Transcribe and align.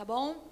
tá 0.00 0.04
bom? 0.06 0.42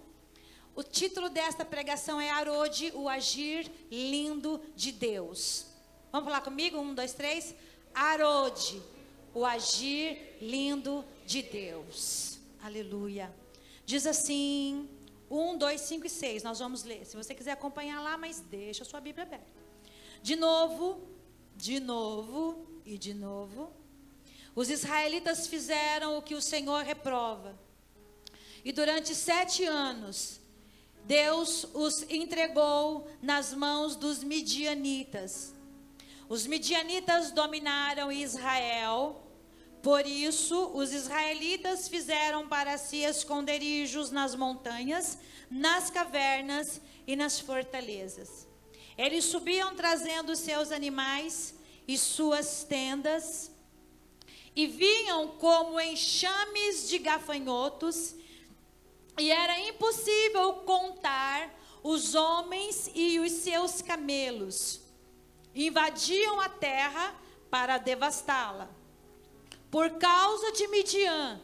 O 0.77 0.83
título 0.83 1.31
desta 1.31 1.65
pregação 1.65 2.21
é 2.21 2.29
Arode, 2.31 2.93
o 2.95 3.09
agir 3.09 3.73
lindo 3.91 4.61
de 4.77 4.93
Deus. 4.93 5.65
Vamos 6.13 6.27
falar 6.27 6.43
comigo? 6.43 6.79
Um, 6.79 6.93
dois, 6.93 7.15
três. 7.15 7.55
Arode, 7.95 8.83
o 9.33 9.47
agir 9.47 10.37
lindo 10.39 11.03
de 11.25 11.41
Deus. 11.41 12.39
Aleluia. 12.63 13.35
Diz 13.87 14.07
assim, 14.07 14.87
um, 15.31 15.57
dois, 15.57 15.81
cinco 15.81 16.05
e 16.05 16.11
seis. 16.11 16.43
Nós 16.43 16.59
vamos 16.59 16.85
ler. 16.85 17.07
Se 17.07 17.17
você 17.17 17.35
quiser 17.35 17.53
acompanhar 17.53 18.03
lá, 18.03 18.19
mas 18.19 18.41
deixa 18.41 18.83
a 18.83 18.87
sua 18.87 19.01
Bíblia 19.01 19.25
aberta. 19.25 19.47
De 20.23 20.37
novo, 20.37 21.01
de 21.57 21.81
novo 21.81 22.67
e 22.85 22.99
de 22.99 23.15
novo. 23.15 23.73
Os 24.55 24.69
israelitas 24.69 25.47
fizeram 25.47 26.19
o 26.19 26.23
que 26.23 26.35
o 26.35 26.43
Senhor 26.43 26.85
reprova. 26.85 27.59
E 28.65 28.73
durante 28.73 29.15
sete 29.15 29.65
anos, 29.65 30.41
Deus 31.05 31.67
os 31.73 32.03
entregou 32.11 33.09
nas 33.23 33.55
mãos 33.55 33.97
dos 33.97 34.23
midianitas. 34.23 35.55
Os 36.29 36.47
midianitas 36.47 37.31
dominaram 37.31 38.13
Israel. 38.13 39.25
Por 39.83 40.07
isso, 40.07 40.71
os 40.75 40.93
israelitas 40.93 41.89
fizeram 41.89 42.47
para 42.49 42.77
si 42.77 42.99
esconderijos 42.99 44.11
nas 44.11 44.35
montanhas, 44.35 45.19
nas 45.51 45.89
cavernas 45.89 46.81
e 47.07 47.17
nas 47.17 47.41
fortalezas. 47.41 48.47
Eles 48.99 49.25
subiam 49.25 49.75
trazendo 49.77 50.35
seus 50.37 50.73
animais 50.73 51.55
e 51.87 51.97
suas 51.97 52.65
tendas, 52.65 53.51
e 54.55 54.67
vinham 54.67 55.29
como 55.39 55.81
enxames 55.81 56.89
de 56.89 56.99
gafanhotos, 56.99 58.15
e 59.19 59.31
era 59.31 59.59
impossível 59.61 60.55
contar 60.65 61.55
os 61.83 62.15
homens 62.15 62.91
e 62.95 63.19
os 63.21 63.33
seus 63.33 63.83
camelos. 63.83 64.81
Invadiam 65.55 66.41
a 66.41 66.49
terra 66.49 67.15
para 67.51 67.79
devastá-la. 67.79 68.69
Por 69.71 69.91
causa 69.93 70.53
de 70.53 70.67
Midian, 70.69 71.41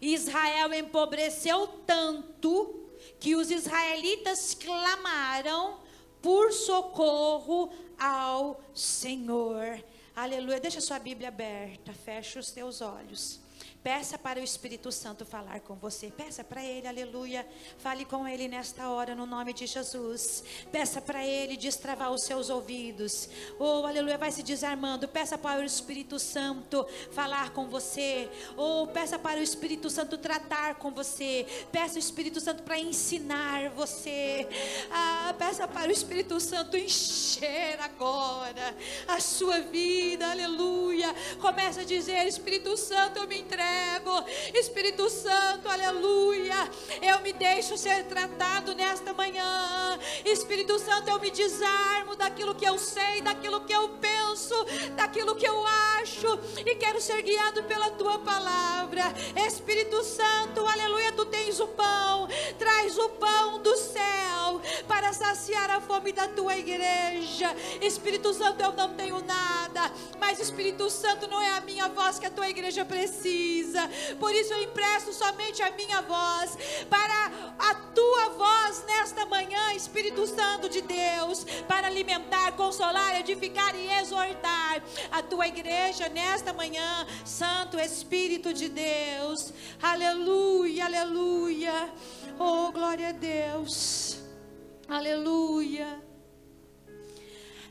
Israel 0.00 0.72
empobreceu 0.72 1.66
tanto 1.86 2.88
que 3.18 3.34
os 3.34 3.50
israelitas 3.50 4.54
clamaram 4.54 5.80
por 6.22 6.52
socorro 6.52 7.72
ao 7.98 8.60
Senhor. 8.74 9.82
Aleluia. 10.14 10.60
Deixa 10.60 10.80
sua 10.80 10.98
Bíblia 10.98 11.28
aberta, 11.28 11.92
fecha 11.92 12.38
os 12.38 12.50
teus 12.50 12.80
olhos. 12.80 13.40
Peça 13.82 14.18
para 14.18 14.40
o 14.40 14.42
Espírito 14.42 14.90
Santo 14.90 15.24
falar 15.24 15.60
com 15.60 15.74
você. 15.76 16.10
Peça 16.10 16.42
para 16.42 16.62
Ele, 16.64 16.88
aleluia. 16.88 17.46
Fale 17.78 18.04
com 18.04 18.26
Ele 18.26 18.48
nesta 18.48 18.90
hora, 18.90 19.14
no 19.14 19.24
nome 19.24 19.52
de 19.52 19.66
Jesus. 19.66 20.42
Peça 20.72 21.00
para 21.00 21.24
Ele 21.24 21.56
destravar 21.56 22.10
os 22.10 22.24
seus 22.24 22.50
ouvidos. 22.50 23.28
Oh, 23.56 23.86
aleluia, 23.86 24.18
vai 24.18 24.32
se 24.32 24.42
desarmando. 24.42 25.06
Peça 25.06 25.38
para 25.38 25.60
o 25.60 25.64
Espírito 25.64 26.18
Santo 26.18 26.84
falar 27.12 27.50
com 27.50 27.68
você. 27.68 28.28
Oh, 28.56 28.88
peça 28.88 29.16
para 29.16 29.38
o 29.38 29.42
Espírito 29.42 29.88
Santo 29.88 30.18
tratar 30.18 30.74
com 30.74 30.90
você. 30.90 31.46
Peça 31.70 31.96
o 31.96 31.98
Espírito 32.00 32.40
Santo 32.40 32.64
para 32.64 32.78
ensinar 32.78 33.70
você. 33.70 34.48
Ah, 34.90 35.34
peça 35.38 35.68
para 35.68 35.88
o 35.88 35.92
Espírito 35.92 36.40
Santo 36.40 36.76
encher 36.76 37.78
agora 37.80 38.76
a 39.06 39.20
sua 39.20 39.60
vida, 39.60 40.28
aleluia. 40.30 41.14
Começa 41.40 41.82
a 41.82 41.84
dizer: 41.84 42.26
Espírito 42.26 42.76
Santo, 42.76 43.20
eu 43.20 43.28
me 43.28 43.38
entrego 43.38 43.67
entrego. 43.68 44.24
Espírito 44.54 45.08
Santo, 45.10 45.68
aleluia. 45.68 46.70
Eu 47.02 47.20
me 47.20 47.32
deixo 47.32 47.76
ser 47.76 48.04
tratado 48.04 48.74
nesta 48.74 49.12
manhã. 49.12 49.98
Espírito 50.24 50.78
Santo, 50.78 51.10
eu 51.10 51.20
me 51.20 51.30
desarmo 51.30 52.16
daquilo 52.16 52.54
que 52.54 52.64
eu 52.64 52.78
sei, 52.78 53.20
daquilo 53.20 53.60
que 53.60 53.72
eu 53.72 53.88
penso, 54.00 54.54
daquilo 54.96 55.34
que 55.34 55.46
eu 55.46 55.66
acho 56.00 56.38
e 56.58 56.74
quero 56.76 57.00
ser 57.00 57.22
guiado 57.22 57.62
pela 57.64 57.90
tua 57.90 58.18
palavra. 58.18 59.02
Espírito 59.46 60.02
Santo, 60.02 60.66
aleluia, 60.66 61.12
tu 61.12 61.24
tens 61.26 61.60
o 61.60 61.68
pão. 61.68 62.28
Traz 62.58 62.98
o 62.98 63.08
pão 63.10 63.58
do 63.60 63.76
céu 63.76 64.60
para 64.86 65.12
saciar 65.12 65.70
a 65.70 65.80
fome 65.80 66.12
da 66.12 66.28
tua 66.28 66.56
igreja. 66.56 67.54
Espírito 67.80 68.32
Santo, 68.32 68.62
eu 68.62 68.72
não 68.72 68.94
tenho 68.94 69.20
nada, 69.24 69.92
mas 70.18 70.40
Espírito 70.40 70.88
Santo 70.90 71.28
não 71.28 71.40
é 71.40 71.50
a 71.50 71.60
minha 71.60 71.88
voz 71.88 72.18
que 72.18 72.26
a 72.26 72.30
tua 72.30 72.48
igreja 72.48 72.84
precisa 72.84 73.57
precisa. 73.58 73.90
Por 74.18 74.34
isso 74.34 74.52
eu 74.52 74.62
empresto 74.62 75.12
somente 75.12 75.62
a 75.62 75.70
minha 75.72 76.00
voz 76.02 76.56
para 76.88 77.32
a 77.58 77.74
tua 77.74 78.28
voz 78.30 78.84
nesta 78.86 79.26
manhã, 79.26 79.72
Espírito 79.74 80.26
Santo 80.26 80.68
de 80.68 80.80
Deus, 80.80 81.44
para 81.66 81.86
alimentar, 81.86 82.52
consolar, 82.52 83.18
edificar 83.20 83.74
e 83.74 83.88
exortar 84.00 84.82
a 85.10 85.22
tua 85.22 85.48
igreja 85.48 86.08
nesta 86.08 86.52
manhã, 86.52 87.06
Santo 87.24 87.78
Espírito 87.78 88.52
de 88.52 88.68
Deus. 88.68 89.52
Aleluia, 89.82 90.86
aleluia. 90.86 91.92
Oh, 92.38 92.70
glória 92.72 93.08
a 93.08 93.12
Deus. 93.12 94.18
Aleluia. 94.88 96.02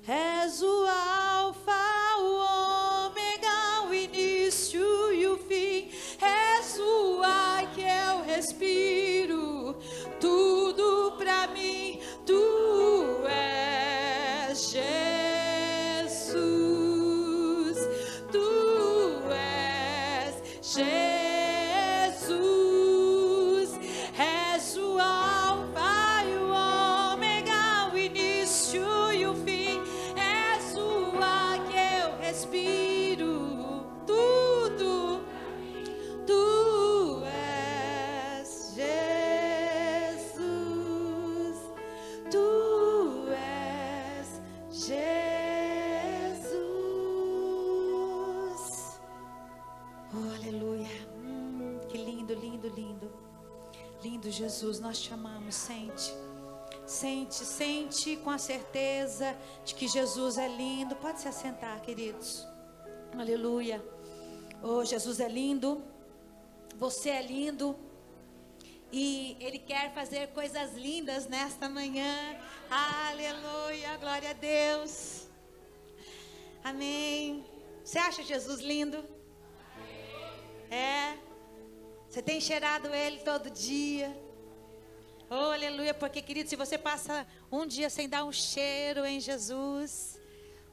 És 0.08 0.62
o 0.62 0.86
Alfa, 0.88 2.18
o 2.20 2.38
o 2.38 2.77
início 4.48 5.12
e 5.12 5.28
o 5.28 5.38
fim. 5.38 5.90
És 6.22 6.80
o 6.80 7.22
ar 7.22 7.70
que 7.74 7.82
eu 7.82 8.24
respiro. 8.26 9.76
Tudo 10.20 11.16
para 11.18 11.48
mim, 11.48 12.00
tu 12.26 13.22
és 13.28 14.72
Jesus. 14.72 15.37
Jesus, 54.38 54.80
nós 54.80 55.02
te 55.02 55.12
amamos. 55.12 55.56
Sente, 55.56 56.14
sente, 56.86 57.44
sente 57.44 58.18
com 58.18 58.30
a 58.30 58.38
certeza 58.38 59.36
de 59.66 59.74
que 59.74 59.88
Jesus 59.88 60.38
é 60.38 60.48
lindo. 60.48 60.96
Pode 60.96 61.20
se 61.20 61.28
assentar, 61.28 61.82
queridos. 61.82 62.48
Aleluia. 63.18 63.84
Oh, 64.62 64.86
Jesus 64.86 65.20
é 65.20 65.28
lindo. 65.28 65.84
Você 66.76 67.10
é 67.10 67.22
lindo. 67.24 67.76
E 68.92 69.36
Ele 69.40 69.58
quer 69.58 69.92
fazer 69.96 70.28
coisas 70.28 70.76
lindas 70.76 71.26
nesta 71.26 71.68
manhã. 71.68 72.38
Aleluia. 72.70 73.98
Glória 73.98 74.30
a 74.30 74.34
Deus. 74.34 75.28
Amém. 76.64 77.44
Você 77.84 77.98
acha 77.98 78.22
Jesus 78.22 78.60
lindo? 78.60 79.04
É. 80.70 81.18
Você 82.08 82.22
tem 82.22 82.40
cheirado 82.40 82.94
Ele 82.94 83.18
todo 83.22 83.50
dia. 83.50 84.27
Oh, 85.30 85.52
aleluia, 85.52 85.94
porque 85.94 86.22
querido, 86.22 86.50
se 86.50 86.56
você 86.56 86.78
passa 86.78 87.28
um 87.52 87.66
dia 87.66 87.90
sem 87.90 88.08
dar 88.08 88.24
um 88.24 88.32
cheiro 88.32 89.06
em 89.06 89.20
Jesus, 89.20 90.18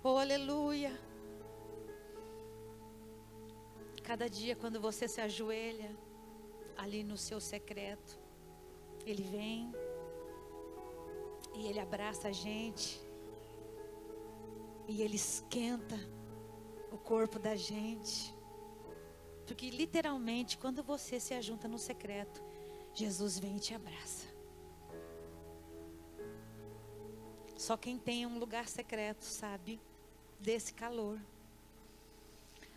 oh, 0.01 0.17
aleluia. 0.17 0.93
Cada 4.05 4.31
dia 4.31 4.55
quando 4.55 4.81
você 4.81 5.09
se 5.09 5.21
ajoelha 5.21 5.91
ali 6.77 7.03
no 7.03 7.17
seu 7.17 7.41
secreto, 7.41 8.17
ele 9.05 9.25
vem 9.25 9.75
e 11.57 11.67
ele 11.67 11.81
abraça 11.81 12.29
a 12.29 12.33
gente 12.33 13.01
e 14.87 15.03
ele 15.03 15.17
esquenta 15.17 15.99
o 16.93 16.97
corpo 16.97 17.41
da 17.41 17.57
gente. 17.57 18.33
Porque 19.47 19.69
literalmente, 19.69 20.57
quando 20.59 20.81
você 20.81 21.19
se 21.19 21.35
ajunta 21.35 21.67
no 21.67 21.79
secreto, 21.79 22.41
Jesus 22.95 23.37
vem 23.39 23.57
e 23.57 23.61
te 23.61 23.75
abraça. 23.75 24.34
Só 27.65 27.79
quem 27.79 27.97
tem 27.97 28.27
um 28.27 28.39
lugar 28.39 28.69
secreto 28.69 29.23
sabe 29.23 29.81
desse 30.39 30.75
calor. 30.75 31.19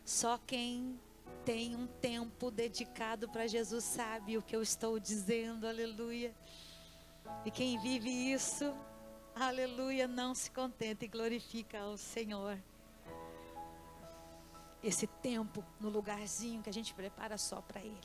Só 0.06 0.38
quem 0.38 0.98
tem 1.44 1.75
um 1.75 1.88
tempo 1.88 2.50
dedicado 2.50 3.28
para 3.28 3.48
Jesus, 3.48 3.84
sabe 3.84 4.38
o 4.38 4.42
que 4.42 4.56
eu 4.56 4.62
estou 4.62 4.98
dizendo, 4.98 5.68
aleluia. 5.68 6.34
E 7.44 7.51
quem 7.51 7.78
vive 7.78 8.10
isso, 8.10 8.74
aleluia, 9.36 10.07
não 10.07 10.34
se 10.34 10.50
contenta 10.51 11.04
e 11.04 11.10
glorifica 11.10 11.81
ao 11.81 11.98
Senhor. 11.98 12.57
Esse 14.81 15.06
tempo 15.06 15.66
no 15.81 15.90
lugarzinho 15.90 16.63
que 16.63 16.69
a 16.69 16.74
gente 16.74 16.94
prepara 16.94 17.38
só 17.38 17.60
para 17.60 17.81
Ele, 17.81 18.00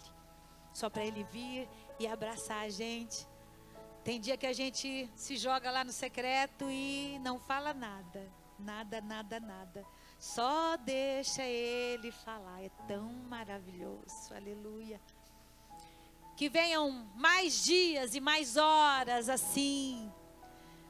só 0.74 0.90
para 0.90 1.04
Ele 1.04 1.22
vir 1.30 1.68
e 2.00 2.08
abraçar 2.08 2.64
a 2.64 2.68
gente. 2.68 3.24
Tem 4.04 4.20
dia 4.20 4.36
que 4.36 4.46
a 4.46 4.52
gente 4.52 5.08
se 5.14 5.36
joga 5.36 5.70
lá 5.70 5.84
no 5.84 5.92
secreto 5.92 6.68
e 6.68 7.20
não 7.20 7.38
fala 7.38 7.72
nada, 7.72 8.28
nada, 8.58 9.00
nada, 9.00 9.38
nada. 9.38 9.86
Só 10.18 10.76
deixa 10.76 11.44
Ele 11.44 12.10
falar. 12.10 12.64
É 12.64 12.70
tão 12.88 13.12
maravilhoso, 13.28 14.34
aleluia. 14.34 15.00
Que 16.36 16.48
venham 16.48 16.90
mais 17.14 17.62
dias 17.62 18.16
e 18.16 18.20
mais 18.20 18.56
horas 18.56 19.28
assim, 19.28 20.12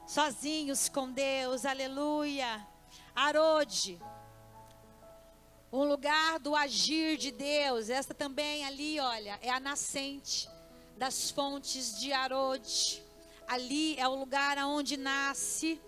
sozinhos 0.06 0.88
com 0.88 1.12
Deus, 1.12 1.66
aleluia. 1.66 2.66
Arode, 3.14 4.00
um 5.70 5.84
lugar 5.84 6.38
do 6.38 6.56
agir 6.56 7.18
de 7.18 7.30
Deus. 7.30 7.90
Esta 7.90 8.14
também 8.14 8.64
ali, 8.64 8.98
olha, 8.98 9.38
é 9.42 9.50
a 9.50 9.60
nascente 9.60 10.51
das 11.02 11.32
fontes 11.32 11.98
de 11.98 12.12
Arode. 12.12 13.02
Ali 13.48 13.98
é 13.98 14.06
o 14.06 14.14
lugar 14.14 14.56
onde 14.58 14.96
nasce 14.96 15.80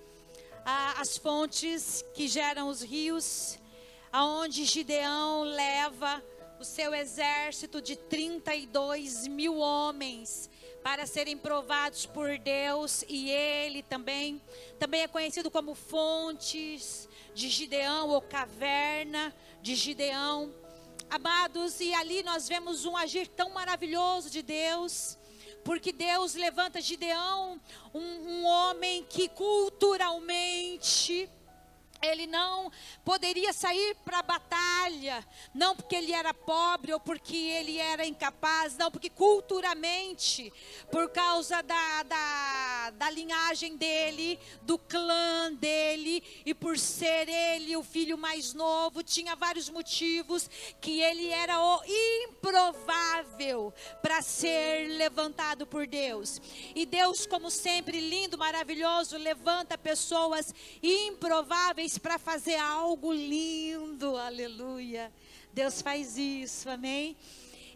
ah, 0.67 0.97
as 1.01 1.17
fontes 1.17 2.05
que 2.15 2.27
geram 2.27 2.69
os 2.69 2.83
rios, 2.83 3.57
aonde 4.11 4.65
Gideão 4.65 5.45
leva 5.45 6.21
o 6.59 6.65
seu 6.65 6.93
exército 6.93 7.81
de 7.81 7.95
32 7.95 9.29
mil 9.29 9.59
homens 9.59 10.51
para 10.83 11.07
serem 11.07 11.39
provados 11.39 12.07
por 12.07 12.37
Deus 12.37 13.05
e 13.09 13.31
ele 13.31 13.85
também, 13.85 14.43
também 14.81 15.03
é 15.03 15.07
conhecido 15.07 15.49
como 15.49 15.77
fontes 15.77 17.09
de 17.33 17.49
Gideão 17.49 18.09
ou 18.09 18.21
caverna 18.21 19.33
de 19.63 19.77
Gideão. 19.77 20.53
Amados, 21.11 21.81
e 21.81 21.95
ali 21.95 22.23
nós 22.23 22.49
vemos 22.49 22.85
um 22.85 22.97
agir 22.97 23.29
tão 23.29 23.51
maravilhoso 23.51 24.31
de 24.31 24.43
Deus 24.43 25.19
porque 25.65 25.93
Deus 25.93 26.35
levanta 26.35 26.81
Gideão, 26.81 27.59
um, 27.93 28.01
um 28.01 28.45
homem 28.45 29.03
que 29.09 29.29
culturalmente 29.31 31.29
ele 32.05 32.27
não 32.27 32.71
poderia 33.05 33.53
sair 33.53 33.97
para 34.05 34.19
a 34.19 34.23
batalha, 34.23 35.27
não 35.55 35.75
porque 35.75 35.97
ele 35.97 36.13
era 36.13 36.33
pobre 36.35 36.93
ou 36.93 37.01
porque 37.01 37.37
ele 37.37 37.79
era 37.79 38.07
incapaz, 38.07 38.77
não, 38.77 38.91
porque 38.91 39.11
culturalmente, 39.11 40.53
por 40.91 41.11
causa 41.11 41.63
da, 41.63 42.03
da, 42.03 42.91
da 42.91 43.11
linhagem 43.11 43.77
dele, 43.77 44.39
do 44.63 44.79
clã 44.79 45.53
dele, 45.55 46.23
e 46.45 46.55
por 46.55 46.79
ser 46.79 47.29
ele 47.29 47.77
o 47.77 47.83
filho 47.83 48.19
mais 48.19 48.53
novo, 48.53 49.03
tinha 49.03 49.35
vários 49.35 49.69
motivos 49.69 50.49
que 50.81 51.01
ele 51.01 51.29
era 51.29 51.61
o 51.61 51.83
improvável 52.27 53.73
para 54.03 54.23
ser 54.23 54.89
levantado 54.97 55.67
por 55.67 55.87
Deus. 55.87 56.41
E 56.75 56.87
Deus, 56.87 57.27
como 57.27 57.51
sempre, 57.51 58.01
lindo, 58.01 58.39
maravilhoso, 58.39 59.17
levanta 59.17 59.79
pessoas 59.79 60.55
improváveis 60.83 61.94
para 61.99 62.19
fazer 62.19 62.57
algo 62.57 63.13
lindo, 63.13 64.17
aleluia. 64.17 65.13
Deus 65.53 65.81
faz 65.83 66.17
isso, 66.17 66.69
amém? 66.69 67.17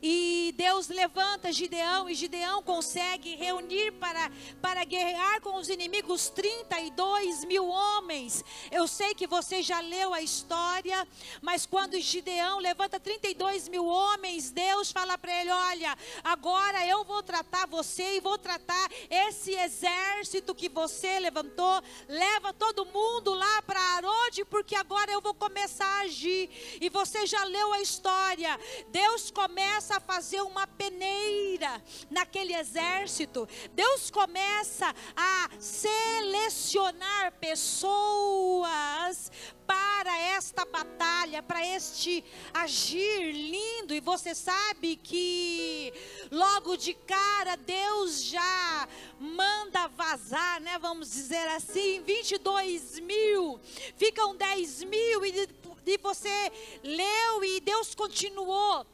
E 0.02 0.54
Deus 0.56 0.88
levanta 0.88 1.52
Gideão, 1.52 2.08
e 2.08 2.14
Gideão 2.14 2.62
consegue 2.62 3.34
reunir 3.34 3.92
para, 3.92 4.30
para 4.62 4.84
guerrear 4.84 5.40
com 5.40 5.56
os 5.56 5.68
inimigos 5.68 6.28
32 6.28 7.44
mil 7.44 7.66
homens. 7.66 8.44
Eu 8.70 8.86
sei 8.86 9.14
que 9.14 9.26
você 9.26 9.62
já 9.62 9.80
leu 9.80 10.14
a 10.14 10.22
história, 10.22 11.06
mas 11.42 11.66
quando 11.66 12.00
Gideão 12.00 12.58
levanta 12.58 13.00
32 13.00 13.68
mil 13.68 13.86
homens, 13.86 14.50
Deus 14.50 14.92
fala 14.92 15.18
para 15.18 15.40
ele: 15.40 15.50
Olha, 15.50 15.96
agora 16.22 16.86
eu 16.86 17.04
vou 17.04 17.22
tratar 17.22 17.66
você 17.66 18.16
e 18.16 18.20
vou 18.20 18.38
tratar 18.38 18.88
esse 19.10 19.52
exército 19.52 20.54
que 20.54 20.68
você 20.68 21.18
levantou. 21.18 21.82
Leva 22.08 22.52
todo 22.52 22.86
mundo 22.86 23.34
lá 23.34 23.62
para 23.62 23.80
Arode, 23.80 24.44
porque 24.44 24.76
agora 24.76 25.10
eu 25.10 25.20
vou 25.20 25.34
começar 25.34 25.86
a 25.86 26.00
agir. 26.02 26.48
E 26.80 26.88
você 26.88 27.26
já 27.26 27.42
leu 27.44 27.72
a 27.72 27.80
história. 27.80 28.58
Deus 28.90 29.30
começa 29.30 29.88
começa 29.88 29.96
a 29.96 30.00
fazer 30.00 30.43
uma 30.43 30.67
peneira 30.67 31.82
naquele 32.11 32.55
exército. 32.55 33.49
Deus 33.73 34.11
começa 34.11 34.94
a 35.17 35.49
selecionar 35.58 37.32
pessoas 37.40 39.32
para 39.67 40.19
esta 40.19 40.67
batalha, 40.67 41.43
para 41.43 41.64
este 41.67 42.23
agir 42.52 43.32
lindo. 43.32 43.94
E 43.94 44.00
você 44.00 44.35
sabe 44.35 44.96
que 44.96 45.91
logo 46.31 46.76
de 46.76 46.93
cara 46.93 47.56
Deus 47.56 48.25
já 48.25 48.87
manda 49.19 49.88
vazar, 49.88 50.61
né? 50.61 50.79
Vamos 50.79 51.11
dizer 51.11 51.49
assim, 51.49 52.02
22 52.02 53.00
mil, 53.00 53.58
ficam 53.96 54.37
10 54.37 54.84
mil 54.84 55.25
e, 55.25 55.49
e 55.87 55.96
você 55.99 56.52
leu 56.82 57.43
e 57.44 57.61
Deus 57.61 57.94
continuou 57.94 58.87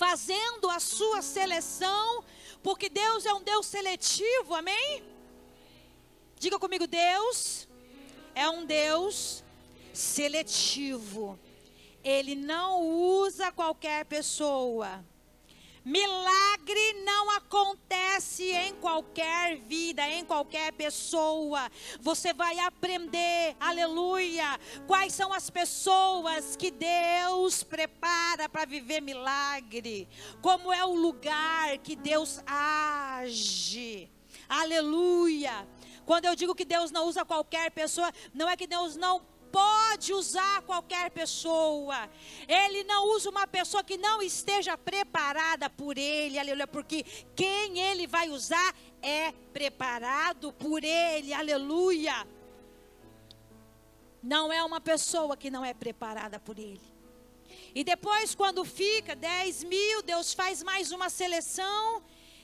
fazendo 0.00 0.70
a 0.70 0.80
sua 0.80 1.20
seleção, 1.20 2.24
porque 2.62 2.88
Deus 2.88 3.26
é 3.26 3.34
um 3.34 3.42
Deus 3.42 3.66
seletivo, 3.66 4.54
amém? 4.54 5.04
Diga 6.38 6.58
comigo, 6.58 6.86
Deus 6.86 7.68
é 8.34 8.48
um 8.48 8.64
Deus 8.64 9.44
seletivo. 9.92 11.38
Ele 12.02 12.34
não 12.34 12.80
usa 12.80 13.52
qualquer 13.52 14.06
pessoa. 14.06 15.04
Milagre 15.90 17.02
não 17.04 17.30
acontece 17.30 18.44
em 18.44 18.74
qualquer 18.74 19.56
vida, 19.56 20.08
em 20.08 20.24
qualquer 20.24 20.72
pessoa. 20.72 21.68
Você 22.00 22.32
vai 22.32 22.60
aprender, 22.60 23.56
aleluia, 23.58 24.56
quais 24.86 25.12
são 25.12 25.32
as 25.32 25.50
pessoas 25.50 26.54
que 26.54 26.70
Deus 26.70 27.64
prepara 27.64 28.48
para 28.48 28.64
viver 28.64 29.00
milagre, 29.00 30.08
como 30.40 30.72
é 30.72 30.84
o 30.84 30.94
lugar 30.94 31.76
que 31.78 31.96
Deus 31.96 32.40
age. 32.46 34.08
Aleluia. 34.48 35.66
Quando 36.06 36.26
eu 36.26 36.36
digo 36.36 36.54
que 36.54 36.64
Deus 36.64 36.92
não 36.92 37.08
usa 37.08 37.24
qualquer 37.24 37.68
pessoa, 37.72 38.12
não 38.32 38.48
é 38.48 38.56
que 38.56 38.68
Deus 38.68 38.94
não 38.94 39.20
pode 39.50 40.12
usar 40.12 40.62
qualquer 40.62 41.10
pessoa. 41.10 42.08
Ele 42.48 42.84
não 42.84 43.08
usa 43.14 43.30
uma 43.30 43.46
pessoa 43.46 43.84
que 43.84 43.96
não 43.96 44.22
esteja 44.22 44.76
preparada 44.78 45.68
por 45.68 45.98
ele, 45.98 46.38
aleluia, 46.38 46.66
porque 46.66 47.04
quem 47.34 47.78
ele 47.78 48.06
vai 48.06 48.28
usar 48.30 48.74
é 49.02 49.32
preparado 49.52 50.52
por 50.52 50.82
ele, 50.84 51.32
aleluia. 51.32 52.26
Não 54.22 54.52
é 54.52 54.62
uma 54.62 54.80
pessoa 54.80 55.36
que 55.36 55.50
não 55.50 55.64
é 55.64 55.72
preparada 55.72 56.38
por 56.38 56.58
ele. 56.58 56.90
E 57.74 57.82
depois, 57.84 58.34
quando 58.34 58.64
fica 58.64 59.14
10 59.14 59.64
mil, 59.64 60.02
Deus 60.02 60.32
faz 60.32 60.62
mais 60.62 60.92
uma 60.92 61.08
seleção 61.08 62.02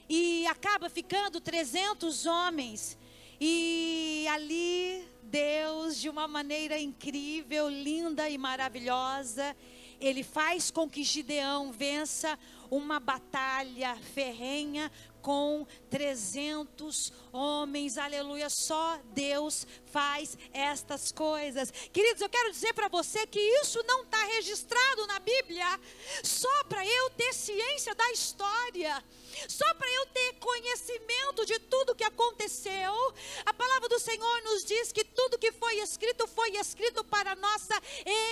e 0.08 0.46
acaba 0.46 0.88
ficando 0.88 1.40
300 1.40 2.26
homens. 2.26 2.96
E 3.40 4.26
ali 4.30 5.06
Deus, 5.22 6.00
de 6.00 6.08
uma 6.08 6.26
maneira 6.26 6.78
incrível, 6.78 7.68
linda 7.68 8.28
e 8.28 8.38
maravilhosa, 8.38 9.56
ele 10.00 10.22
faz 10.22 10.70
com 10.70 10.88
que 10.88 11.02
Gideão 11.02 11.72
vença 11.72 12.38
uma 12.70 12.98
batalha 12.98 13.96
ferrenha 14.14 14.90
com 15.22 15.66
300 15.90 17.12
homens, 17.32 17.98
aleluia. 17.98 18.48
Só 18.48 19.00
Deus 19.12 19.66
faz 19.86 20.38
estas 20.52 21.10
coisas. 21.10 21.70
Queridos, 21.92 22.22
eu 22.22 22.28
quero 22.28 22.52
dizer 22.52 22.72
para 22.74 22.88
você 22.88 23.26
que 23.26 23.40
isso 23.40 23.82
não 23.86 24.02
está 24.02 24.22
registrado 24.24 25.06
na 25.06 25.18
Bíblia, 25.18 25.80
só 26.22 26.64
para 26.64 26.86
eu 26.86 27.10
ter 27.10 27.32
ciência 27.32 27.94
da 27.94 28.12
história 28.12 29.02
só 29.48 29.74
para 29.74 29.90
eu 29.90 30.06
ter 30.06 30.34
conhecimento 30.34 31.44
de 31.46 31.58
tudo 31.60 31.94
que 31.94 32.04
aconteceu. 32.04 33.14
A 33.44 33.52
palavra 33.52 33.88
do 33.88 33.98
Senhor 33.98 34.42
nos 34.42 34.64
diz 34.64 34.92
que 34.92 35.04
tudo 35.04 35.38
que 35.38 35.52
foi 35.52 35.78
escrito 35.80 36.26
foi 36.26 36.56
escrito 36.56 37.04
para 37.04 37.34
nossa 37.36 37.74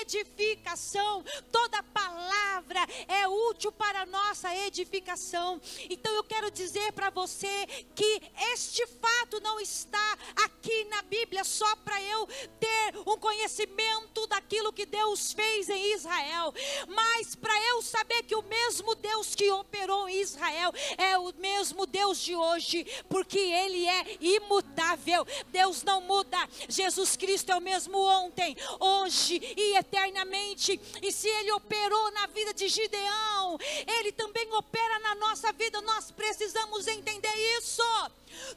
edificação. 0.01 1.25
Toda 1.51 1.83
palavra 1.83 2.81
é 3.09 3.29
útil 3.29 3.73
para 3.73 4.07
nossa 4.07 4.55
edificação. 4.67 5.61
Então 5.91 6.13
eu 6.15 6.25
quero 6.25 6.51
dizer 6.51 6.93
para 6.93 7.11
você 7.11 7.67
que 7.95 8.23
este 8.53 8.87
fato 8.87 9.41
não 9.41 9.61
está 9.61 10.19
aqui 10.45 10.85
na 10.85 11.03
Bíblia 11.03 11.45
só 11.45 11.77
para 11.77 12.01
eu 12.03 12.27
ter 12.59 12.99
um 13.07 13.19
conhecimento 13.19 14.27
daquilo 14.27 14.73
que 14.73 14.87
Deus 14.87 15.33
fez 15.33 15.69
em 15.69 15.95
Israel, 15.95 16.53
mas 16.89 17.35
para 17.35 17.59
eu 17.69 17.83
saber 17.83 18.23
que 18.23 18.35
o 18.35 18.43
mesmo 18.43 18.95
Deus 18.95 19.35
que 19.35 19.51
operou 19.51 20.09
em 20.09 20.21
Israel 20.21 20.73
é 20.99 21.19
o 21.19 21.33
mesmo 21.39 21.87
Deus 21.87 22.19
de 22.21 22.35
hoje, 22.35 22.87
porque 23.09 23.39
ele 23.39 23.87
é 23.87 24.17
imutável. 24.21 25.27
Deus 25.49 25.83
não 25.83 26.01
muda. 26.01 26.39
Jesus 26.69 27.17
Cristo 27.17 27.51
é 27.51 27.57
o 27.57 27.61
mesmo 27.61 27.99
ontem, 27.99 28.57
hoje 28.81 29.41
e 29.57 29.77
eternamente. 29.77 30.81
E 31.03 31.13
se 31.13 31.29
ele 31.29 31.53
operou 31.53 32.11
na 32.13 32.27
vida 32.27 32.53
de 32.53 32.69
Gideão, 32.69 33.59
ele 33.99 34.13
também 34.13 34.53
opera 34.55 34.99
na 35.01 35.15
nossa 35.17 35.53
vida. 35.53 35.81
Nós 35.81 36.11
precisamos 36.11 36.87
entender 36.87 37.35
isso. 37.59 37.83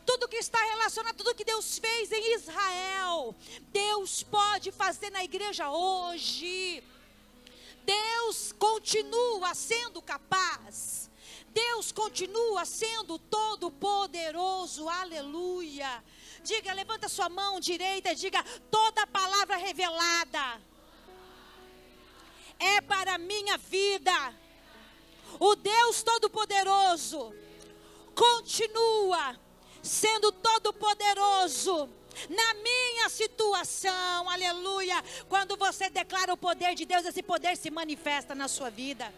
Tudo 0.05 0.27
que 0.27 0.37
está 0.37 0.59
relacionado, 0.63 1.15
tudo 1.15 1.35
que 1.35 1.45
Deus 1.45 1.77
fez 1.77 2.11
em 2.11 2.35
Israel, 2.35 3.35
Deus 3.71 4.23
pode 4.23 4.71
fazer 4.71 5.09
na 5.11 5.23
igreja 5.23 5.69
hoje. 5.69 6.83
Deus 7.85 8.51
continua 8.51 9.53
sendo 9.55 10.01
capaz. 10.01 11.06
Deus 11.57 11.91
continua 11.91 12.65
sendo 12.65 13.17
todo-poderoso. 13.17 14.87
Aleluia. 14.87 16.03
Diga, 16.43 16.71
levanta 16.71 17.09
sua 17.09 17.29
mão 17.29 17.59
direita 17.59 18.11
e 18.11 18.15
diga: 18.15 18.43
toda 18.69 19.07
palavra 19.07 19.57
revelada 19.57 20.61
é 22.59 22.79
para 22.81 23.15
a 23.15 23.17
minha 23.17 23.57
vida. 23.57 24.17
O 25.39 25.55
Deus 25.55 26.03
Todo-Poderoso 26.03 27.33
continua 28.13 29.35
sendo 29.81 30.31
todo-poderoso 30.31 31.89
na 32.29 32.53
minha 32.55 33.09
situação, 33.09 34.29
aleluia. 34.29 35.03
Quando 35.27 35.57
você 35.57 35.89
declara 35.89 36.33
o 36.33 36.37
poder 36.37 36.75
de 36.75 36.85
Deus, 36.85 37.05
esse 37.05 37.21
poder 37.21 37.57
se 37.57 37.69
manifesta 37.69 38.33
na 38.33 38.47
sua 38.47 38.69
vida. 38.69 39.11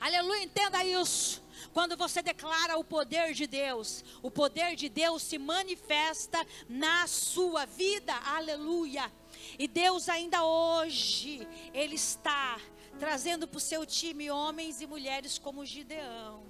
Aleluia, 0.00 0.44
entenda 0.44 0.84
isso. 0.84 1.42
Quando 1.72 1.96
você 1.96 2.22
declara 2.22 2.78
o 2.78 2.84
poder 2.84 3.34
de 3.34 3.46
Deus, 3.46 4.04
o 4.22 4.30
poder 4.30 4.76
de 4.76 4.88
Deus 4.88 5.22
se 5.22 5.38
manifesta 5.38 6.46
na 6.68 7.06
sua 7.06 7.66
vida. 7.66 8.14
Aleluia. 8.14 9.12
E 9.58 9.66
Deus 9.68 10.08
ainda 10.08 10.44
hoje, 10.44 11.46
Ele 11.74 11.96
está 11.96 12.60
trazendo 12.98 13.46
para 13.46 13.58
o 13.58 13.60
seu 13.60 13.84
time 13.86 14.30
homens 14.30 14.80
e 14.80 14.86
mulheres 14.86 15.38
como 15.38 15.64
Gideão. 15.64 16.42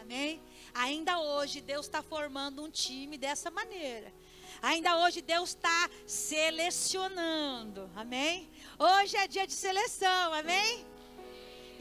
Amém? 0.00 0.42
Ainda 0.74 1.18
hoje 1.20 1.60
Deus 1.60 1.86
está 1.86 2.02
formando 2.02 2.62
um 2.62 2.70
time 2.70 3.16
dessa 3.16 3.50
maneira. 3.50 4.12
Ainda 4.60 4.98
hoje 4.98 5.22
Deus 5.22 5.50
está 5.50 5.90
selecionando. 6.06 7.90
Amém? 7.94 8.50
Hoje 8.78 9.16
é 9.16 9.26
dia 9.26 9.46
de 9.46 9.52
seleção. 9.52 10.34
Amém? 10.34 10.91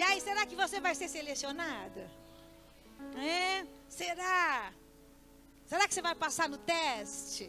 E 0.01 0.03
aí, 0.03 0.19
será 0.19 0.47
que 0.47 0.55
você 0.55 0.79
vai 0.79 0.95
ser 0.95 1.07
selecionado? 1.07 1.99
É? 3.15 3.67
Será? 3.87 4.73
Será 5.67 5.87
que 5.87 5.93
você 5.93 6.01
vai 6.01 6.15
passar 6.15 6.49
no 6.49 6.57
teste? 6.57 7.47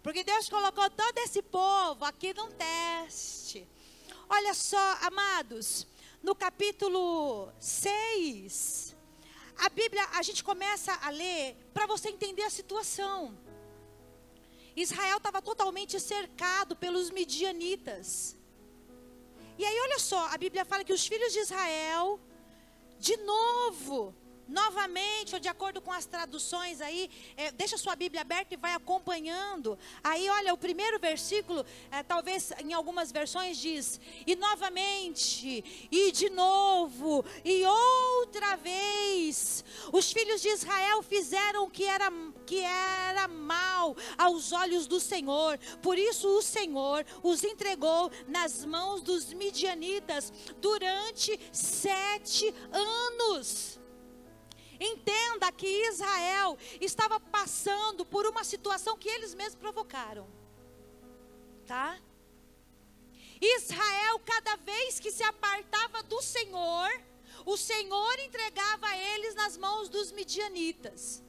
Porque 0.00 0.22
Deus 0.22 0.48
colocou 0.48 0.88
todo 0.88 1.18
esse 1.18 1.42
povo 1.42 2.04
aqui 2.04 2.32
num 2.32 2.52
teste. 2.52 3.66
Olha 4.28 4.54
só, 4.54 4.86
amados, 5.10 5.88
no 6.22 6.36
capítulo 6.36 7.52
6, 7.58 8.94
a 9.56 9.68
Bíblia, 9.68 10.06
a 10.12 10.22
gente 10.22 10.44
começa 10.44 10.92
a 11.02 11.10
ler 11.10 11.56
para 11.74 11.84
você 11.84 12.10
entender 12.10 12.44
a 12.44 12.56
situação. 12.58 13.36
Israel 14.76 15.16
estava 15.16 15.42
totalmente 15.42 15.98
cercado 15.98 16.76
pelos 16.76 17.10
midianitas. 17.10 18.36
E 19.58 19.64
aí, 19.64 19.80
olha 19.80 19.98
só, 19.98 20.28
a 20.28 20.36
Bíblia 20.36 20.64
fala 20.64 20.84
que 20.84 20.92
os 20.92 21.06
filhos 21.06 21.32
de 21.32 21.38
Israel, 21.40 22.20
de 22.98 23.16
novo, 23.18 24.14
novamente, 24.48 25.34
ou 25.34 25.40
de 25.40 25.48
acordo 25.48 25.80
com 25.80 25.92
as 25.92 26.06
traduções 26.06 26.80
aí, 26.80 27.10
é, 27.36 27.50
deixa 27.50 27.76
sua 27.76 27.96
Bíblia 27.96 28.20
aberta 28.20 28.54
e 28.54 28.56
vai 28.56 28.74
acompanhando. 28.74 29.78
Aí, 30.02 30.28
olha, 30.28 30.54
o 30.54 30.58
primeiro 30.58 30.98
versículo, 30.98 31.64
é, 31.90 32.02
talvez 32.02 32.52
em 32.60 32.72
algumas 32.72 33.10
versões 33.10 33.58
diz: 33.58 34.00
e 34.26 34.36
novamente, 34.36 35.88
e 35.90 36.12
de 36.12 36.30
novo, 36.30 37.24
e 37.44 37.64
outra 37.64 38.56
vez, 38.56 39.64
os 39.92 40.12
filhos 40.12 40.40
de 40.40 40.48
Israel 40.48 41.02
fizeram 41.02 41.64
o 41.64 41.70
que 41.70 41.84
era, 41.84 42.10
que 42.46 42.60
era 42.62 43.26
mal 43.28 43.96
aos 44.16 44.52
olhos 44.52 44.86
do 44.86 45.00
Senhor. 45.00 45.58
Por 45.82 45.98
isso, 45.98 46.28
o 46.28 46.42
Senhor 46.42 47.04
os 47.22 47.42
entregou 47.42 48.10
nas 48.28 48.64
mãos 48.64 49.02
dos 49.02 49.32
midianitas 49.32 50.32
durante 50.58 51.38
sete 51.52 52.54
anos. 52.72 53.78
Entenda 54.78 55.50
que 55.50 55.66
Israel 55.88 56.56
estava 56.80 57.18
passando 57.18 58.04
por 58.04 58.26
uma 58.26 58.44
situação 58.44 58.96
que 58.96 59.08
eles 59.08 59.34
mesmos 59.34 59.56
provocaram. 59.56 60.28
Tá? 61.66 61.98
Israel, 63.40 64.18
cada 64.24 64.56
vez 64.56 65.00
que 65.00 65.10
se 65.10 65.22
apartava 65.22 66.02
do 66.02 66.22
Senhor, 66.22 66.90
o 67.44 67.56
Senhor 67.56 68.18
entregava 68.20 68.96
eles 68.96 69.34
nas 69.34 69.56
mãos 69.56 69.88
dos 69.88 70.12
midianitas. 70.12 71.22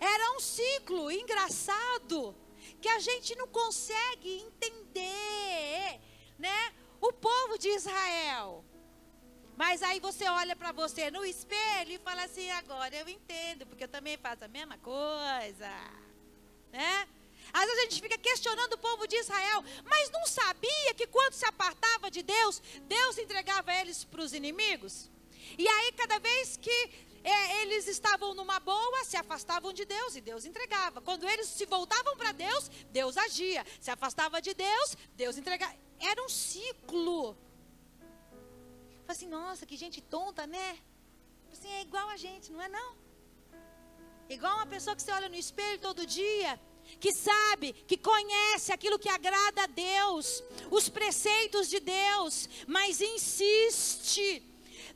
Era 0.00 0.32
um 0.36 0.40
ciclo 0.40 1.10
engraçado 1.10 2.36
que 2.80 2.88
a 2.88 2.98
gente 2.98 3.36
não 3.36 3.48
consegue 3.48 4.40
entender, 4.40 6.00
né? 6.38 6.74
O 7.00 7.12
povo 7.12 7.58
de 7.58 7.68
Israel 7.68 8.64
mas 9.60 9.82
aí 9.82 10.00
você 10.00 10.26
olha 10.26 10.56
para 10.56 10.72
você 10.72 11.10
no 11.10 11.22
espelho 11.22 11.92
e 11.92 11.98
fala 11.98 12.22
assim: 12.24 12.50
agora 12.52 12.96
eu 12.96 13.06
entendo, 13.06 13.66
porque 13.66 13.84
eu 13.84 13.88
também 13.88 14.16
faço 14.16 14.42
a 14.42 14.48
mesma 14.48 14.78
coisa. 14.78 15.68
Né? 16.72 17.06
Às 17.52 17.66
vezes 17.66 17.78
a 17.78 17.82
gente 17.82 18.00
fica 18.00 18.16
questionando 18.16 18.72
o 18.72 18.78
povo 18.78 19.06
de 19.06 19.16
Israel, 19.16 19.62
mas 19.84 20.10
não 20.10 20.24
sabia 20.26 20.94
que 20.94 21.06
quando 21.06 21.34
se 21.34 21.44
apartava 21.44 22.10
de 22.10 22.22
Deus, 22.22 22.62
Deus 22.84 23.18
entregava 23.18 23.74
eles 23.74 24.02
para 24.02 24.22
os 24.22 24.32
inimigos? 24.32 25.10
E 25.58 25.68
aí, 25.68 25.92
cada 25.92 26.18
vez 26.18 26.56
que 26.56 26.90
é, 27.22 27.62
eles 27.62 27.86
estavam 27.86 28.34
numa 28.34 28.58
boa, 28.60 29.04
se 29.04 29.16
afastavam 29.16 29.72
de 29.72 29.84
Deus 29.84 30.16
e 30.16 30.20
Deus 30.20 30.44
entregava. 30.44 31.00
Quando 31.00 31.28
eles 31.28 31.46
se 31.46 31.66
voltavam 31.66 32.16
para 32.16 32.32
Deus, 32.32 32.70
Deus 32.90 33.16
agia. 33.16 33.64
Se 33.80 33.90
afastava 33.90 34.40
de 34.40 34.54
Deus, 34.54 34.96
Deus 35.14 35.36
entregava. 35.36 35.74
Era 35.98 36.22
um 36.24 36.28
ciclo. 36.28 37.36
Fala 39.02 39.12
assim, 39.16 39.28
nossa, 39.28 39.66
que 39.66 39.76
gente 39.76 40.00
tonta, 40.00 40.46
né? 40.46 40.78
Assim, 41.52 41.68
é 41.68 41.82
igual 41.82 42.08
a 42.08 42.16
gente, 42.16 42.50
não 42.52 42.62
é 42.62 42.68
não? 42.68 42.96
Igual 44.28 44.56
uma 44.56 44.66
pessoa 44.66 44.94
que 44.96 45.02
você 45.02 45.12
olha 45.12 45.28
no 45.28 45.34
espelho 45.34 45.80
todo 45.80 46.06
dia, 46.06 46.58
que 46.98 47.12
sabe, 47.12 47.72
que 47.72 47.96
conhece 47.96 48.72
aquilo 48.72 48.98
que 48.98 49.08
agrada 49.08 49.64
a 49.64 49.66
Deus, 49.66 50.42
os 50.70 50.88
preceitos 50.88 51.68
de 51.68 51.80
Deus, 51.80 52.48
mas 52.66 53.00
insiste 53.00 54.42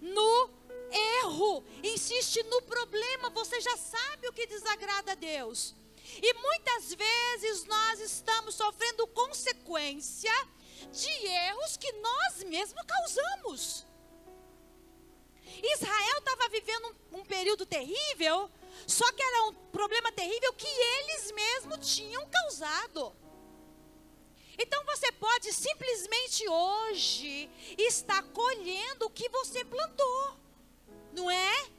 no 0.00 0.48
erro, 0.94 1.64
insiste 1.82 2.42
no 2.44 2.62
problema, 2.62 3.30
você 3.30 3.60
já 3.60 3.76
sabe 3.76 4.28
o 4.28 4.32
que 4.32 4.46
desagrada 4.46 5.12
a 5.12 5.14
Deus. 5.14 5.74
E 6.22 6.34
muitas 6.34 6.94
vezes 6.94 7.64
nós 7.64 8.00
estamos 8.00 8.54
sofrendo 8.54 9.06
consequência 9.08 10.32
de 10.92 11.08
erros 11.26 11.76
que 11.76 11.90
nós 11.92 12.44
mesmos 12.44 12.84
causamos. 12.86 13.86
Israel 15.62 16.18
estava 16.18 16.48
vivendo 16.48 16.96
um, 17.12 17.20
um 17.20 17.24
período 17.24 17.64
terrível, 17.64 18.50
só 18.86 19.10
que 19.12 19.22
era 19.22 19.44
um 19.44 19.54
problema 19.72 20.12
terrível 20.12 20.52
que 20.52 20.66
eles 20.66 21.32
mesmos 21.32 21.94
tinham 21.94 22.28
causado. 22.28 23.14
Então 24.58 24.84
você 24.84 25.10
pode 25.12 25.52
simplesmente 25.52 26.48
hoje 26.48 27.50
estar 27.78 28.22
colhendo 28.24 29.06
o 29.06 29.10
que 29.10 29.28
você 29.28 29.64
plantou, 29.64 30.36
não 31.14 31.30
é? 31.30 31.70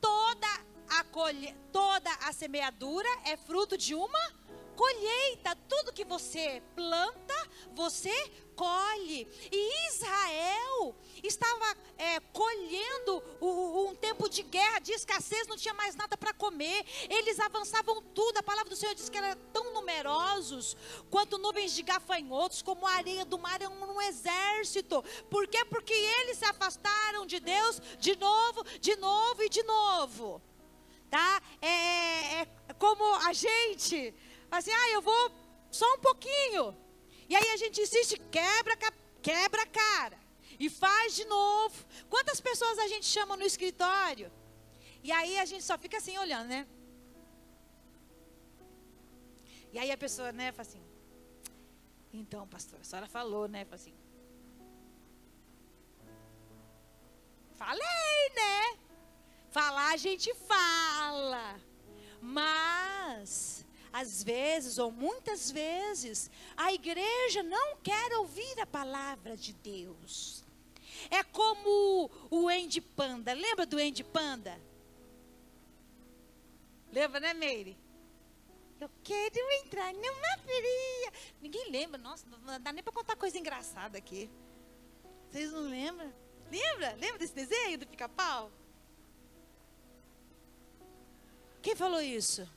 Toda 0.00 0.46
a, 0.90 1.04
colhe... 1.04 1.54
Toda 1.72 2.10
a 2.26 2.32
semeadura 2.32 3.08
é 3.24 3.36
fruto 3.36 3.76
de 3.76 3.94
uma 3.94 4.37
colheita. 4.78 5.56
Tudo 5.68 5.92
que 5.92 6.04
você 6.04 6.62
planta 6.76 7.34
você 7.74 8.14
colhe. 8.54 9.28
E 9.50 9.88
Israel 9.88 10.94
estava 11.22 11.76
é, 11.96 12.20
colhendo 12.32 13.22
o, 13.40 13.88
um 13.88 13.94
tempo 13.96 14.28
de 14.28 14.42
guerra, 14.42 14.78
de 14.78 14.92
escassez, 14.92 15.48
não 15.48 15.56
tinha 15.56 15.74
mais 15.74 15.96
nada 15.96 16.16
para 16.16 16.32
comer. 16.32 16.84
Eles 17.10 17.40
avançavam 17.40 18.00
tudo. 18.14 18.38
A 18.38 18.42
palavra 18.42 18.70
do 18.70 18.76
Senhor 18.76 18.94
diz 18.94 19.08
que 19.08 19.18
eram 19.18 19.36
tão 19.52 19.72
numerosos 19.74 20.76
quanto 21.10 21.38
nuvens 21.38 21.72
de 21.72 21.82
gafanhotos, 21.82 22.62
como 22.62 22.86
a 22.86 22.92
areia 22.92 23.24
do 23.24 23.38
mar 23.38 23.60
é 23.60 23.68
um, 23.68 24.00
exército. 24.02 25.04
Por 25.28 25.48
quê? 25.48 25.64
Porque 25.64 25.92
eles 25.92 26.38
se 26.38 26.44
afastaram 26.44 27.26
de 27.26 27.40
Deus 27.40 27.82
de 27.98 28.14
novo, 28.16 28.64
de 28.80 28.94
novo 28.96 29.42
e 29.42 29.48
de 29.48 29.62
novo. 29.64 30.40
Tá? 31.10 31.42
É, 31.62 31.68
é, 31.68 32.48
é 32.68 32.72
como 32.74 33.02
a 33.26 33.32
gente, 33.32 34.14
assim, 34.50 34.70
ah, 34.72 34.90
eu 34.90 35.02
vou 35.02 35.32
só 35.70 35.86
um 35.94 35.98
pouquinho. 35.98 36.76
E 37.28 37.36
aí 37.36 37.50
a 37.50 37.56
gente 37.56 37.80
insiste, 37.80 38.18
quebra, 38.30 38.76
quebra 39.22 39.62
a 39.62 39.66
cara. 39.66 40.18
E 40.58 40.68
faz 40.68 41.14
de 41.14 41.24
novo. 41.24 41.84
Quantas 42.08 42.40
pessoas 42.40 42.78
a 42.78 42.88
gente 42.88 43.06
chama 43.06 43.36
no 43.36 43.44
escritório? 43.44 44.32
E 45.02 45.12
aí 45.12 45.38
a 45.38 45.44
gente 45.44 45.62
só 45.62 45.78
fica 45.78 45.98
assim 45.98 46.16
olhando, 46.18 46.48
né? 46.48 46.66
E 49.72 49.78
aí 49.78 49.90
a 49.90 49.96
pessoa, 49.96 50.32
né, 50.32 50.50
fala 50.50 50.68
assim. 50.68 50.82
Então, 52.12 52.48
pastor, 52.48 52.80
a 52.80 52.84
senhora 52.84 53.06
falou, 53.06 53.46
né? 53.46 53.64
Fala 53.64 53.76
assim. 53.76 53.94
Falei, 57.54 58.30
né? 58.34 58.78
Falar 59.50 59.92
a 59.92 59.96
gente 59.96 60.32
fala. 60.34 61.60
Mas 62.20 63.64
às 63.92 64.22
vezes, 64.22 64.78
ou 64.78 64.90
muitas 64.90 65.50
vezes, 65.50 66.30
a 66.56 66.72
igreja 66.72 67.42
não 67.42 67.76
quer 67.76 68.12
ouvir 68.16 68.60
a 68.60 68.66
palavra 68.66 69.36
de 69.36 69.52
Deus. 69.52 70.44
É 71.10 71.22
como 71.22 72.10
o 72.30 72.48
Andy 72.48 72.80
Panda. 72.80 73.32
Lembra 73.32 73.64
do 73.66 73.78
Andy 73.78 74.04
Panda? 74.04 74.60
Lembra, 76.92 77.20
né, 77.20 77.34
Meire? 77.34 77.76
Eu 78.80 78.90
quero 79.02 79.50
entrar 79.64 79.92
numa 79.92 80.38
fria. 80.38 81.12
Ninguém 81.40 81.70
lembra. 81.70 81.98
Nossa, 81.98 82.26
não 82.26 82.60
dá 82.60 82.72
nem 82.72 82.82
para 82.82 82.92
contar 82.92 83.16
coisa 83.16 83.38
engraçada 83.38 83.98
aqui. 83.98 84.30
Vocês 85.30 85.52
não 85.52 85.62
lembram? 85.62 86.12
Lembra? 86.50 86.94
Lembra 86.94 87.18
desse 87.18 87.34
desenho 87.34 87.78
do 87.78 87.86
pica-pau? 87.86 88.50
Quem 91.60 91.74
falou 91.74 92.00
isso? 92.00 92.48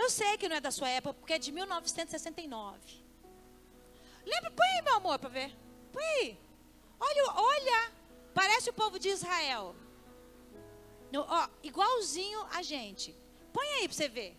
Eu 0.00 0.08
sei 0.08 0.38
que 0.38 0.48
não 0.48 0.56
é 0.56 0.60
da 0.60 0.70
sua 0.70 0.88
época, 0.88 1.14
porque 1.20 1.34
é 1.34 1.38
de 1.38 1.52
1969. 1.52 3.04
Lembra? 4.24 4.50
Põe 4.50 4.66
aí, 4.66 4.82
meu 4.82 4.96
amor, 4.96 5.18
para 5.18 5.28
ver. 5.28 5.50
Põe 5.92 6.04
aí. 6.04 6.40
Olha, 6.98 7.24
olha. 7.54 7.92
Parece 8.32 8.70
o 8.70 8.72
povo 8.72 8.98
de 8.98 9.08
Israel. 9.10 9.74
No, 11.12 11.20
ó, 11.28 11.48
igualzinho 11.62 12.40
a 12.50 12.62
gente. 12.62 13.14
Põe 13.52 13.66
aí 13.74 13.88
para 13.88 13.96
você 13.96 14.08
ver. 14.08 14.36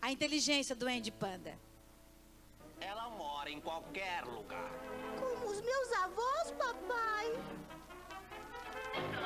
A 0.00 0.10
inteligência 0.10 0.74
do 0.74 0.86
Andy 0.86 1.10
Panda. 1.10 1.58
Ela 2.80 3.10
mora 3.10 3.50
em 3.50 3.60
qualquer 3.60 4.24
lugar. 4.24 4.70
Como 5.18 5.50
os 5.50 5.60
meus 5.60 5.92
avós, 6.04 6.52
papai. 6.52 7.26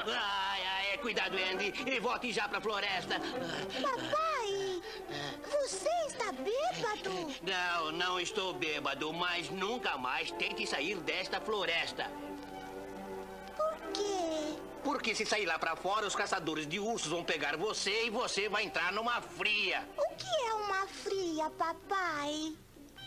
Ai, 0.06 0.62
ai, 0.66 0.98
cuidado, 0.98 1.36
Andy. 1.36 1.72
E 1.86 2.00
volte 2.00 2.32
já 2.32 2.48
pra 2.48 2.60
floresta. 2.60 3.20
Papai, 3.80 4.51
você 5.62 5.88
está 6.06 6.32
bêbado? 6.32 7.34
Não, 7.42 7.92
não 7.92 8.20
estou 8.20 8.52
bêbado, 8.52 9.12
mas 9.12 9.48
nunca 9.50 9.96
mais 9.96 10.30
tente 10.32 10.66
sair 10.66 10.96
desta 10.96 11.40
floresta. 11.40 12.10
Por 13.56 13.92
quê? 13.92 14.58
Porque 14.84 15.14
se 15.14 15.24
sair 15.24 15.46
lá 15.46 15.58
pra 15.58 15.76
fora, 15.76 16.06
os 16.06 16.16
caçadores 16.16 16.66
de 16.66 16.78
ursos 16.78 17.10
vão 17.10 17.22
pegar 17.24 17.56
você 17.56 18.06
e 18.06 18.10
você 18.10 18.48
vai 18.48 18.64
entrar 18.64 18.92
numa 18.92 19.20
fria. 19.20 19.88
O 19.96 20.16
que 20.16 20.46
é 20.48 20.54
uma 20.54 20.86
fria, 20.86 21.50
papai? 21.50 22.56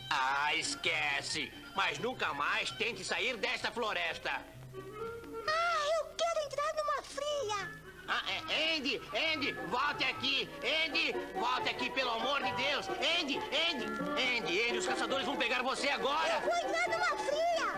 Ah, 0.10 0.56
esquece. 0.56 1.52
Mas 1.76 2.00
nunca 2.00 2.34
mais 2.34 2.72
tente 2.72 3.04
sair 3.04 3.36
desta 3.38 3.72
floresta. 3.72 4.32
Ah, 4.32 6.00
eu 6.00 6.06
quero 6.16 6.46
entrar 6.46 6.74
numa 6.76 7.02
fria. 7.04 7.85
Ah, 8.08 8.24
é, 8.28 8.78
Andy, 8.78 9.02
Andy, 9.34 9.52
volte 9.68 10.04
aqui. 10.04 10.50
Andy, 10.86 11.14
volte 11.34 11.70
aqui, 11.70 11.90
pelo 11.90 12.12
amor 12.12 12.44
de 12.44 12.52
Deus. 12.52 12.88
Andy, 12.90 13.38
Andy, 13.38 13.86
Andy, 13.86 14.70
Andy, 14.70 14.78
os 14.78 14.88
caçadores 14.88 15.26
vão 15.26 15.36
pegar 15.36 15.64
você 15.64 15.90
agora. 15.90 16.36
Eu 16.36 16.42
vou 16.42 16.56
entrar 16.56 16.88
numa 16.90 17.18
fria. 17.26 17.74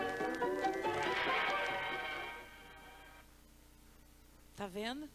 Tá 4.56 4.66
vendo? 4.66 5.08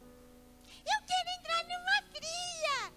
Eu 0.00 0.98
quero 1.06 1.28
entrar 1.38 1.64
numa 1.64 2.02
fria. 2.12 2.92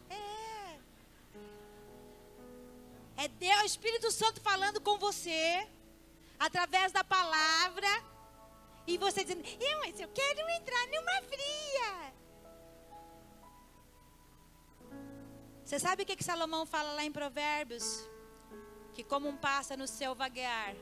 É. 3.18 3.24
É 3.24 3.28
Deus, 3.28 3.62
o 3.64 3.66
Espírito 3.66 4.12
Santo 4.12 4.40
falando 4.40 4.80
com 4.80 4.98
você 4.98 5.68
através 6.40 6.94
da 6.94 7.04
palavra 7.04 7.90
e 8.90 8.98
você 8.98 9.24
dizendo, 9.24 9.44
eu, 9.46 9.80
mas 9.80 10.00
eu 10.00 10.10
quero 10.10 10.50
entrar 10.50 10.84
numa 10.88 11.22
fria. 11.32 12.14
Você 15.64 15.78
sabe 15.78 16.02
o 16.02 16.06
que, 16.06 16.16
que 16.16 16.24
Salomão 16.24 16.66
fala 16.66 16.94
lá 16.94 17.04
em 17.04 17.12
Provérbios? 17.12 18.10
Que 18.96 19.04
como 19.04 19.30
um 19.30 19.38
pássaro 19.38 19.82
no 19.82 19.88
seu 19.88 20.16
vaguear, 20.16 20.76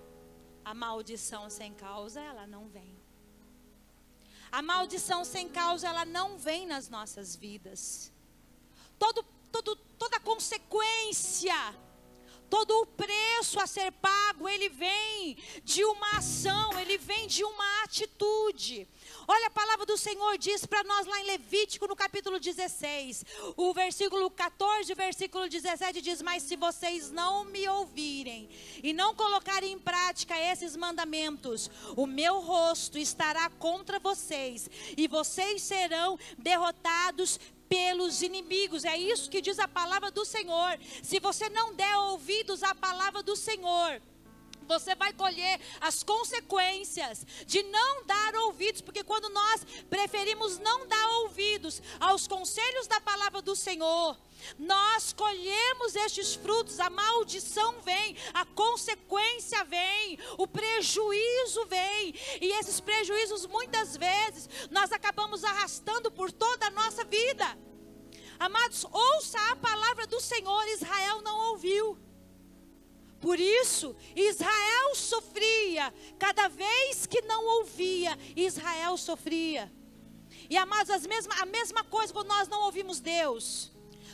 a 0.63 0.73
maldição 0.73 1.49
sem 1.49 1.73
causa, 1.73 2.21
ela 2.21 2.47
não 2.47 2.69
vem. 2.69 2.97
A 4.49 4.61
maldição 4.61 5.25
sem 5.25 5.49
causa, 5.49 5.89
ela 5.89 6.05
não 6.05 6.37
vem 6.37 6.65
nas 6.65 6.87
nossas 6.87 7.35
vidas. 7.35 8.13
Todo, 8.97 9.21
todo, 9.51 9.75
toda 9.75 10.17
consequência 10.21 11.53
Todo 12.49 12.71
o 12.81 12.85
preço 12.85 13.59
a 13.59 13.67
ser 13.67 13.91
pago, 13.91 14.47
ele 14.47 14.69
vem 14.69 15.37
de 15.63 15.83
uma 15.83 16.17
ação, 16.17 16.79
ele 16.79 16.97
vem 16.97 17.27
de 17.27 17.43
uma 17.43 17.83
atitude. 17.83 18.87
Olha, 19.29 19.47
a 19.47 19.51
palavra 19.51 19.85
do 19.85 19.97
Senhor 19.97 20.37
diz 20.37 20.65
para 20.65 20.85
nós 20.85 21.05
lá 21.05 21.19
em 21.19 21.25
Levítico, 21.25 21.85
no 21.85 21.97
capítulo 21.97 22.39
16, 22.39 23.25
o 23.57 23.73
versículo 23.73 24.31
14, 24.31 24.93
o 24.93 24.95
versículo 24.95 25.49
17 25.49 26.01
diz: 26.01 26.21
Mas 26.21 26.43
se 26.43 26.55
vocês 26.55 27.11
não 27.11 27.43
me 27.43 27.67
ouvirem 27.67 28.47
e 28.81 28.93
não 28.93 29.13
colocarem 29.13 29.73
em 29.73 29.79
prática 29.79 30.33
esses 30.39 30.77
mandamentos, 30.77 31.69
o 31.97 32.07
meu 32.07 32.39
rosto 32.39 32.97
estará 32.97 33.49
contra 33.49 33.99
vocês 33.99 34.69
e 34.95 35.09
vocês 35.09 35.61
serão 35.61 36.17
derrotados 36.37 37.37
pelos 37.67 38.21
inimigos. 38.21 38.85
É 38.85 38.97
isso 38.97 39.29
que 39.29 39.41
diz 39.41 39.59
a 39.59 39.67
palavra 39.67 40.09
do 40.09 40.23
Senhor. 40.23 40.79
Se 41.03 41.19
você 41.19 41.49
não 41.49 41.73
der 41.73 41.97
ouvidos 41.97 42.63
à 42.63 42.73
palavra 42.73 43.21
do 43.21 43.35
Senhor, 43.35 44.01
você 44.67 44.93
vai 44.95 45.13
colher 45.13 45.59
as 45.81 46.03
consequências 46.03 47.25
de 47.45 47.63
não 47.63 48.05
dar 48.05 48.35
ouvidos, 48.35 48.81
porque 48.81 49.03
quando 49.03 49.29
nós 49.29 49.65
preferimos 49.89 50.59
não 50.59 50.87
dar 50.87 51.07
ouvidos 51.21 51.81
aos 51.99 52.27
conselhos 52.27 52.87
da 52.87 52.99
palavra 53.01 53.41
do 53.41 53.55
Senhor, 53.55 54.17
nós 54.57 55.13
colhemos 55.13 55.95
estes 55.95 56.35
frutos, 56.35 56.79
a 56.79 56.89
maldição 56.89 57.81
vem, 57.81 58.15
a 58.33 58.45
consequência 58.45 59.63
vem, 59.65 60.19
o 60.37 60.47
prejuízo 60.47 61.65
vem, 61.65 62.13
e 62.41 62.51
esses 62.59 62.79
prejuízos 62.79 63.45
muitas 63.45 63.97
vezes 63.97 64.49
nós 64.69 64.91
acabamos 64.91 65.43
arrastando 65.43 66.11
por 66.11 66.31
toda 66.31 66.67
a 66.67 66.71
nossa 66.71 67.03
vida. 67.03 67.57
Amados, 68.39 68.85
ouça 68.91 69.39
a 69.51 69.55
palavra 69.55 70.05
do 70.05 70.19
Senhor, 70.19 70.67
Israel 70.67 71.21
não 71.21 71.51
ouviu. 71.51 71.97
Por 73.19 73.39
isso, 73.39 73.95
Israel 74.15 74.95
sofria, 74.95 75.93
cada 76.19 76.47
vez 76.47 77.05
que 77.05 77.21
não 77.21 77.45
ouvia, 77.59 78.17
Israel 78.35 78.95
sofria. 78.95 79.71
E 80.49 80.55
amados, 80.55 80.91
as 80.91 81.05
mesma, 81.05 81.33
a 81.41 81.45
mesma 81.45 81.83
coisa 81.83 82.13
quando 82.13 82.27
nós 82.27 82.47
não 82.47 82.61
ouvimos 82.63 82.99
Deus, 82.99 83.71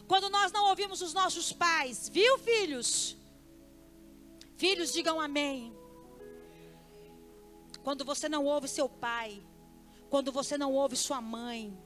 quando 0.07 0.29
nós 0.29 0.51
não 0.51 0.69
ouvimos 0.69 1.01
os 1.01 1.13
nossos 1.13 1.51
pais, 1.51 2.07
viu, 2.07 2.37
filhos? 2.39 3.17
Filhos, 4.55 4.93
digam 4.93 5.19
amém. 5.19 5.75
Quando 7.83 8.05
você 8.05 8.29
não 8.29 8.45
ouve 8.45 8.67
seu 8.67 8.87
pai, 8.87 9.43
quando 10.09 10.31
você 10.31 10.57
não 10.57 10.71
ouve 10.71 10.95
sua 10.95 11.19
mãe, 11.19 11.77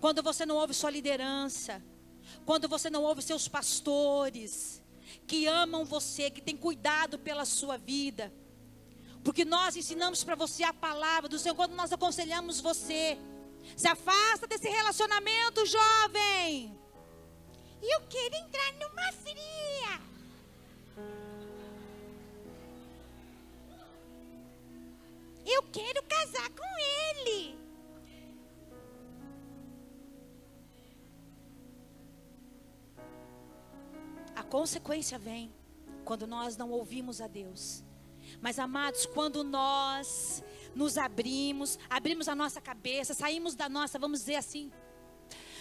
quando 0.00 0.22
você 0.22 0.44
não 0.44 0.56
ouve 0.56 0.74
sua 0.74 0.90
liderança, 0.90 1.82
quando 2.44 2.68
você 2.68 2.90
não 2.90 3.02
ouve 3.02 3.22
seus 3.22 3.48
pastores, 3.48 4.81
que 5.26 5.46
amam 5.46 5.84
você, 5.84 6.30
que 6.30 6.40
têm 6.40 6.56
cuidado 6.56 7.18
pela 7.18 7.44
sua 7.44 7.76
vida. 7.76 8.32
Porque 9.24 9.44
nós 9.44 9.76
ensinamos 9.76 10.24
para 10.24 10.34
você 10.34 10.64
a 10.64 10.72
palavra 10.72 11.28
do 11.28 11.38
Senhor, 11.38 11.54
quando 11.54 11.74
nós 11.74 11.92
aconselhamos 11.92 12.60
você, 12.60 13.18
Se 13.76 13.86
afasta 13.86 14.46
desse 14.46 14.68
relacionamento, 14.68 15.64
jovem. 15.66 16.76
Eu 17.80 18.00
quero 18.08 18.34
entrar 18.34 18.72
numa 18.74 19.12
fria. 19.12 20.00
Eu 25.44 25.62
quero 25.72 26.02
casar 26.04 26.50
com 26.50 27.26
ele. 27.26 27.61
A 34.34 34.42
consequência 34.42 35.18
vem 35.18 35.52
quando 36.04 36.26
nós 36.26 36.56
não 36.56 36.70
ouvimos 36.70 37.20
a 37.20 37.26
Deus. 37.26 37.84
Mas 38.40 38.58
amados, 38.58 39.06
quando 39.06 39.44
nós 39.44 40.42
nos 40.74 40.96
abrimos, 40.96 41.78
abrimos 41.88 42.28
a 42.28 42.34
nossa 42.34 42.60
cabeça, 42.60 43.14
saímos 43.14 43.54
da 43.54 43.68
nossa, 43.68 43.98
vamos 43.98 44.20
dizer 44.20 44.36
assim, 44.36 44.70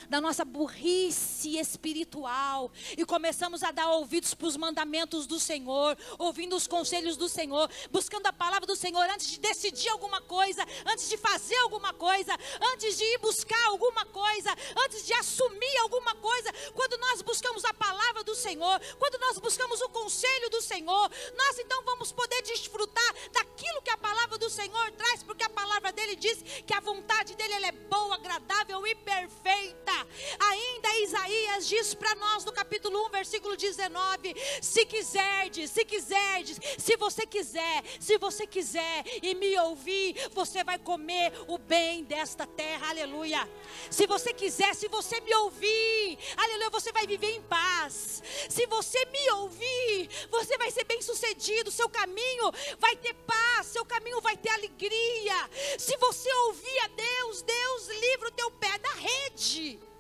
da 0.09 0.21
nossa 0.21 0.43
burrice 0.43 1.57
espiritual 1.57 2.71
e 2.97 3.05
começamos 3.05 3.63
a 3.63 3.71
dar 3.71 3.89
ouvidos 3.89 4.33
para 4.33 4.47
os 4.47 4.57
mandamentos 4.57 5.25
do 5.25 5.39
Senhor, 5.39 5.97
ouvindo 6.17 6.55
os 6.55 6.67
conselhos 6.67 7.17
do 7.17 7.29
Senhor, 7.29 7.69
buscando 7.91 8.27
a 8.27 8.33
palavra 8.33 8.65
do 8.65 8.75
Senhor 8.75 9.03
antes 9.09 9.27
de 9.27 9.39
decidir 9.39 9.89
alguma 9.89 10.21
coisa, 10.21 10.65
antes 10.85 11.09
de 11.09 11.17
fazer 11.17 11.57
alguma 11.57 11.93
coisa, 11.93 12.37
antes 12.73 12.97
de 12.97 13.03
ir 13.03 13.17
buscar 13.19 13.67
alguma 13.67 14.05
coisa, 14.05 14.55
antes 14.85 15.05
de 15.05 15.13
assumir 15.13 15.77
alguma 15.81 16.15
coisa. 16.15 16.51
Quando 16.73 16.97
nós 16.97 17.21
buscamos 17.21 17.63
a 17.65 17.73
palavra 17.73 18.23
do 18.23 18.35
Senhor, 18.35 18.79
quando 18.97 19.19
nós 19.19 19.37
buscamos 19.39 19.81
o 19.81 19.89
conselho 19.89 20.49
do 20.49 20.61
Senhor, 20.61 21.11
nós 21.35 21.59
então 21.59 21.83
vamos 21.83 22.11
poder 22.11 22.41
desfrutar 22.43 23.15
daquilo 23.31 23.81
que 23.81 23.91
a 23.91 23.97
palavra 23.97 24.37
do 24.37 24.49
Senhor 24.49 24.91
traz, 24.91 25.23
porque 25.23 25.43
a 25.43 25.49
palavra 25.49 25.91
dele 25.91 26.15
diz 26.15 26.41
que 26.65 26.73
a 26.73 26.79
vontade 26.79 27.35
dele 27.35 27.65
é 27.65 27.71
boa, 27.71 28.15
agradável 28.15 28.85
e 28.85 28.95
perfeita. 28.95 30.00
Ainda 30.39 30.99
Isaías 30.99 31.67
diz 31.67 31.93
para 31.93 32.15
nós 32.15 32.45
no 32.45 32.51
capítulo 32.51 33.05
1, 33.07 33.09
versículo 33.09 33.55
19: 33.55 34.35
Se 34.61 34.85
quiserdes, 34.85 35.71
se 35.71 35.85
quiserdes, 35.85 36.59
se 36.77 36.95
você 36.97 37.25
quiser, 37.25 37.83
se 37.99 38.17
você 38.17 38.47
quiser 38.47 39.03
e 39.21 39.33
me 39.35 39.57
ouvir, 39.59 40.15
você 40.33 40.63
vai 40.63 40.77
comer 40.79 41.33
o 41.47 41.57
bem 41.57 42.03
desta 42.03 42.45
terra, 42.45 42.89
aleluia. 42.89 43.47
Se 43.89 44.07
você 44.07 44.33
quiser, 44.33 44.73
se 44.75 44.87
você 44.87 45.19
me 45.21 45.33
ouvir, 45.35 46.17
aleluia, 46.37 46.69
você 46.69 46.91
vai 46.91 47.05
viver 47.05 47.31
em 47.35 47.41
paz. 47.43 48.23
Se 48.49 48.65
você 48.67 49.05
me 49.05 49.31
ouvir, 49.31 50.09
você 50.29 50.57
vai 50.57 50.71
ser 50.71 50.83
bem 50.85 51.01
sucedido, 51.01 51.71
seu 51.71 51.89
caminho 51.89 52.51
vai 52.79 52.95
ter 52.95 53.13
paz, 53.13 53.67
seu 53.67 53.85
caminho 53.85 54.21
vai 54.21 54.37
ter 54.37 54.49
alegria. 54.49 55.49
Se 55.77 55.95
você 55.97 56.31
ouvir 56.47 56.79
a 56.79 56.87
Deus, 56.87 57.41
Deus 57.41 57.87
livra 57.87 58.27
o 58.27 58.31
teu 58.31 58.51
pé 58.51 58.77
da 58.77 58.93
rede 58.93 59.90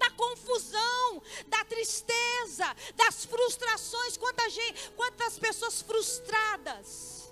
da 0.00 0.10
confusão, 0.22 1.22
da 1.46 1.62
tristeza, 1.66 2.66
das 2.96 3.26
frustrações. 3.26 4.16
Quanta 4.16 4.48
gente, 4.48 4.90
quantas 4.96 5.38
pessoas 5.38 5.82
frustradas 5.82 7.30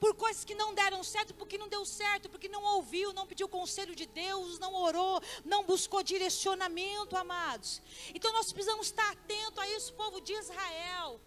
por 0.00 0.14
coisas 0.14 0.44
que 0.44 0.54
não 0.54 0.74
deram 0.74 1.02
certo, 1.04 1.32
porque 1.34 1.56
não 1.56 1.68
deu 1.68 1.84
certo, 1.84 2.28
porque 2.28 2.48
não 2.48 2.62
ouviu, 2.76 3.12
não 3.12 3.26
pediu 3.26 3.48
conselho 3.48 3.94
de 3.94 4.06
Deus, 4.06 4.58
não 4.58 4.74
orou, 4.74 5.20
não 5.44 5.64
buscou 5.64 6.02
direcionamento, 6.02 7.16
amados. 7.16 7.80
Então 8.14 8.32
nós 8.32 8.52
precisamos 8.52 8.86
estar 8.88 9.10
atento 9.12 9.60
a 9.60 9.68
isso, 9.68 9.94
povo 9.94 10.20
de 10.20 10.32
Israel 10.32 11.20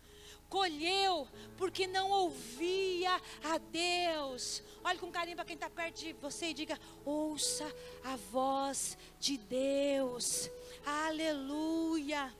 colheu 0.49 1.27
porque 1.57 1.87
não 1.87 2.09
ouvia 2.09 3.21
a 3.43 3.57
Deus. 3.57 4.63
Olhe 4.83 4.99
com 4.99 5.11
carinho 5.11 5.35
para 5.35 5.45
quem 5.45 5.55
está 5.55 5.69
perto 5.69 5.99
de 5.99 6.13
você 6.13 6.47
e 6.47 6.53
diga: 6.53 6.79
ouça 7.05 7.65
a 8.03 8.15
voz 8.15 8.97
de 9.19 9.37
Deus. 9.37 10.49
Aleluia. 10.85 12.33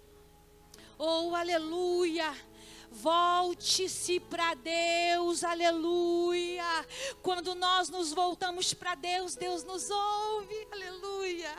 Oh, 0.97 1.35
aleluia. 1.35 2.33
Volte-se 2.91 4.19
para 4.19 4.53
Deus, 4.53 5.43
aleluia. 5.43 6.65
Quando 7.21 7.53
nós 7.53 7.89
nos 7.89 8.13
voltamos 8.13 8.73
para 8.73 8.95
Deus, 8.95 9.35
Deus 9.35 9.63
nos 9.63 9.89
ouve, 9.89 10.67
aleluia. 10.71 11.53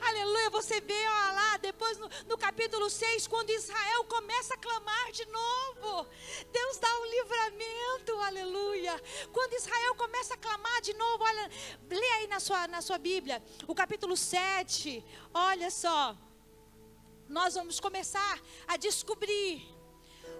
Aleluia, 0.00 0.50
você 0.50 0.80
vê 0.80 1.06
ó, 1.06 1.32
lá 1.32 1.56
depois 1.58 1.98
no, 1.98 2.08
no 2.26 2.38
capítulo 2.38 2.88
6, 2.88 3.26
quando 3.26 3.50
Israel 3.50 4.04
começa 4.04 4.54
a 4.54 4.56
clamar 4.56 5.12
de 5.12 5.26
novo. 5.26 6.06
Deus 6.50 6.78
dá 6.78 7.00
um 7.00 7.04
livramento, 7.04 8.12
aleluia. 8.20 9.00
Quando 9.32 9.52
Israel 9.54 9.94
começa 9.94 10.34
a 10.34 10.38
clamar 10.38 10.80
de 10.80 10.94
novo, 10.94 11.22
olha, 11.22 11.50
lê 11.88 12.12
aí 12.14 12.26
na 12.28 12.40
sua, 12.40 12.66
na 12.66 12.80
sua 12.80 12.98
Bíblia, 12.98 13.42
o 13.66 13.74
capítulo 13.74 14.16
7, 14.16 15.04
olha 15.34 15.70
só. 15.70 16.16
Nós 17.28 17.54
vamos 17.54 17.78
começar 17.78 18.40
a 18.66 18.76
descobrir 18.76 19.79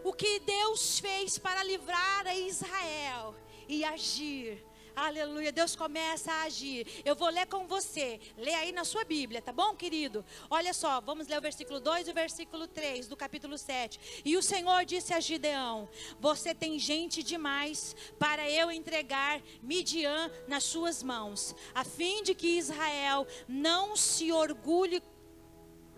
o 0.04 0.12
que 0.12 0.40
Deus 0.40 0.98
fez 0.98 1.38
para 1.38 1.62
livrar 1.62 2.26
a 2.26 2.34
Israel 2.34 3.34
e 3.68 3.84
agir 3.84 4.64
Aleluia. 5.00 5.50
Deus 5.52 5.74
começa 5.74 6.30
a 6.30 6.42
agir. 6.42 6.86
Eu 7.04 7.14
vou 7.16 7.28
ler 7.28 7.46
com 7.46 7.66
você. 7.66 8.20
Lê 8.36 8.52
aí 8.52 8.72
na 8.72 8.84
sua 8.84 9.04
Bíblia, 9.04 9.40
tá 9.40 9.52
bom, 9.52 9.74
querido? 9.74 10.24
Olha 10.50 10.74
só, 10.74 11.00
vamos 11.00 11.26
ler 11.26 11.38
o 11.38 11.40
versículo 11.40 11.80
2 11.80 12.08
e 12.08 12.10
o 12.10 12.14
versículo 12.14 12.66
3 12.66 13.08
do 13.08 13.16
capítulo 13.16 13.56
7. 13.56 14.22
E 14.24 14.36
o 14.36 14.42
Senhor 14.42 14.84
disse 14.84 15.14
a 15.14 15.20
Gideão: 15.20 15.88
Você 16.20 16.54
tem 16.54 16.78
gente 16.78 17.22
demais 17.22 17.96
para 18.18 18.50
eu 18.50 18.70
entregar 18.70 19.40
Midian 19.62 20.30
nas 20.46 20.64
suas 20.64 21.02
mãos, 21.02 21.54
a 21.74 21.84
fim 21.84 22.22
de 22.22 22.34
que 22.34 22.58
Israel 22.58 23.26
não 23.48 23.96
se 23.96 24.30
orgulhe 24.32 25.02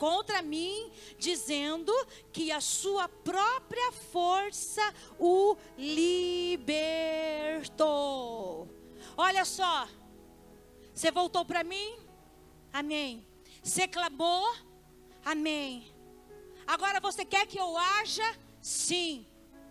contra 0.03 0.43
mim, 0.43 0.91
dizendo 1.17 1.93
que 2.33 2.51
a 2.51 2.61
sua 2.61 3.09
própria 3.09 3.93
força 4.11 4.83
o 5.17 5.57
libertou. 5.79 6.59
Olha 9.17 9.45
só, 9.45 9.87
você 10.93 11.12
voltou 11.12 11.45
para 11.45 11.62
mim? 11.62 11.97
Amém. 12.73 13.25
Você 13.62 13.87
clamou? 13.87 14.53
Amém. 15.25 15.87
Agora 16.67 16.99
você 16.99 17.25
quer 17.25 17.47
que 17.47 17.61
eu 17.61 17.79
haja? 17.79 18.37
Sim. 18.61 19.25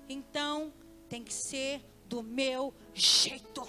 Então 0.08 0.74
tem 1.10 1.26
que 1.26 1.34
ser 1.34 1.84
do 2.06 2.24
meu 2.24 2.74
jeito. 2.94 3.68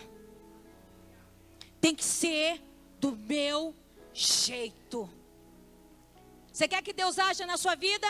Tem 1.81 1.93
que 1.93 2.05
ser 2.05 2.63
do 3.01 3.17
meu 3.17 3.75
jeito. 4.15 5.11
Você 6.53 6.69
quer 6.69 6.83
que 6.83 6.93
Deus 6.93 7.19
haja 7.19 7.47
na 7.47 7.57
sua 7.57 7.75
vida? 7.75 8.07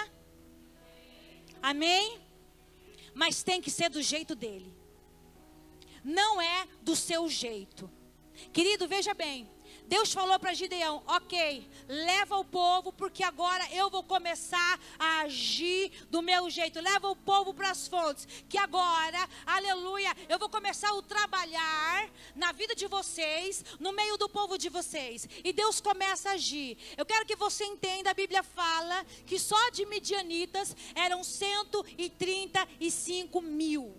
Amém? 1.62 2.20
Mas 3.14 3.42
tem 3.42 3.60
que 3.62 3.70
ser 3.70 3.88
do 3.88 4.02
jeito 4.02 4.34
dele 4.34 4.82
não 6.04 6.40
é 6.40 6.66
do 6.82 6.96
seu 6.96 7.28
jeito. 7.28 7.90
Querido, 8.52 8.88
veja 8.88 9.14
bem. 9.14 9.48
Deus 9.92 10.10
falou 10.10 10.38
para 10.38 10.54
Gideão: 10.54 11.02
Ok, 11.06 11.68
leva 11.86 12.38
o 12.38 12.44
povo, 12.46 12.94
porque 12.94 13.22
agora 13.22 13.62
eu 13.74 13.90
vou 13.90 14.02
começar 14.02 14.80
a 14.98 15.20
agir 15.20 15.92
do 16.08 16.22
meu 16.22 16.48
jeito. 16.48 16.80
Leva 16.80 17.10
o 17.10 17.14
povo 17.14 17.52
para 17.52 17.72
as 17.72 17.88
fontes, 17.88 18.26
que 18.48 18.56
agora, 18.56 19.28
aleluia, 19.44 20.16
eu 20.30 20.38
vou 20.38 20.48
começar 20.48 20.88
a 20.88 21.02
trabalhar 21.02 22.08
na 22.34 22.52
vida 22.52 22.74
de 22.74 22.86
vocês, 22.86 23.62
no 23.78 23.92
meio 23.92 24.16
do 24.16 24.30
povo 24.30 24.56
de 24.56 24.70
vocês. 24.70 25.28
E 25.44 25.52
Deus 25.52 25.78
começa 25.78 26.30
a 26.30 26.38
agir. 26.40 26.78
Eu 26.96 27.04
quero 27.04 27.26
que 27.26 27.36
você 27.36 27.66
entenda: 27.66 28.12
a 28.12 28.14
Bíblia 28.14 28.42
fala 28.42 29.04
que 29.26 29.38
só 29.38 29.68
de 29.68 29.84
midianitas 29.84 30.74
eram 30.94 31.22
135 31.22 33.42
mil. 33.42 33.94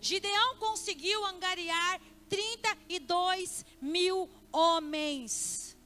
Gideão 0.00 0.56
conseguiu 0.56 1.24
angariar 1.26 2.00
32 2.28 3.64
mil 3.80 4.28
homens. 4.52 5.76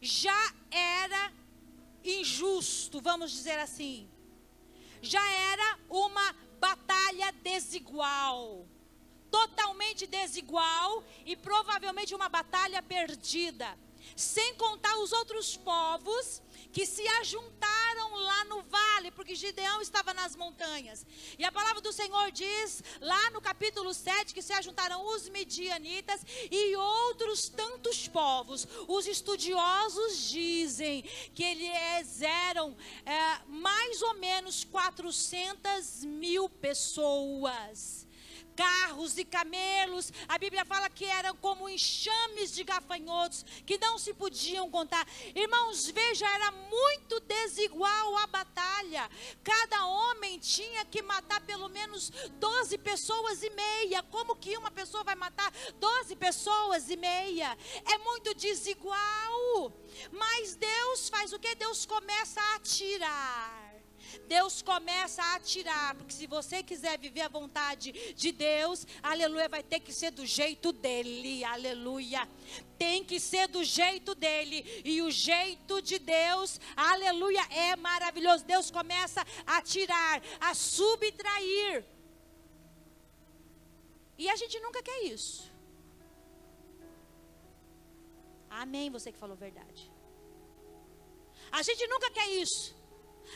Já 0.00 0.54
era 0.70 1.32
injusto, 2.04 3.00
vamos 3.00 3.32
dizer 3.32 3.58
assim. 3.58 4.08
Já 5.02 5.24
era 5.32 5.78
uma 5.88 6.34
batalha 6.58 7.32
desigual. 7.42 8.66
Totalmente 9.30 10.06
desigual 10.06 11.04
e 11.26 11.36
provavelmente 11.36 12.14
uma 12.14 12.28
batalha 12.28 12.82
perdida. 12.82 13.78
Sem 14.16 14.54
contar 14.54 14.96
os 14.98 15.12
outros 15.12 15.56
povos 15.56 16.42
que 16.72 16.86
se 16.86 17.06
ajuntaram 17.20 17.87
lá 18.06 18.44
no 18.44 18.62
vale, 18.62 19.10
porque 19.10 19.34
Gideão 19.34 19.80
estava 19.80 20.12
nas 20.12 20.36
montanhas. 20.36 21.06
E 21.38 21.44
a 21.44 21.52
palavra 21.52 21.80
do 21.80 21.92
Senhor 21.92 22.30
diz, 22.30 22.82
lá 23.00 23.30
no 23.30 23.40
capítulo 23.40 23.94
7, 23.94 24.34
que 24.34 24.42
se 24.42 24.52
ajuntaram 24.52 25.06
os 25.14 25.28
medianitas 25.28 26.20
e 26.50 26.76
outros 26.76 27.48
tantos 27.48 28.08
povos. 28.08 28.66
Os 28.86 29.06
estudiosos 29.06 30.28
dizem 30.28 31.02
que 31.34 31.44
eles 31.44 32.22
eram 32.22 32.76
é, 33.04 33.40
mais 33.46 34.02
ou 34.02 34.14
menos 34.14 34.64
400 34.64 36.04
mil 36.04 36.48
pessoas 36.48 38.07
carros 38.58 39.16
e 39.16 39.24
camelos. 39.24 40.12
A 40.26 40.36
Bíblia 40.36 40.64
fala 40.64 40.90
que 40.90 41.04
eram 41.04 41.36
como 41.36 41.68
enxames 41.68 42.52
de 42.52 42.64
gafanhotos, 42.64 43.44
que 43.64 43.78
não 43.78 43.96
se 43.98 44.12
podiam 44.12 44.68
contar. 44.68 45.06
Irmãos, 45.32 45.86
veja, 45.86 46.26
era 46.26 46.50
muito 46.50 47.20
desigual 47.20 48.18
a 48.18 48.26
batalha. 48.26 49.08
Cada 49.44 49.86
homem 49.86 50.40
tinha 50.40 50.84
que 50.84 51.00
matar 51.02 51.40
pelo 51.42 51.68
menos 51.68 52.10
12 52.32 52.76
pessoas 52.78 53.44
e 53.44 53.50
meia. 53.50 54.02
Como 54.02 54.34
que 54.34 54.56
uma 54.56 54.72
pessoa 54.72 55.04
vai 55.04 55.14
matar 55.14 55.52
12 55.76 56.16
pessoas 56.16 56.90
e 56.90 56.96
meia? 56.96 57.56
É 57.84 57.98
muito 57.98 58.34
desigual. 58.34 59.72
Mas 60.10 60.56
Deus 60.56 61.08
faz 61.08 61.32
o 61.32 61.38
que? 61.38 61.54
Deus 61.54 61.86
começa 61.86 62.40
a 62.40 62.54
atirar. 62.56 63.67
Deus 64.26 64.62
começa 64.62 65.22
a 65.22 65.36
atirar, 65.36 65.94
porque 65.94 66.12
se 66.12 66.26
você 66.26 66.62
quiser 66.62 66.98
viver 66.98 67.22
a 67.22 67.28
vontade 67.28 67.92
de 68.14 68.32
Deus, 68.32 68.86
aleluia, 69.02 69.48
vai 69.48 69.62
ter 69.62 69.80
que 69.80 69.92
ser 69.92 70.10
do 70.10 70.26
jeito 70.26 70.72
dele, 70.72 71.44
aleluia. 71.44 72.28
Tem 72.76 73.04
que 73.04 73.18
ser 73.18 73.48
do 73.48 73.64
jeito 73.64 74.14
dele, 74.14 74.82
e 74.84 75.02
o 75.02 75.10
jeito 75.10 75.80
de 75.82 75.98
Deus, 75.98 76.60
aleluia, 76.76 77.42
é 77.50 77.76
maravilhoso. 77.76 78.44
Deus 78.44 78.70
começa 78.70 79.24
a 79.46 79.60
tirar, 79.62 80.22
a 80.40 80.54
subtrair. 80.54 81.84
E 84.16 84.28
a 84.28 84.36
gente 84.36 84.58
nunca 84.60 84.82
quer 84.82 85.04
isso. 85.04 85.48
Amém, 88.50 88.90
você 88.90 89.12
que 89.12 89.18
falou 89.18 89.36
verdade. 89.36 89.90
A 91.50 91.62
gente 91.62 91.86
nunca 91.86 92.10
quer 92.10 92.28
isso. 92.28 92.77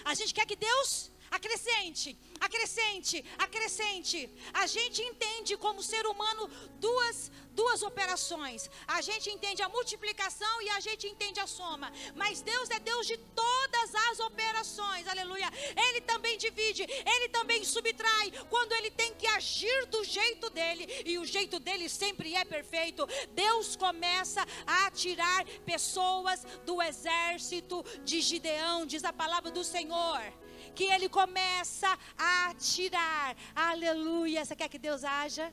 A 0.04 0.14
gente 0.14 0.34
quer 0.34 0.46
que 0.46 0.56
Deus 0.56 1.11
acrescente, 1.32 2.16
acrescente, 2.38 3.24
acrescente. 3.38 4.30
A 4.52 4.66
gente 4.66 5.00
entende 5.02 5.56
como 5.56 5.82
ser 5.82 6.06
humano 6.06 6.48
duas 6.78 7.30
duas 7.54 7.82
operações. 7.82 8.70
A 8.86 9.00
gente 9.02 9.28
entende 9.30 9.62
a 9.62 9.68
multiplicação 9.68 10.62
e 10.62 10.70
a 10.70 10.80
gente 10.80 11.06
entende 11.06 11.38
a 11.40 11.46
soma. 11.46 11.92
Mas 12.14 12.40
Deus 12.40 12.70
é 12.70 12.78
Deus 12.78 13.06
de 13.06 13.16
todas 13.16 13.94
as 14.08 14.20
operações. 14.20 15.06
Aleluia. 15.06 15.50
Ele 15.76 16.00
também 16.00 16.38
divide, 16.38 16.82
ele 16.82 17.28
também 17.28 17.64
subtrai 17.64 18.30
quando 18.48 18.72
ele 18.72 18.90
tem 18.90 19.12
que 19.14 19.26
agir 19.26 19.86
do 19.86 20.02
jeito 20.02 20.48
dele 20.50 20.86
e 21.04 21.18
o 21.18 21.26
jeito 21.26 21.58
dele 21.58 21.88
sempre 21.88 22.34
é 22.34 22.44
perfeito. 22.44 23.06
Deus 23.34 23.76
começa 23.76 24.46
a 24.66 24.90
tirar 24.90 25.44
pessoas 25.66 26.44
do 26.64 26.80
exército 26.80 27.84
de 28.02 28.20
Gideão, 28.20 28.86
diz 28.86 29.04
a 29.04 29.12
palavra 29.12 29.50
do 29.50 29.62
Senhor 29.62 30.41
que 30.74 30.84
ele 30.84 31.08
começa 31.08 31.98
a 32.16 32.54
tirar. 32.54 33.36
Aleluia. 33.54 34.44
Você 34.44 34.56
quer 34.56 34.68
que 34.68 34.78
Deus 34.78 35.04
haja? 35.04 35.52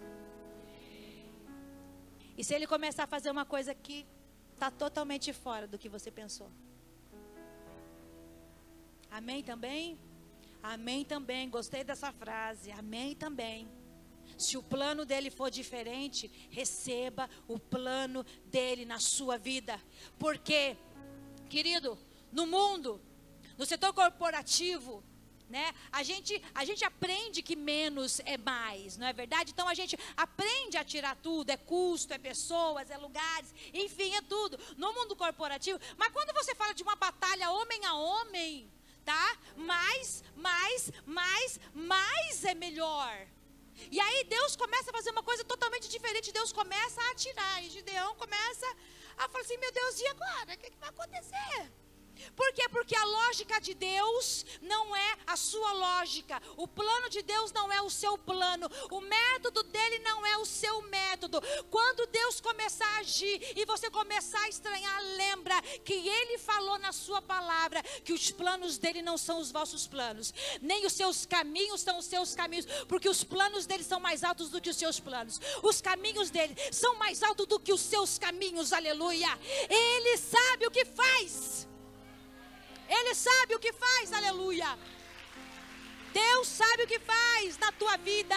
E 2.37 2.43
se 2.43 2.53
ele 2.53 2.65
começar 2.65 3.03
a 3.03 3.07
fazer 3.07 3.29
uma 3.29 3.45
coisa 3.45 3.75
que 3.75 4.05
está 4.53 4.71
totalmente 4.71 5.33
fora 5.33 5.67
do 5.67 5.77
que 5.77 5.89
você 5.89 6.09
pensou? 6.09 6.49
Amém 9.11 9.43
também? 9.43 9.99
Amém 10.61 11.03
também. 11.03 11.49
Gostei 11.49 11.83
dessa 11.83 12.11
frase. 12.11 12.71
Amém 12.71 13.15
também. 13.15 13.67
Se 14.37 14.57
o 14.57 14.63
plano 14.63 15.05
dele 15.05 15.29
for 15.29 15.49
diferente, 15.49 16.31
receba 16.49 17.29
o 17.47 17.59
plano 17.59 18.25
dele 18.45 18.85
na 18.85 18.99
sua 18.99 19.37
vida. 19.37 19.81
Porque, 20.17 20.77
querido, 21.49 21.97
no 22.31 22.45
mundo, 22.45 23.01
no 23.57 23.65
setor 23.65 23.93
corporativo, 23.93 25.03
né? 25.49 25.73
A 25.91 26.03
gente, 26.03 26.41
a 26.53 26.63
gente 26.63 26.85
aprende 26.85 27.41
que 27.41 27.55
menos 27.55 28.19
é 28.25 28.37
mais, 28.37 28.97
não 28.97 29.07
é 29.07 29.13
verdade? 29.13 29.51
Então 29.51 29.67
a 29.67 29.73
gente 29.73 29.97
aprende 30.15 30.77
a 30.77 30.83
tirar 30.83 31.15
tudo, 31.15 31.49
é 31.49 31.57
custo, 31.57 32.13
é 32.13 32.17
pessoas, 32.17 32.89
é 32.89 32.97
lugares, 32.97 33.53
enfim, 33.73 34.13
é 34.15 34.21
tudo. 34.21 34.59
No 34.77 34.93
mundo 34.93 35.15
corporativo, 35.15 35.79
mas 35.97 36.13
quando 36.13 36.33
você 36.33 36.53
fala 36.53 36.73
de 36.73 36.83
uma 36.83 36.95
batalha 36.95 37.51
homem 37.51 37.83
a 37.85 37.93
homem, 37.95 38.71
tá? 39.03 39.37
Mais, 39.57 40.23
mais, 40.35 40.91
mais, 41.05 41.59
mais 41.73 42.45
é 42.45 42.53
melhor. 42.53 43.27
E 43.89 43.99
aí 43.99 44.23
Deus 44.25 44.55
começa 44.55 44.89
a 44.91 44.93
fazer 44.93 45.11
uma 45.11 45.23
coisa 45.23 45.43
totalmente 45.43 45.87
diferente. 45.87 46.33
Deus 46.33 46.51
começa 46.51 47.01
a 47.01 47.11
atirar. 47.11 47.63
E 47.63 47.69
Gideão 47.69 48.13
começa 48.15 48.67
a 49.17 49.29
falar 49.29 49.43
assim: 49.43 49.57
Meu 49.57 49.71
Deus, 49.71 49.99
e 50.01 50.07
agora? 50.07 50.53
O 50.53 50.57
que, 50.57 50.69
que 50.69 50.77
vai 50.77 50.89
acontecer? 50.89 51.71
Por 52.35 52.51
quê? 52.53 52.67
Porque 52.69 52.95
a 52.95 53.05
lógica 53.05 53.59
de 53.59 53.73
Deus 53.73 54.45
não 54.61 54.95
é 54.95 55.17
a 55.27 55.35
sua 55.35 55.73
lógica. 55.73 56.41
O 56.57 56.67
plano 56.67 57.09
de 57.09 57.21
Deus 57.21 57.51
não 57.51 57.71
é 57.71 57.81
o 57.81 57.89
seu 57.89 58.17
plano. 58.17 58.69
O 58.91 59.01
método 59.01 59.63
dele 59.63 59.99
não 59.99 60.25
é 60.25 60.37
o 60.37 60.45
seu 60.45 60.81
método. 60.83 61.41
Quando 61.69 62.07
Deus 62.07 62.41
começar 62.41 62.85
a 62.85 62.99
agir 62.99 63.53
e 63.55 63.65
você 63.65 63.89
começar 63.89 64.41
a 64.41 64.49
estranhar, 64.49 65.01
lembra 65.15 65.61
que 65.83 65.93
ele 65.93 66.37
falou 66.37 66.77
na 66.79 66.91
sua 66.91 67.21
palavra 67.21 67.81
que 68.03 68.13
os 68.13 68.31
planos 68.31 68.77
dele 68.77 69.01
não 69.01 69.17
são 69.17 69.39
os 69.39 69.51
vossos 69.51 69.87
planos, 69.87 70.33
nem 70.61 70.85
os 70.85 70.93
seus 70.93 71.25
caminhos 71.25 71.81
são 71.81 71.99
os 71.99 72.05
seus 72.05 72.35
caminhos, 72.35 72.65
porque 72.87 73.09
os 73.09 73.23
planos 73.23 73.65
dele 73.65 73.83
são 73.83 73.99
mais 73.99 74.23
altos 74.23 74.49
do 74.49 74.61
que 74.61 74.69
os 74.69 74.77
seus 74.77 74.99
planos. 74.99 75.39
Os 75.63 75.81
caminhos 75.81 76.29
dele 76.29 76.55
são 76.71 76.95
mais 76.95 77.21
altos 77.23 77.47
do 77.47 77.59
que 77.59 77.73
os 77.73 77.81
seus 77.81 78.17
caminhos. 78.17 78.73
Aleluia. 78.73 79.29
Ele 79.69 80.17
sabe 80.17 80.67
o 80.67 80.71
que 80.71 80.85
faz. 80.85 81.67
Ele 82.89 83.13
sabe 83.13 83.53
o 83.53 83.59
que 83.59 83.71
faz, 83.71 84.11
aleluia. 84.11 84.77
Deus 86.11 86.47
sabe 86.47 86.83
o 86.83 86.87
que 86.87 86.99
faz 86.99 87.57
na 87.59 87.71
tua 87.71 87.95
vida. 87.97 88.35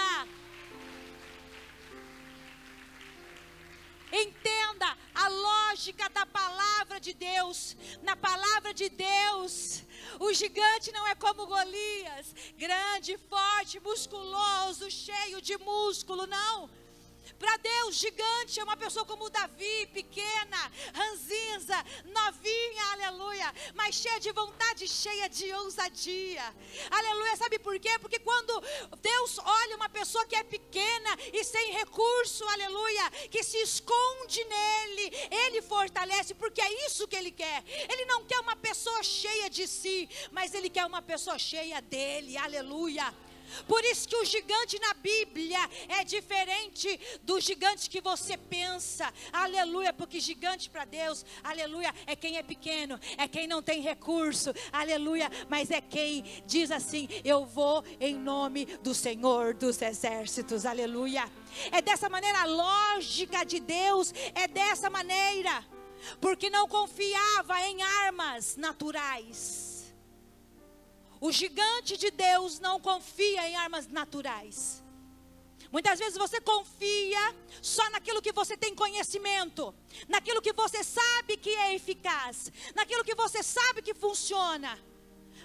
Entenda 4.13 4.95
a 5.15 5.29
lógica 5.29 6.07
da 6.11 6.27
palavra 6.27 7.01
de 7.01 7.15
Deus. 7.15 7.75
Na 8.03 8.15
palavra 8.15 8.75
de 8.75 8.91
Deus, 8.91 9.83
o 10.21 10.35
gigante 10.35 10.93
não 10.93 11.07
é 11.09 11.15
como 11.15 11.47
Golias, 11.47 12.35
grande, 12.59 13.17
forte, 13.31 13.81
musculoso, 13.81 14.91
cheio 14.91 15.41
de 15.41 15.57
músculo, 15.57 16.27
não. 16.27 16.82
Para 17.39 17.57
Deus, 17.57 17.97
gigante 17.97 18.61
é 18.61 18.65
uma 18.65 18.77
pessoa 18.77 19.05
como 19.05 19.31
Davi, 19.31 19.87
pequena, 19.93 20.73
ranzinza, 20.95 21.77
novinha, 22.05 22.85
aleluia, 22.93 23.55
mas 23.75 23.97
cheia 23.97 24.21
de 24.21 24.31
vontade, 24.33 24.87
cheia 24.87 25.29
de 25.29 25.53
ousadia. 25.55 26.43
Aleluia, 26.91 27.37
sabe 27.37 27.59
por 27.59 27.79
quê? 27.79 27.99
Porque 28.01 28.19
quando 28.19 28.63
Deus 29.01 29.39
olha 29.39 29.77
uma 29.77 29.89
pessoa 29.89 30.25
que 30.27 30.37
é 30.37 30.45
pequena 30.45 31.19
e 31.33 31.43
sem 31.45 31.73
recurso, 31.73 32.45
aleluia, 32.49 33.11
que 33.31 33.43
se 33.43 33.59
esconde 33.59 34.45
nele, 34.45 35.13
ele 35.31 35.63
fortalece, 35.63 36.35
porque 36.35 36.61
é 36.61 36.87
isso 36.87 37.09
que 37.09 37.17
ele 37.17 37.31
quer. 37.31 37.65
Ele 37.93 38.05
não 38.07 38.25
quer 38.25 38.41
uma 38.41 38.57
pessoa 38.57 39.03
cheia 39.03 39.51
de 39.51 39.67
si, 39.67 40.09
mas 40.31 40.55
ele 40.55 40.71
quer 40.71 40.87
uma 40.87 41.03
pessoa 41.03 41.39
cheia 41.39 41.81
dele, 41.81 42.37
aleluia. 42.37 43.13
Por 43.67 43.85
isso 43.85 44.09
que 44.09 44.17
o 44.17 44.25
gigante 44.25 44.79
na 44.79 44.95
Bíblia 44.95 45.59
é 45.89 46.05
diferente 46.05 46.99
do 47.23 47.41
gigante 47.41 47.89
que 47.89 48.01
você 48.01 48.37
pensa. 48.37 49.13
Aleluia, 49.33 49.93
porque 49.93 50.21
gigante 50.21 50.71
para 50.71 50.85
Deus, 50.85 51.25
aleluia, 51.43 51.95
é 52.07 52.15
quem 52.17 52.37
é 52.37 52.43
pequeno, 52.43 52.99
é 53.17 53.27
quem 53.29 53.47
não 53.47 53.63
tem 53.63 53.81
recurso. 53.81 54.53
Aleluia, 54.73 55.31
mas 55.49 55.71
é 55.71 55.81
quem 55.81 56.23
diz 56.47 56.71
assim: 56.71 57.09
"Eu 57.25 57.45
vou 57.45 57.85
em 58.01 58.15
nome 58.15 58.67
do 58.83 58.95
Senhor 58.95 59.55
dos 59.55 59.81
exércitos". 59.81 60.67
Aleluia. 60.67 61.31
É 61.71 61.83
dessa 61.83 62.09
maneira 62.09 62.41
a 62.41 62.47
lógica 62.47 63.45
de 63.45 63.61
Deus 63.61 64.13
é 64.35 64.49
dessa 64.49 64.89
maneira. 64.89 65.65
Porque 66.21 66.51
não 66.51 66.67
confiava 66.67 67.61
em 67.61 67.81
armas 67.81 68.57
naturais 68.57 69.72
o 71.23 71.31
gigante 71.31 71.97
de 71.97 72.11
Deus 72.11 72.59
não 72.59 72.81
confia 72.81 73.49
em 73.49 73.55
armas 73.55 73.87
naturais. 73.87 74.83
Muitas 75.71 76.01
vezes 76.01 76.19
você 76.19 76.41
confia 76.41 77.25
só 77.63 77.89
naquilo 77.91 78.21
que 78.21 78.33
você 78.33 78.57
tem 78.57 78.75
conhecimento, 78.75 79.73
naquilo 80.09 80.43
que 80.43 80.53
você 80.53 80.83
sabe 80.83 81.37
que 81.37 81.51
é 81.51 81.77
eficaz, 81.77 82.51
naquilo 82.75 83.05
que 83.05 83.15
você 83.15 83.41
sabe 83.41 83.83
que 83.83 83.95
funciona. 83.95 84.77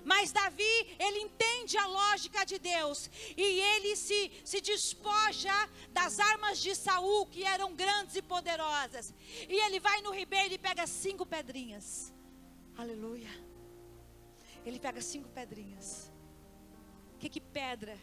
Mas 0.03 0.31
Davi, 0.31 0.75
ele 0.97 1.19
entende 1.19 1.77
a 1.77 1.85
lógica 1.85 2.43
de 2.43 2.57
Deus 2.57 3.07
e 3.37 3.43
ele 3.43 3.95
se, 3.95 4.31
se 4.43 4.59
despoja 4.59 5.57
das 5.91 6.19
armas 6.19 6.57
de 6.57 6.73
Saul, 6.73 7.27
que 7.27 7.43
eram 7.43 7.75
grandes 7.75 8.15
e 8.15 8.21
poderosas. 8.23 9.13
E 9.47 9.55
ele 9.65 9.79
vai 9.79 10.01
no 10.01 10.11
ribeiro 10.11 10.55
e 10.55 10.57
pega 10.57 10.87
cinco 10.87 11.23
pedrinhas. 11.23 12.11
Aleluia. 12.75 13.46
Ele 14.67 14.80
pega 14.80 15.01
cinco 15.01 15.30
pedrinhas. 15.30 16.12
Que, 17.17 17.30
que 17.30 17.39
pedra 17.39 17.97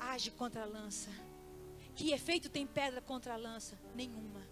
age 0.00 0.30
contra 0.30 0.62
a 0.62 0.64
lança? 0.64 1.10
Que 1.94 2.12
efeito 2.12 2.48
tem 2.48 2.66
pedra 2.66 3.02
contra 3.02 3.34
a 3.34 3.36
lança? 3.36 3.78
Nenhuma. 3.94 4.48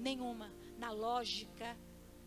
Nenhuma. 0.00 0.50
Na 0.78 0.90
lógica 0.90 1.76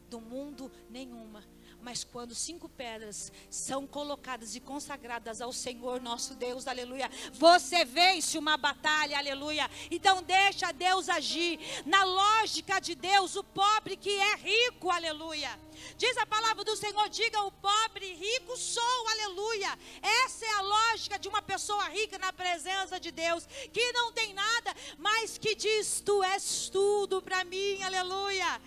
do 0.10 0.22
mundo, 0.22 0.72
nenhuma. 0.92 1.44
Mas 1.82 2.04
quando 2.04 2.36
cinco 2.36 2.70
pedras 2.70 3.32
são 3.50 3.88
colocadas 3.88 4.56
e 4.56 4.60
consagradas 4.60 5.42
ao 5.42 5.52
Senhor 5.52 6.00
nosso 6.00 6.36
Deus, 6.36 6.68
aleluia, 6.68 7.10
você 7.34 7.84
vence 7.84 8.38
uma 8.38 8.58
batalha, 8.58 9.18
aleluia. 9.18 9.68
Então 9.90 10.22
deixa 10.22 10.72
Deus 10.72 11.10
agir. 11.10 11.60
Na 11.86 12.04
lógica 12.04 12.80
de 12.80 12.94
Deus, 12.94 13.36
o 13.36 13.44
pobre 13.44 13.96
que 13.96 14.12
é 14.12 14.36
rico, 14.36 14.92
aleluia. 14.92 15.50
Diz 15.98 16.18
a 16.18 16.26
palavra 16.26 16.64
do 16.64 16.76
Senhor: 16.76 17.10
diga 17.10 17.42
o 17.44 17.52
pobre, 17.52 18.14
rico 18.14 18.58
sou, 18.58 19.08
aleluia. 19.10 19.78
Essa 20.02 20.46
é 20.46 20.52
a 20.52 20.62
lógica 20.62 21.18
de 21.20 21.28
uma 21.28 21.42
pessoa 21.42 21.84
rica 21.90 22.18
na 22.18 22.32
presença 22.32 23.00
de 23.00 23.12
Deus, 23.12 23.46
que 23.72 23.92
não 23.92 24.12
tem 24.12 24.34
nada, 24.34 24.76
mas 24.98 25.38
que 25.38 25.56
diz: 25.56 26.02
Tu 26.02 26.24
és 26.24 26.70
tudo 26.70 27.22
para 27.22 27.44
mim, 27.44 27.82
aleluia. 27.84 28.62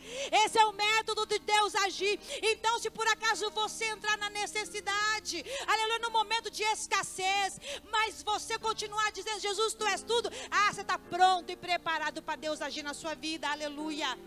Esse 0.45 0.59
é 0.59 0.65
o 0.67 0.73
método 0.73 1.27
de 1.27 1.39
Deus 1.39 1.75
agir. 1.75 2.19
Então, 2.43 2.79
se 2.79 2.91
por 2.91 3.07
acaso 3.07 3.51
você 3.51 3.87
entrar 3.87 4.17
na 4.19 4.31
necessidade, 4.31 5.45
aleluia, 5.67 5.99
no 6.01 6.11
momento 6.11 6.51
de 6.51 6.63
escassez, 6.65 7.61
mas 7.91 8.23
você 8.23 8.59
continuar 8.59 9.11
dizendo: 9.13 9.41
Jesus, 9.41 9.75
tu 9.75 9.87
és 9.87 10.03
tudo, 10.03 10.31
ah, 10.51 10.73
você 10.73 10.83
está 10.83 10.99
pronto 10.99 11.51
e 11.51 11.57
preparado 11.57 12.23
para 12.23 12.37
Deus 12.37 12.61
agir 12.61 12.83
na 12.83 12.95
sua 12.95 13.15
vida, 13.15 13.49
aleluia. 13.49 14.19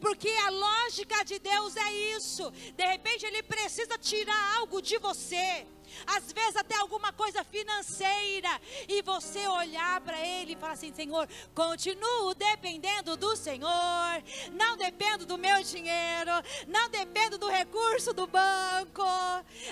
Porque 0.00 0.28
a 0.28 0.50
lógica 0.50 1.24
de 1.24 1.38
Deus 1.38 1.76
é 1.76 1.92
isso. 2.16 2.50
De 2.76 2.84
repente 2.84 3.24
ele 3.26 3.42
precisa 3.42 3.98
tirar 3.98 4.56
algo 4.58 4.80
de 4.80 4.98
você. 4.98 5.66
Às 6.06 6.32
vezes 6.32 6.56
até 6.56 6.76
alguma 6.76 7.12
coisa 7.12 7.42
financeira 7.44 8.48
e 8.88 9.02
você 9.02 9.46
olhar 9.48 10.00
para 10.00 10.18
ele 10.24 10.52
e 10.52 10.56
falar 10.56 10.74
assim: 10.74 10.94
Senhor, 10.94 11.28
continuo 11.54 12.34
dependendo 12.34 13.16
do 13.16 13.36
Senhor, 13.36 14.22
não 14.52 14.76
dependo 14.76 15.26
do 15.26 15.36
meu 15.36 15.62
dinheiro, 15.62 16.30
não 16.68 16.88
dependo 16.88 17.38
do 17.38 17.48
recurso 17.48 18.12
do 18.12 18.26
banco. 18.26 19.02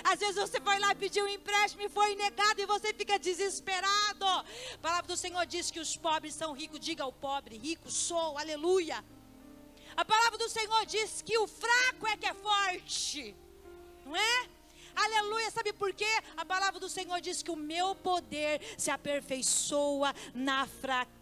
Às 0.03 0.19
vezes 0.19 0.35
você 0.35 0.59
foi 0.59 0.79
lá 0.79 0.93
pedir 0.93 1.23
um 1.23 1.27
empréstimo 1.27 1.83
e 1.83 1.89
foi 1.89 2.15
negado 2.15 2.61
e 2.61 2.65
você 2.65 2.93
fica 2.93 3.17
desesperado. 3.17 4.25
A 4.25 4.45
palavra 4.81 5.07
do 5.07 5.17
Senhor 5.17 5.45
diz 5.45 5.71
que 5.71 5.79
os 5.79 5.95
pobres 5.95 6.33
são 6.33 6.53
ricos. 6.53 6.79
Diga 6.79 7.03
ao 7.03 7.13
pobre: 7.13 7.57
rico 7.57 7.89
sou, 7.89 8.37
aleluia. 8.37 9.03
A 9.99 10.05
palavra 10.05 10.37
do 10.37 10.47
Senhor 10.47 10.85
diz 10.85 11.21
que 11.21 11.37
o 11.37 11.45
fraco 11.45 12.07
é 12.07 12.15
que 12.15 12.25
é 12.25 12.33
forte, 12.33 13.35
não 14.05 14.15
é? 14.15 14.47
Aleluia, 14.95 15.51
sabe 15.51 15.73
por 15.73 15.91
quê? 15.91 16.07
A 16.37 16.45
palavra 16.45 16.79
do 16.79 16.87
Senhor 16.87 17.19
diz 17.19 17.43
que 17.43 17.51
o 17.51 17.55
meu 17.57 17.93
poder 17.95 18.61
se 18.77 18.89
aperfeiçoa 18.89 20.15
na 20.33 20.65
fraqueza. 20.65 21.18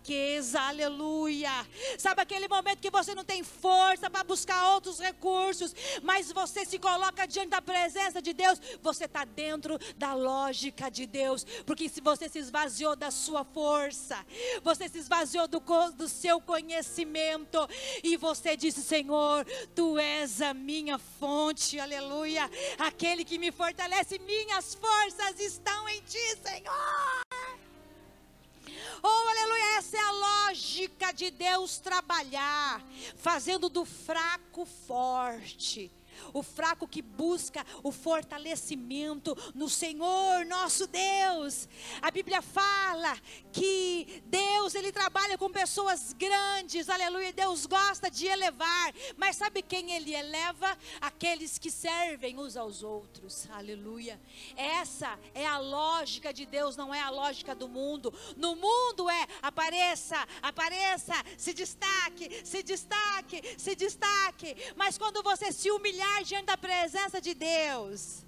Aleluia. 0.55 1.51
Sabe 1.97 2.21
aquele 2.21 2.47
momento 2.47 2.79
que 2.79 2.89
você 2.89 3.13
não 3.13 3.23
tem 3.23 3.43
força 3.43 4.09
para 4.09 4.23
buscar 4.23 4.73
outros 4.73 4.99
recursos, 4.99 5.75
mas 6.01 6.31
você 6.31 6.65
se 6.65 6.79
coloca 6.79 7.27
diante 7.27 7.49
da 7.49 7.61
presença 7.61 8.21
de 8.21 8.33
Deus, 8.33 8.59
você 8.81 9.05
está 9.05 9.25
dentro 9.25 9.77
da 9.97 10.13
lógica 10.13 10.89
de 10.89 11.05
Deus, 11.05 11.43
porque 11.65 11.89
se 11.89 12.01
você 12.01 12.29
se 12.29 12.39
esvaziou 12.39 12.95
da 12.95 13.11
sua 13.11 13.43
força, 13.43 14.25
você 14.63 14.87
se 14.87 14.97
esvaziou 14.97 15.47
do, 15.47 15.61
do 15.95 16.07
seu 16.07 16.39
conhecimento, 16.39 17.67
e 18.03 18.15
você 18.17 18.55
disse: 18.55 18.81
Senhor, 18.81 19.45
tu 19.75 19.97
és 19.97 20.41
a 20.41 20.53
minha 20.53 20.97
fonte, 20.97 21.79
aleluia, 21.79 22.49
aquele 22.77 23.25
que 23.25 23.37
me 23.37 23.51
fortalece, 23.51 24.19
minhas 24.19 24.75
forças 24.75 25.39
estão 25.39 25.89
em 25.89 26.01
ti, 26.01 26.37
Senhor. 26.43 27.66
Oh, 29.03 29.29
aleluia, 29.29 29.77
essa 29.77 29.97
é 29.97 29.99
a 29.99 30.11
lógica 30.11 31.11
de 31.11 31.31
Deus 31.31 31.77
trabalhar, 31.79 32.81
fazendo 33.15 33.69
do 33.69 33.85
fraco 33.85 34.65
forte 34.65 35.91
o 36.33 36.41
fraco 36.41 36.87
que 36.87 37.01
busca 37.01 37.65
o 37.83 37.91
fortalecimento 37.91 39.35
no 39.53 39.69
Senhor 39.69 40.45
nosso 40.45 40.87
Deus. 40.87 41.67
A 42.01 42.11
Bíblia 42.11 42.41
fala 42.41 43.17
que 43.51 44.21
Deus 44.25 44.75
ele 44.75 44.91
trabalha 44.91 45.37
com 45.37 45.49
pessoas 45.49 46.13
grandes, 46.13 46.89
aleluia. 46.89 47.33
Deus 47.33 47.65
gosta 47.65 48.09
de 48.09 48.25
elevar, 48.25 48.93
mas 49.15 49.35
sabe 49.35 49.61
quem 49.61 49.91
ele 49.91 50.13
eleva? 50.13 50.77
Aqueles 51.01 51.57
que 51.57 51.69
servem 51.69 52.37
uns 52.37 52.55
aos 52.57 52.83
outros, 52.83 53.47
aleluia. 53.51 54.19
Essa 54.55 55.17
é 55.33 55.45
a 55.45 55.57
lógica 55.57 56.33
de 56.33 56.45
Deus, 56.45 56.75
não 56.75 56.93
é 56.93 57.01
a 57.01 57.09
lógica 57.09 57.53
do 57.53 57.67
mundo. 57.67 58.13
No 58.35 58.55
mundo 58.55 59.09
é 59.09 59.27
apareça, 59.41 60.17
apareça, 60.41 61.13
se 61.37 61.53
destaque, 61.53 62.45
se 62.45 62.63
destaque, 62.63 63.41
se 63.57 63.75
destaque. 63.75 64.55
Mas 64.75 64.97
quando 64.97 65.23
você 65.23 65.51
se 65.51 65.69
humilhar 65.71 66.06
diante 66.23 66.45
da 66.45 66.57
presença 66.57 67.21
de 67.21 67.33
Deus. 67.33 68.25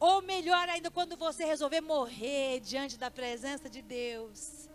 Ou 0.00 0.22
melhor 0.22 0.68
ainda, 0.68 0.90
quando 0.90 1.16
você 1.16 1.44
resolver 1.44 1.80
morrer 1.80 2.60
diante 2.60 2.96
da 2.96 3.10
presença 3.10 3.68
de 3.68 3.82
Deus. 3.82 4.68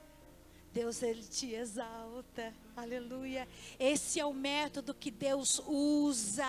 Deus 0.74 1.04
ele 1.04 1.24
te 1.24 1.54
exalta. 1.54 2.52
Aleluia. 2.76 3.48
Esse 3.80 4.20
é 4.20 4.26
o 4.26 4.34
método 4.34 4.92
que 4.94 5.12
Deus 5.12 5.62
usa. 5.68 6.44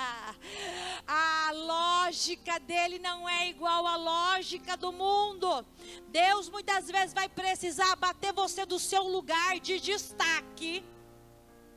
A 1.06 1.50
lógica 1.52 2.58
dele 2.58 2.98
não 2.98 3.28
é 3.28 3.50
igual 3.50 3.86
à 3.86 3.96
lógica 3.96 4.78
do 4.78 4.90
mundo. 4.90 5.64
Deus 6.08 6.48
muitas 6.48 6.90
vezes 6.90 7.12
vai 7.12 7.28
precisar 7.28 7.94
bater 7.96 8.32
você 8.32 8.64
do 8.64 8.78
seu 8.78 9.02
lugar 9.02 9.60
de 9.60 9.78
destaque. 9.78 10.82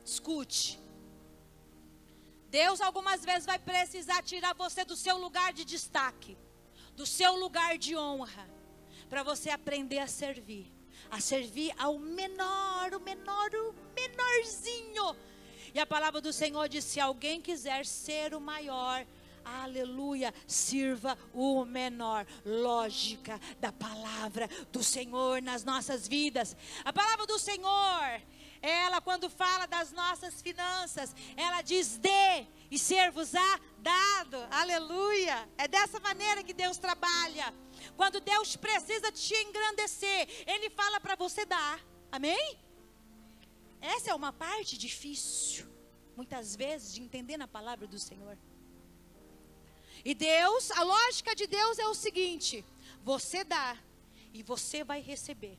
Escute. 0.02 0.80
Deus 2.48 2.80
algumas 2.80 3.24
vezes 3.24 3.44
vai 3.44 3.58
precisar 3.58 4.22
tirar 4.22 4.54
você 4.54 4.84
do 4.84 4.96
seu 4.96 5.18
lugar 5.18 5.52
de 5.52 5.64
destaque, 5.64 6.36
do 6.94 7.04
seu 7.04 7.36
lugar 7.36 7.76
de 7.76 7.96
honra, 7.96 8.48
para 9.08 9.22
você 9.22 9.50
aprender 9.50 9.98
a 9.98 10.06
servir, 10.06 10.72
a 11.10 11.20
servir 11.20 11.74
ao 11.78 11.98
menor, 11.98 12.94
o 12.94 13.00
menor, 13.00 13.50
o 13.54 13.74
menorzinho. 13.94 15.16
E 15.74 15.78
a 15.78 15.86
palavra 15.86 16.20
do 16.20 16.32
Senhor 16.32 16.68
diz: 16.68 16.84
se 16.84 16.98
alguém 16.98 17.40
quiser 17.40 17.84
ser 17.84 18.34
o 18.34 18.40
maior, 18.40 19.06
aleluia, 19.44 20.32
sirva 20.46 21.16
o 21.34 21.64
menor. 21.66 22.26
Lógica 22.44 23.38
da 23.60 23.70
palavra 23.70 24.48
do 24.72 24.82
Senhor 24.82 25.42
nas 25.42 25.64
nossas 25.64 26.08
vidas. 26.08 26.56
A 26.84 26.92
palavra 26.92 27.26
do 27.26 27.38
Senhor 27.38 28.22
ela, 28.60 29.00
quando 29.00 29.30
fala 29.30 29.66
das 29.66 29.92
nossas 29.92 30.42
finanças, 30.42 31.14
ela 31.36 31.62
diz: 31.62 31.96
dê 31.98 32.46
e 32.70 32.78
ser-vos-á 32.78 33.60
dado. 33.78 34.36
Aleluia. 34.50 35.48
É 35.56 35.68
dessa 35.68 36.00
maneira 36.00 36.42
que 36.42 36.52
Deus 36.52 36.78
trabalha. 36.78 37.54
Quando 37.96 38.20
Deus 38.20 38.56
precisa 38.56 39.10
te 39.12 39.34
engrandecer, 39.34 40.28
Ele 40.46 40.70
fala 40.70 41.00
para 41.00 41.14
você 41.14 41.44
dar. 41.44 41.80
Amém? 42.10 42.58
Essa 43.80 44.10
é 44.10 44.14
uma 44.14 44.32
parte 44.32 44.76
difícil, 44.76 45.66
muitas 46.16 46.56
vezes, 46.56 46.94
de 46.94 47.02
entender 47.02 47.36
na 47.36 47.46
palavra 47.46 47.86
do 47.86 47.98
Senhor. 47.98 48.36
E 50.04 50.14
Deus, 50.14 50.70
a 50.72 50.82
lógica 50.82 51.34
de 51.34 51.46
Deus 51.46 51.78
é 51.78 51.86
o 51.86 51.94
seguinte: 51.94 52.64
você 53.02 53.44
dá 53.44 53.76
e 54.32 54.42
você 54.42 54.82
vai 54.82 55.00
receber. 55.00 55.58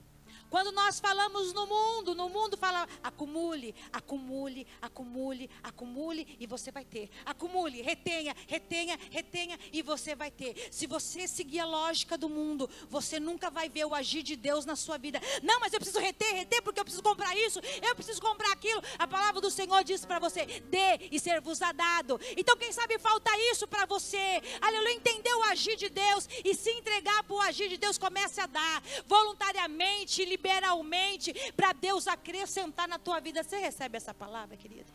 Quando 0.50 0.72
nós 0.72 1.00
falamos 1.00 1.54
no 1.54 1.68
mundo, 1.68 2.16
no 2.16 2.30
mundo 2.30 2.58
fala 2.58 2.88
acumule, 3.04 3.76
acumule, 3.94 4.66
acumule, 4.82 5.50
acumule 5.64 6.38
e 6.40 6.48
você 6.48 6.72
vai 6.72 6.84
ter. 6.84 7.10
Acumule, 7.26 7.82
retenha, 7.82 8.36
retenha, 8.48 9.00
retenha 9.12 9.60
e 9.72 9.82
você 9.82 10.16
vai 10.16 10.32
ter. 10.32 10.70
Se 10.72 10.88
você 10.88 11.28
seguir 11.28 11.60
a 11.60 11.66
lógica 11.66 12.18
do 12.18 12.28
mundo, 12.28 12.70
você 12.90 13.20
nunca 13.20 13.50
vai 13.50 13.70
ver 13.70 13.86
o 13.86 13.94
agir 13.94 14.24
de 14.24 14.36
Deus 14.36 14.66
na 14.66 14.76
sua 14.76 14.98
vida. 14.98 15.22
Não, 15.44 15.60
mas 15.60 15.72
eu 15.72 15.80
preciso 15.80 16.00
reter, 16.00 16.34
reter 16.34 16.62
porque 16.62 16.80
eu 16.80 16.86
preciso 16.86 17.04
comprar 17.04 17.36
isso, 17.38 17.60
eu 17.82 17.96
preciso 17.96 18.22
comprar 18.22 18.52
aquilo. 18.52 18.82
A 18.98 19.08
palavra 19.08 19.40
do 19.40 19.52
Senhor 19.52 19.84
diz 19.84 20.04
para 20.06 20.20
você: 20.20 20.46
dê 20.46 21.08
e 21.12 21.20
ser-vos 21.20 21.60
dado. 21.60 22.20
Então, 22.38 22.58
quem 22.58 22.72
sabe 22.72 22.98
falta 22.98 23.32
isso 23.52 23.68
para 23.68 23.86
você. 23.86 24.42
Aleluia, 24.62 24.94
entender 24.94 25.34
o 25.34 25.44
agir 25.44 25.76
de 25.76 25.90
Deus 25.90 26.28
e 26.44 26.56
se 26.56 26.72
entregar 26.72 27.24
para 27.24 27.36
o 27.36 27.42
agir 27.42 27.70
de 27.70 27.78
Deus, 27.78 27.98
comece 27.98 28.40
a 28.42 28.46
dar 28.46 28.82
voluntariamente, 29.06 30.22
liberalmente 30.40 31.34
para 31.56 31.74
Deus 31.74 32.08
acrescentar 32.08 32.88
na 32.88 32.98
tua 32.98 33.20
vida. 33.20 33.44
Você 33.44 33.58
recebe 33.58 33.98
essa 33.98 34.14
palavra, 34.14 34.56
querido? 34.56 34.92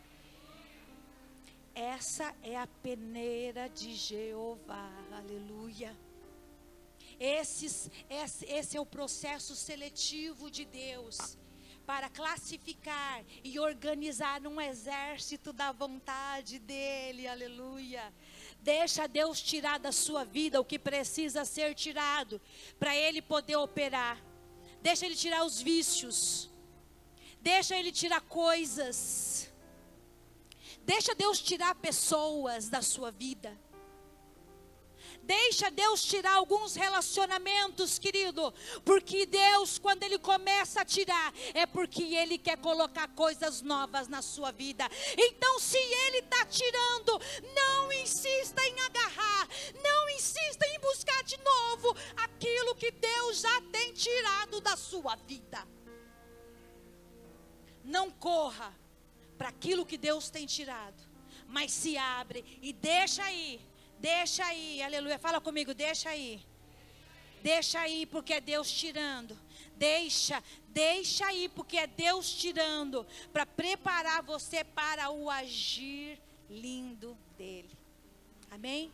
Essa 1.75 2.35
é 2.43 2.57
a 2.57 2.67
peneira 2.67 3.69
de 3.69 3.95
Jeová, 3.95 4.91
aleluia. 5.13 5.95
Esses, 7.21 7.91
esse, 8.09 8.47
esse 8.47 8.77
é 8.77 8.81
o 8.81 8.87
processo 8.87 9.55
seletivo 9.55 10.51
de 10.51 10.65
Deus 10.65 11.37
para 11.85 12.09
classificar 12.09 13.23
e 13.43 13.59
organizar 13.59 14.47
um 14.47 14.61
exército 14.61 15.53
da 15.53 15.71
vontade 15.71 16.59
dele, 16.59 17.29
aleluia. 17.29 18.13
Deixa 18.61 19.07
Deus 19.07 19.43
tirar 19.43 19.79
da 19.79 19.93
sua 19.93 20.25
vida 20.25 20.61
o 20.61 20.65
que 20.65 20.79
precisa 20.79 21.45
ser 21.45 21.75
tirado, 21.75 22.41
para 22.79 22.97
ele 22.97 23.21
poder 23.21 23.57
operar. 23.57 24.34
Deixa 24.85 25.07
Ele 25.07 25.17
tirar 25.17 25.43
os 25.47 25.63
vícios. 25.63 26.51
Deixa 27.41 27.75
Ele 27.75 27.91
tirar 27.91 28.21
coisas. 28.21 29.51
Deixa 30.85 31.15
Deus 31.15 31.41
tirar 31.41 31.75
pessoas 31.77 32.69
da 32.69 32.83
sua 32.83 33.11
vida. 33.11 33.59
Deixa 35.25 35.71
Deus 35.71 36.05
tirar 36.05 36.35
alguns 36.35 36.75
relacionamentos, 36.75 37.99
querido. 37.99 38.53
Porque 38.85 39.25
Deus, 39.25 39.79
quando 39.79 40.03
Ele 40.03 40.19
começa 40.19 40.83
a 40.83 40.85
tirar, 40.85 41.33
é 41.55 41.65
porque 41.65 42.03
Ele 42.03 42.37
quer 42.37 42.59
colocar 42.59 43.09
coisas 43.09 43.63
novas 43.63 44.07
na 44.07 44.21
sua 44.21 44.51
vida. 44.51 44.87
Então, 45.17 45.59
se 45.59 45.79
Ele 45.79 46.19
está 46.19 46.45
tirando, 46.45 47.19
não 47.55 47.91
insista 47.93 48.61
em 48.67 48.81
agarrar, 48.81 49.49
não 49.83 50.11
insista 50.11 50.67
em 50.67 50.79
buscar 50.81 51.23
de 51.25 51.39
novo 51.39 51.97
aquilo 52.17 52.75
que 52.75 52.91
Deus 52.91 53.41
já 53.41 53.61
tem 53.73 53.95
tirado 53.95 54.61
da 54.61 54.77
sua 54.77 55.17
vida. 55.17 55.67
Não 57.83 58.11
corra 58.11 58.79
para 59.39 59.49
aquilo 59.49 59.87
que 59.87 59.97
Deus 59.97 60.29
tem 60.29 60.45
tirado, 60.45 61.03
mas 61.47 61.73
se 61.73 61.97
abre 61.97 62.59
e 62.61 62.73
deixa 62.75 63.23
aí 63.25 63.61
Deixa 64.05 64.45
aí, 64.45 64.83
aleluia. 64.83 65.19
Fala 65.19 65.41
comigo, 65.41 65.73
deixa 65.73 66.11
aí. 66.11 66.45
Deixa 67.43 67.81
aí, 67.81 68.05
porque 68.05 68.35
é 68.35 68.41
Deus 68.53 68.71
tirando. 68.71 69.35
Deixa, 69.77 70.45
deixa 70.69 71.25
aí, 71.27 71.49
porque 71.49 71.79
é 71.79 71.87
Deus 71.87 72.31
tirando. 72.43 73.07
Para 73.33 73.47
preparar 73.47 74.23
você 74.23 74.63
para 74.63 75.09
o 75.11 75.31
agir 75.31 76.21
lindo 76.51 77.17
dele. 77.39 77.71
Amém? 78.51 78.93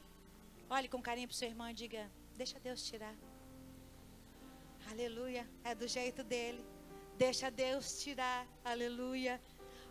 Olhe 0.76 0.88
com 0.88 1.02
carinho 1.02 1.26
para 1.26 1.36
seu 1.36 1.48
irmão 1.48 1.68
e 1.68 1.74
diga: 1.74 2.08
Deixa 2.36 2.60
Deus 2.60 2.80
tirar. 2.88 3.16
Aleluia. 4.92 5.44
É 5.64 5.74
do 5.74 5.88
jeito 5.88 6.22
dele. 6.22 6.64
Deixa 7.18 7.50
Deus 7.50 8.00
tirar. 8.00 8.46
Aleluia. 8.64 9.40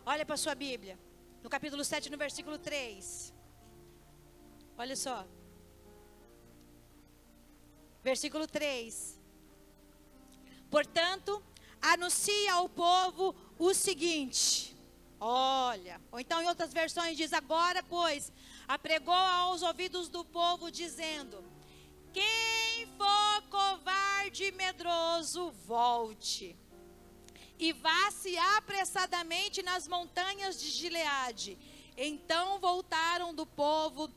Olha 0.06 0.24
para 0.24 0.36
a 0.36 0.38
sua 0.38 0.54
Bíblia. 0.54 0.98
No 1.42 1.50
capítulo 1.50 1.84
7, 1.84 2.08
no 2.08 2.16
versículo 2.16 2.56
3. 2.58 3.34
Olha 4.82 4.96
só. 4.96 5.26
Versículo 8.02 8.46
3. 8.46 9.20
Portanto, 10.70 11.42
anuncia 11.82 12.54
ao 12.54 12.66
povo 12.66 13.34
o 13.58 13.74
seguinte: 13.74 14.74
Olha, 15.20 16.00
ou 16.10 16.18
então 16.18 16.40
em 16.40 16.46
outras 16.46 16.72
versões 16.72 17.14
diz: 17.14 17.34
Agora, 17.34 17.82
pois, 17.82 18.32
apregou 18.66 19.12
aos 19.12 19.60
ouvidos 19.60 20.08
do 20.08 20.24
povo, 20.24 20.70
dizendo: 20.70 21.44
Quem 22.10 22.86
for 22.96 23.42
covarde 23.50 24.44
e 24.44 24.52
medroso, 24.52 25.50
volte. 25.66 26.56
E 27.58 27.74
vá-se 27.74 28.34
apressadamente 28.56 29.62
nas 29.62 29.86
montanhas 29.86 30.58
de 30.58 30.70
Gileade. 30.70 31.58
Então 31.98 32.58
voltaram 32.58 33.34
do 33.34 33.44
povo 33.44 34.08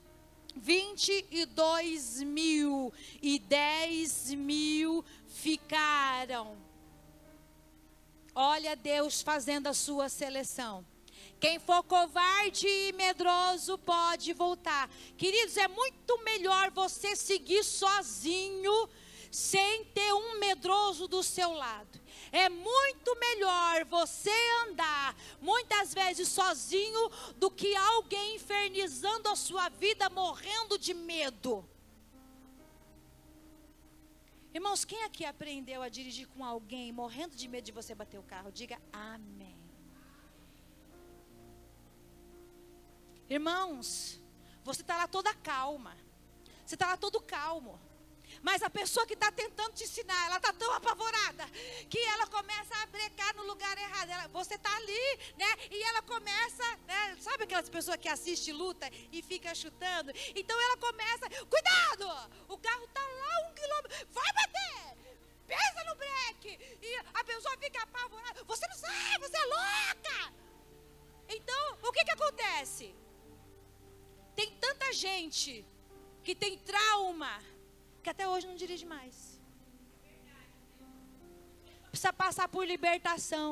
22 0.55 2.21
mil 2.23 2.93
e 3.21 3.39
10 3.39 4.33
mil 4.35 5.03
ficaram. 5.27 6.57
Olha 8.35 8.75
Deus 8.75 9.21
fazendo 9.21 9.67
a 9.67 9.73
sua 9.73 10.09
seleção. 10.09 10.85
Quem 11.39 11.59
for 11.59 11.83
covarde 11.83 12.67
e 12.67 12.93
medroso 12.93 13.77
pode 13.77 14.31
voltar. 14.33 14.89
Queridos, 15.17 15.57
é 15.57 15.67
muito 15.67 16.17
melhor 16.23 16.71
você 16.71 17.15
seguir 17.15 17.63
sozinho, 17.63 18.89
sem 19.29 19.83
ter 19.85 20.13
um 20.13 20.39
medroso 20.39 21.07
do 21.07 21.21
seu 21.21 21.51
lado. 21.51 22.02
É 22.33 22.49
muito 22.49 23.15
melhor 23.19 23.85
você 23.85 24.31
andar 24.65 25.15
muitas 25.39 25.93
vezes 25.93 26.27
sozinho 26.27 27.07
do 27.35 27.51
que 27.51 27.75
alguém 27.75 28.37
infernizando 28.37 29.29
a 29.29 29.35
sua 29.35 29.69
vida, 29.69 30.09
morrendo 30.09 30.79
de 30.79 30.95
medo. 30.95 31.63
Irmãos, 34.51 34.83
quem 34.83 35.03
aqui 35.03 35.23
aprendeu 35.23 35.83
a 35.83 35.89
dirigir 35.89 36.27
com 36.27 36.43
alguém 36.43 36.91
morrendo 36.91 37.35
de 37.35 37.47
medo 37.47 37.65
de 37.65 37.71
você 37.71 37.93
bater 37.93 38.19
o 38.19 38.23
carro? 38.23 38.51
Diga 38.51 38.81
amém. 38.91 39.55
Irmãos, 43.29 44.19
você 44.63 44.81
está 44.81 44.97
lá 44.97 45.07
toda 45.07 45.31
calma. 45.35 45.95
Você 46.65 46.73
está 46.73 46.87
lá 46.87 46.97
todo 46.97 47.21
calmo. 47.21 47.79
Mas 48.41 48.61
a 48.61 48.69
pessoa 48.69 49.05
que 49.05 49.13
está 49.13 49.31
tentando 49.31 49.73
te 49.73 49.83
ensinar, 49.83 50.25
ela 50.25 50.37
está 50.37 50.53
tão 50.53 50.71
apavorada 50.73 51.45
que 51.89 51.99
ela 51.99 52.27
começa 52.27 52.75
a 52.81 52.85
brecar 52.87 53.35
no 53.35 53.43
lugar 53.43 53.77
errado. 53.77 54.09
Ela, 54.09 54.27
você 54.27 54.55
está 54.55 54.75
ali, 54.75 55.19
né? 55.37 55.47
E 55.71 55.83
ela 55.83 56.01
começa, 56.01 56.63
né? 56.87 57.17
Sabe 57.19 57.43
aquelas 57.43 57.69
pessoas 57.69 57.97
que 57.97 58.09
assistem 58.09 58.53
luta 58.53 58.89
e 59.11 59.21
fica 59.21 59.53
chutando? 59.53 60.11
Então 60.35 60.59
ela 60.59 60.77
começa, 60.77 61.29
cuidado! 61.45 62.31
O 62.47 62.57
carro 62.57 62.85
está 62.85 63.01
lá 63.01 63.49
um 63.49 63.53
quilômetro, 63.53 64.07
vai 64.11 64.33
bater! 64.33 64.97
Pesa 65.47 65.83
no 65.85 65.95
breque! 65.95 66.77
E 66.81 66.95
a 67.13 67.23
pessoa 67.23 67.57
fica 67.57 67.83
apavorada. 67.83 68.43
Você 68.45 68.67
não 68.67 68.75
sabe, 68.75 69.27
você 69.27 69.37
é 69.37 69.45
louca! 69.45 70.33
Então, 71.29 71.77
o 71.83 71.91
que 71.91 72.03
que 72.03 72.11
acontece? 72.11 72.95
Tem 74.35 74.51
tanta 74.57 74.91
gente 74.93 75.65
que 76.23 76.33
tem 76.33 76.57
trauma 76.57 77.41
que 78.03 78.09
até 78.09 78.27
hoje 78.27 78.47
não 78.47 78.55
dirige 78.55 78.85
mais. 78.85 79.15
Precisa 81.89 82.11
passar 82.11 82.47
por 82.47 82.65
libertação. 82.65 83.49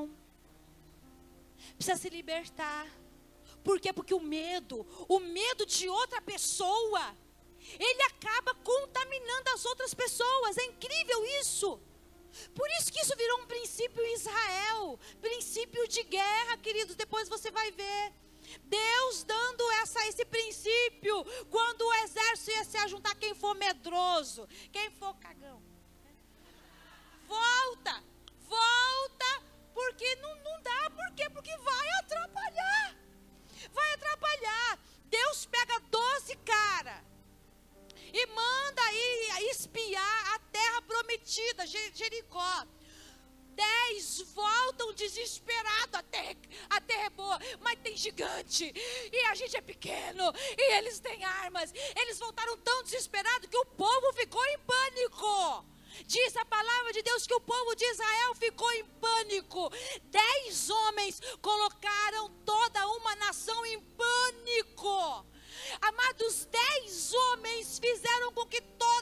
Precisa 1.75 1.97
se 1.97 2.09
libertar. 2.09 2.87
Por 3.63 3.79
quê? 3.79 3.93
Porque 3.93 4.13
o 4.13 4.19
medo, 4.19 4.85
o 5.07 5.19
medo 5.19 5.65
de 5.65 5.87
outra 5.87 6.21
pessoa, 6.21 7.15
ele 7.79 8.03
acaba 8.03 8.53
contaminando 8.55 9.49
as 9.51 9.63
outras 9.65 9.93
pessoas. 9.93 10.57
É 10.57 10.65
incrível 10.65 11.23
isso. 11.39 11.79
Por 12.55 12.67
isso 12.77 12.91
que 12.91 12.99
isso 12.99 13.15
virou 13.15 13.41
um 13.41 13.45
princípio 13.45 14.03
em 14.03 14.13
Israel, 14.15 14.99
princípio 15.21 15.87
de 15.87 16.03
guerra, 16.03 16.57
queridos. 16.57 16.95
Depois 16.95 17.29
você 17.29 17.51
vai 17.51 17.71
ver. 17.71 18.13
Deus 18.63 19.23
dando 19.23 19.71
essa, 19.81 20.05
esse 20.07 20.25
princípio, 20.25 21.23
quando 21.49 21.81
o 21.81 21.93
exército 21.95 22.51
ia 22.51 22.63
se 22.63 22.77
ajuntar, 22.77 23.15
quem 23.15 23.33
for 23.33 23.55
medroso, 23.55 24.47
quem 24.71 24.89
for 24.91 25.13
cagão, 25.15 25.61
volta, 27.27 28.03
volta, 28.41 29.43
porque 29.73 30.15
não, 30.15 30.35
não 30.37 30.61
dá, 30.61 30.89
por 30.91 31.15
quê? 31.15 31.29
Porque 31.29 31.55
vai 31.57 31.89
atrapalhar, 31.99 32.95
vai 33.71 33.93
atrapalhar. 33.93 34.79
Deus 35.05 35.45
pega 35.45 35.79
12 35.79 36.35
cara 36.37 37.03
e 38.13 38.25
manda 38.27 38.81
aí 38.81 39.49
espiar 39.51 40.35
a 40.35 40.39
terra 40.39 40.81
prometida, 40.81 41.65
Jericó. 41.65 42.65
Dez 43.55 44.21
voltam 44.33 44.93
desesperados. 44.93 45.93
A 45.93 46.03
terra, 46.03 46.35
a 46.69 46.81
terra 46.81 47.05
é 47.05 47.09
boa, 47.09 47.39
mas 47.59 47.79
tem 47.79 47.95
gigante. 47.95 48.71
E 49.11 49.25
a 49.25 49.35
gente 49.35 49.55
é 49.57 49.61
pequeno. 49.61 50.33
E 50.57 50.77
eles 50.77 50.99
têm 50.99 51.23
armas. 51.23 51.73
Eles 51.95 52.19
voltaram 52.19 52.57
tão 52.57 52.83
desesperados 52.83 53.49
que 53.49 53.57
o 53.57 53.65
povo 53.65 54.13
ficou 54.13 54.43
em 54.45 54.59
pânico. 54.59 55.65
Diz 56.05 56.35
a 56.37 56.45
palavra 56.45 56.93
de 56.93 57.03
Deus 57.03 57.27
que 57.27 57.33
o 57.33 57.41
povo 57.41 57.75
de 57.75 57.85
Israel 57.85 58.35
ficou 58.35 58.71
em 58.73 58.85
pânico. 58.85 59.69
Dez 60.03 60.69
homens 60.69 61.21
colocaram 61.41 62.29
toda 62.45 62.87
uma 62.87 63.15
nação 63.15 63.65
em 63.65 63.79
pânico. 63.79 65.25
Amados, 65.81 66.45
dez 66.45 67.13
homens 67.13 67.79
fizeram 67.79 68.31
com 68.33 68.45
que 68.45 68.61
toda 68.61 69.00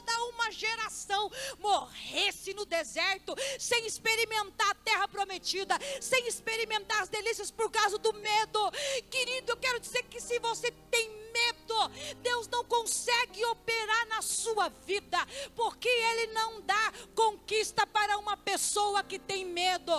geração 0.50 1.30
morresse 1.58 2.54
no 2.54 2.64
deserto, 2.64 3.34
sem 3.58 3.86
experimentar 3.86 4.70
a 4.70 4.74
terra 4.74 5.08
prometida, 5.08 5.78
sem 6.00 6.26
experimentar 6.26 7.02
as 7.02 7.08
delícias 7.08 7.50
por 7.50 7.70
causa 7.70 7.98
do 7.98 8.12
medo. 8.14 8.70
Querido, 9.10 9.52
eu 9.52 9.56
quero 9.56 9.80
dizer 9.80 10.02
que 10.04 10.20
se 10.20 10.38
você 10.38 10.70
tem 10.90 11.19
medo, 11.32 11.90
Deus 12.22 12.48
não 12.48 12.64
consegue 12.64 13.44
operar 13.46 14.06
na 14.08 14.22
sua 14.22 14.68
vida, 14.68 15.18
porque 15.54 15.88
Ele 15.88 16.32
não 16.32 16.60
dá 16.62 16.92
conquista 17.14 17.86
para 17.86 18.18
uma 18.18 18.36
pessoa 18.36 19.02
que 19.02 19.18
tem 19.18 19.44
medo. 19.44 19.92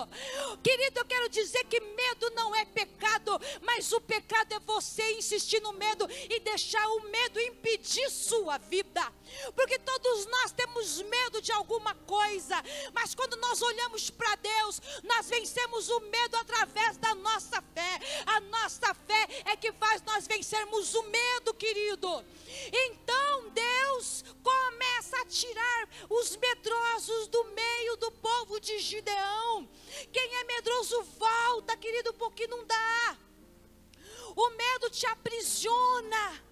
Querido, 0.64 1.00
eu 1.00 1.06
quero 1.06 1.30
dizer 1.30 1.64
que 1.66 1.80
medo 1.80 2.30
não 2.32 2.56
é 2.56 2.66
pecado, 2.66 3.40
mas 3.62 3.92
o 3.92 4.02
pecado 4.02 4.54
é 4.54 4.60
você 4.60 5.14
insistir 5.14 5.62
no 5.62 5.74
medo 5.74 6.08
e 6.30 6.40
deixar 6.40 6.86
o 6.88 7.10
medo 7.10 7.40
impedir 7.40 8.10
sua 8.10 8.58
vida, 8.58 9.02
porque 9.56 9.80
todos 9.80 10.26
nós 10.28 10.52
temos 10.52 11.02
medo 11.02 11.42
de 11.42 11.52
alguma 11.52 11.96
coisa, 11.96 12.62
mas 12.94 13.16
quando 13.16 13.36
nós 13.38 13.62
olhamos 13.62 14.10
para 14.10 14.36
Deus, 14.36 14.82
nós 15.04 15.30
vencemos 15.30 15.90
o 15.90 16.00
medo 16.02 16.38
através 16.38 16.98
da 16.98 17.16
nossa 17.16 17.62
fé. 17.74 18.00
A 18.26 18.40
nossa 18.42 18.94
fé 18.94 19.28
é 19.46 19.56
que 19.56 19.72
faz 19.74 20.02
nós 20.04 20.28
vencermos 20.28 20.94
o 20.94 21.04
medo 21.04 21.21
medo, 21.22 21.54
querido. 21.54 22.26
Então 22.86 23.50
Deus 23.50 24.24
começa 24.44 25.18
a 25.22 25.26
tirar 25.26 25.90
os 26.10 26.36
medrosos 26.36 27.28
do 27.28 27.44
meio 27.46 27.98
do 27.98 28.12
povo 28.12 28.60
de 28.60 28.80
Gideão. 28.80 29.70
Quem 30.12 30.36
é 30.36 30.44
medroso, 30.44 31.02
volta, 31.04 31.78
querido, 31.78 32.14
porque 32.14 32.48
não 32.48 32.66
dá. 32.66 33.18
O 34.36 34.50
medo 34.50 34.90
te 34.90 35.06
aprisiona. 35.06 36.44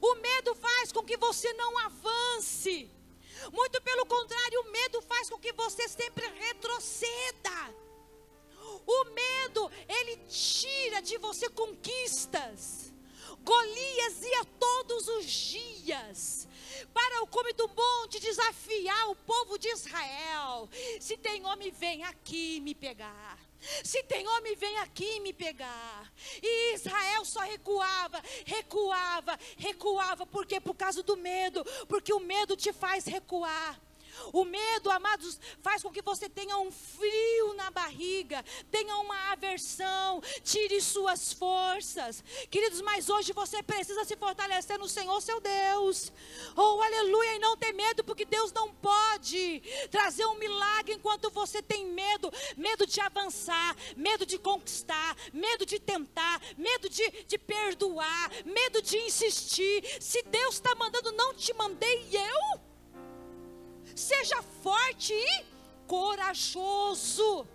O 0.00 0.14
medo 0.16 0.54
faz 0.54 0.92
com 0.92 1.02
que 1.02 1.16
você 1.16 1.52
não 1.54 1.78
avance. 1.78 2.90
Muito 3.52 3.80
pelo 3.80 4.04
contrário, 4.06 4.60
o 4.60 4.70
medo 4.70 5.00
faz 5.02 5.30
com 5.30 5.38
que 5.38 5.52
você 5.52 5.88
sempre 5.88 6.26
retroceda. 6.28 7.74
O 8.86 9.04
medo, 9.04 9.70
ele 9.88 10.16
tira 10.28 11.00
de 11.00 11.16
você 11.18 11.48
conquistas. 11.48 12.89
Golias 13.42 14.22
ia 14.22 14.44
todos 14.58 15.08
os 15.08 15.26
dias 15.26 16.48
para 16.92 17.22
o 17.22 17.26
cume 17.26 17.52
do 17.52 17.68
monte 17.68 18.20
desafiar 18.20 19.10
o 19.10 19.16
povo 19.16 19.58
de 19.58 19.68
Israel. 19.68 20.68
Se 21.00 21.16
tem 21.16 21.44
homem, 21.46 21.70
vem 21.70 22.04
aqui 22.04 22.60
me 22.60 22.74
pegar. 22.74 23.38
Se 23.84 24.02
tem 24.04 24.26
homem, 24.26 24.56
vem 24.56 24.78
aqui 24.78 25.20
me 25.20 25.32
pegar. 25.32 26.10
E 26.42 26.74
Israel 26.74 27.24
só 27.24 27.40
recuava, 27.40 28.22
recuava, 28.44 29.38
recuava. 29.56 30.26
Por 30.26 30.46
quê? 30.46 30.60
Por 30.60 30.74
causa 30.74 31.02
do 31.02 31.16
medo. 31.16 31.64
Porque 31.86 32.12
o 32.12 32.20
medo 32.20 32.56
te 32.56 32.72
faz 32.72 33.04
recuar. 33.04 33.78
O 34.32 34.44
medo, 34.44 34.90
amados, 34.90 35.38
faz 35.62 35.82
com 35.82 35.90
que 35.90 36.02
você 36.02 36.28
tenha 36.28 36.56
um 36.58 36.70
frio 36.70 37.54
na 37.54 37.70
barriga, 37.70 38.44
tenha 38.70 38.96
uma 38.98 39.32
aversão, 39.32 40.22
tire 40.42 40.80
suas 40.80 41.32
forças. 41.32 42.22
Queridos, 42.50 42.80
mas 42.80 43.08
hoje 43.08 43.32
você 43.32 43.62
precisa 43.62 44.04
se 44.04 44.16
fortalecer 44.16 44.78
no 44.78 44.88
Senhor, 44.88 45.20
seu 45.20 45.40
Deus. 45.40 46.12
Oh, 46.56 46.82
aleluia, 46.82 47.36
e 47.36 47.38
não 47.38 47.56
ter 47.56 47.72
medo, 47.72 48.04
porque 48.04 48.24
Deus 48.24 48.52
não 48.52 48.72
pode 48.74 49.62
trazer 49.90 50.26
um 50.26 50.38
milagre 50.38 50.94
enquanto 50.94 51.30
você 51.30 51.62
tem 51.62 51.86
medo 51.86 52.30
medo 52.56 52.86
de 52.86 53.00
avançar, 53.00 53.76
medo 53.96 54.24
de 54.26 54.38
conquistar, 54.38 55.16
medo 55.32 55.64
de 55.66 55.78
tentar, 55.78 56.40
medo 56.56 56.88
de, 56.88 57.24
de 57.26 57.38
perdoar, 57.38 58.30
medo 58.44 58.82
de 58.82 58.96
insistir. 58.98 59.82
Se 60.00 60.22
Deus 60.22 60.54
está 60.54 60.74
mandando, 60.74 61.12
não 61.12 61.34
te 61.34 61.52
mandei 61.54 62.08
eu. 62.12 62.69
Seja 64.00 64.40
forte 64.62 65.12
e 65.12 65.44
corajoso. 65.86 67.46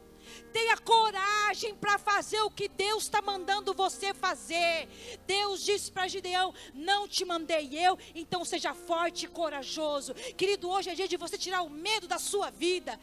Tenha 0.54 0.78
coragem 0.78 1.74
para 1.74 1.98
fazer 1.98 2.40
o 2.42 2.52
que 2.52 2.68
Deus 2.68 3.04
está 3.04 3.20
mandando 3.20 3.74
você 3.74 4.14
fazer. 4.14 4.88
Deus 5.26 5.66
disse 5.66 5.92
para 5.92 6.08
Gideão: 6.08 6.54
Não 6.76 7.08
te 7.08 7.26
mandei 7.26 7.76
eu, 7.76 7.98
então 8.14 8.46
seja 8.46 8.76
forte 8.76 9.26
e 9.26 9.28
corajoso. 9.28 10.14
Querido, 10.38 10.70
hoje 10.70 10.92
é 10.92 10.94
dia 10.94 11.08
de 11.08 11.18
você 11.18 11.36
tirar 11.36 11.64
o 11.64 11.70
medo 11.70 12.08
da 12.08 12.20
sua 12.20 12.52
vida. 12.52 13.00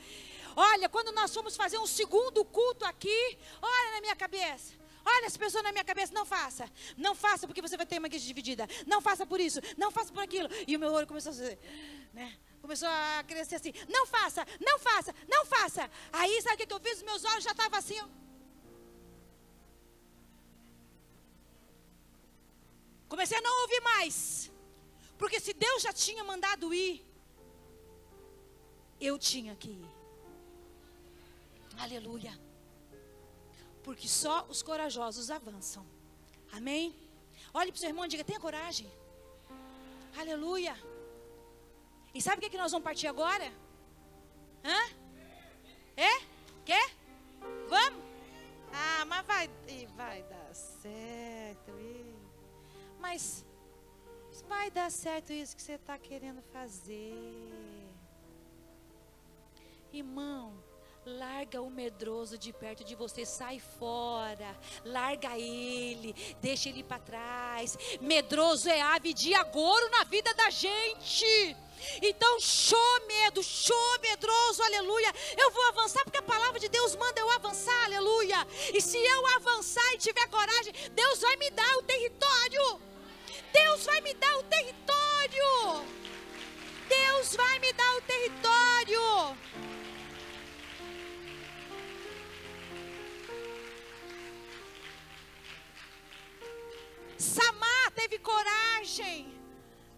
Olha, 0.55 0.89
quando 0.89 1.11
nós 1.11 1.35
fomos 1.35 1.57
fazer 1.57 1.79
um 1.79 1.87
segundo 1.87 2.45
culto 2.45 2.85
aqui, 2.85 3.39
olha 3.61 3.95
na 3.97 4.01
minha 4.03 4.15
cabeça. 4.15 4.73
Olha 5.05 5.27
as 5.27 5.37
pessoas 5.37 5.65
na 5.65 5.73
minha 5.73 5.85
cabeça, 5.85 6.15
não 6.15 6.25
faça. 6.25 6.71
Não 6.97 7.13
faça 7.13 7.49
porque 7.49 7.61
você 7.61 7.77
vai 7.77 7.87
ter 7.87 7.99
uma 7.99 8.07
igreja 8.07 8.25
dividida. 8.25 8.69
Não 8.87 9.01
faça 9.01 9.27
por 9.27 9.41
isso, 9.41 9.61
não 9.77 9.91
faça 9.91 10.13
por 10.13 10.23
aquilo. 10.23 10.49
E 10.65 10.77
o 10.77 10.79
meu 10.79 10.93
olho 10.93 11.09
começou 11.09 11.33
a 11.33 11.35
ser, 11.35 11.59
né? 12.15 12.39
Começou 12.63 12.89
a 12.89 13.25
crescer 13.27 13.57
assim. 13.57 13.73
Não 13.89 14.07
faça, 14.07 14.47
não 14.61 14.79
faça, 14.79 15.15
não 15.29 15.45
faça. 15.45 15.91
Aí 16.13 16.41
sabe 16.41 16.55
o 16.55 16.67
que, 16.67 16.73
eu 16.73 16.81
fiz? 16.81 16.99
Os 16.99 17.03
meus 17.03 17.25
olhos 17.25 17.45
já 17.45 17.51
estavam 17.51 17.79
assim. 17.79 17.99
Ó. 18.01 18.09
Comecei 23.09 23.37
a 23.37 23.43
não 23.43 23.63
ouvir 23.63 23.81
mais. 23.81 24.51
Porque 25.19 25.41
se 25.41 25.53
Deus 25.53 25.83
já 25.83 25.93
tinha 25.93 26.23
mandado 26.25 26.73
ir, 26.73 27.05
eu 29.01 29.19
tinha 29.19 29.55
que 29.57 29.69
ir. 29.69 29.91
Aleluia. 31.79 32.33
Porque 33.83 34.07
só 34.07 34.47
os 34.49 34.63
corajosos 34.63 35.31
avançam. 35.31 35.85
Amém? 36.53 36.95
Olhe 37.53 37.73
para 37.73 37.77
o 37.77 37.81
seu 37.81 37.89
irmão 37.89 38.05
e 38.05 38.09
diga: 38.09 38.25
tenha 38.25 38.39
coragem. 38.39 38.91
Aleluia. 40.17 40.75
E 42.15 42.21
sabe 42.21 42.37
o 42.37 42.41
que, 42.41 42.47
é 42.47 42.51
que 42.51 42.59
nós 42.59 42.73
vamos 42.73 42.85
partir 42.85 43.07
agora? 43.07 43.53
Hã? 44.65 44.91
É? 45.97 46.21
Quer? 46.65 46.91
Vamos? 47.69 48.03
Ah, 48.73 49.05
mas 49.05 49.27
vai, 49.27 49.51
vai 49.97 50.23
dar 50.23 50.55
certo. 50.55 51.73
Mas 53.01 53.45
vai 54.49 54.71
dar 54.71 54.91
certo 54.91 55.33
isso 55.33 55.57
que 55.57 55.63
você 55.63 55.73
está 55.73 55.99
querendo 55.99 56.43
fazer. 56.53 57.15
Irmão, 59.93 60.55
Larga 61.05 61.61
o 61.61 61.69
medroso 61.69 62.39
de 62.39 62.53
perto 62.53 62.85
de 62.85 62.95
você, 62.95 63.27
sai 63.27 63.59
fora. 63.59 64.57
Larga 64.85 65.37
ele, 65.37 66.15
deixa 66.41 66.69
ele 66.69 66.85
para 66.85 67.01
trás. 67.01 67.77
Medroso 68.01 68.69
é 68.69 68.81
ave 68.81 69.13
de 69.13 69.35
agouro 69.35 69.91
na 69.91 70.05
vida 70.05 70.33
da 70.35 70.49
gente. 70.49 71.57
Então, 72.01 72.39
show 72.39 73.07
medo, 73.09 73.43
show 73.43 73.99
medroso, 74.01 74.63
aleluia. 74.63 75.13
Eu 75.37 75.51
vou 75.51 75.67
avançar 75.71 76.05
porque 76.05 76.19
a 76.19 76.23
palavra 76.23 76.61
de 76.61 76.69
Deus 76.69 76.95
manda 76.95 77.21
eu 77.21 77.31
avançar, 77.31 77.85
aleluia. 77.85 78.47
E 78.73 78.81
se 78.81 78.97
eu 78.97 79.27
avançar 79.37 79.95
e 79.95 79.99
tiver 79.99 80.29
coragem, 80.29 80.73
Deus 80.93 81.21
vai 81.21 81.37
me 81.37 81.51
dar 81.51 81.79
o 81.79 81.83
território. 81.83 82.81
Deus 83.53 83.85
vai 83.85 84.01
me 84.03 84.15
dar 84.15 84.39
o 84.39 84.43
território. 84.45 85.85
Deus 86.89 87.35
vai 87.35 87.59
me 87.59 87.73
dar 87.73 87.97
o 87.97 88.03
território. 88.03 89.37
Samar 97.23 97.93
teve 97.93 98.19
coragem. 98.19 99.33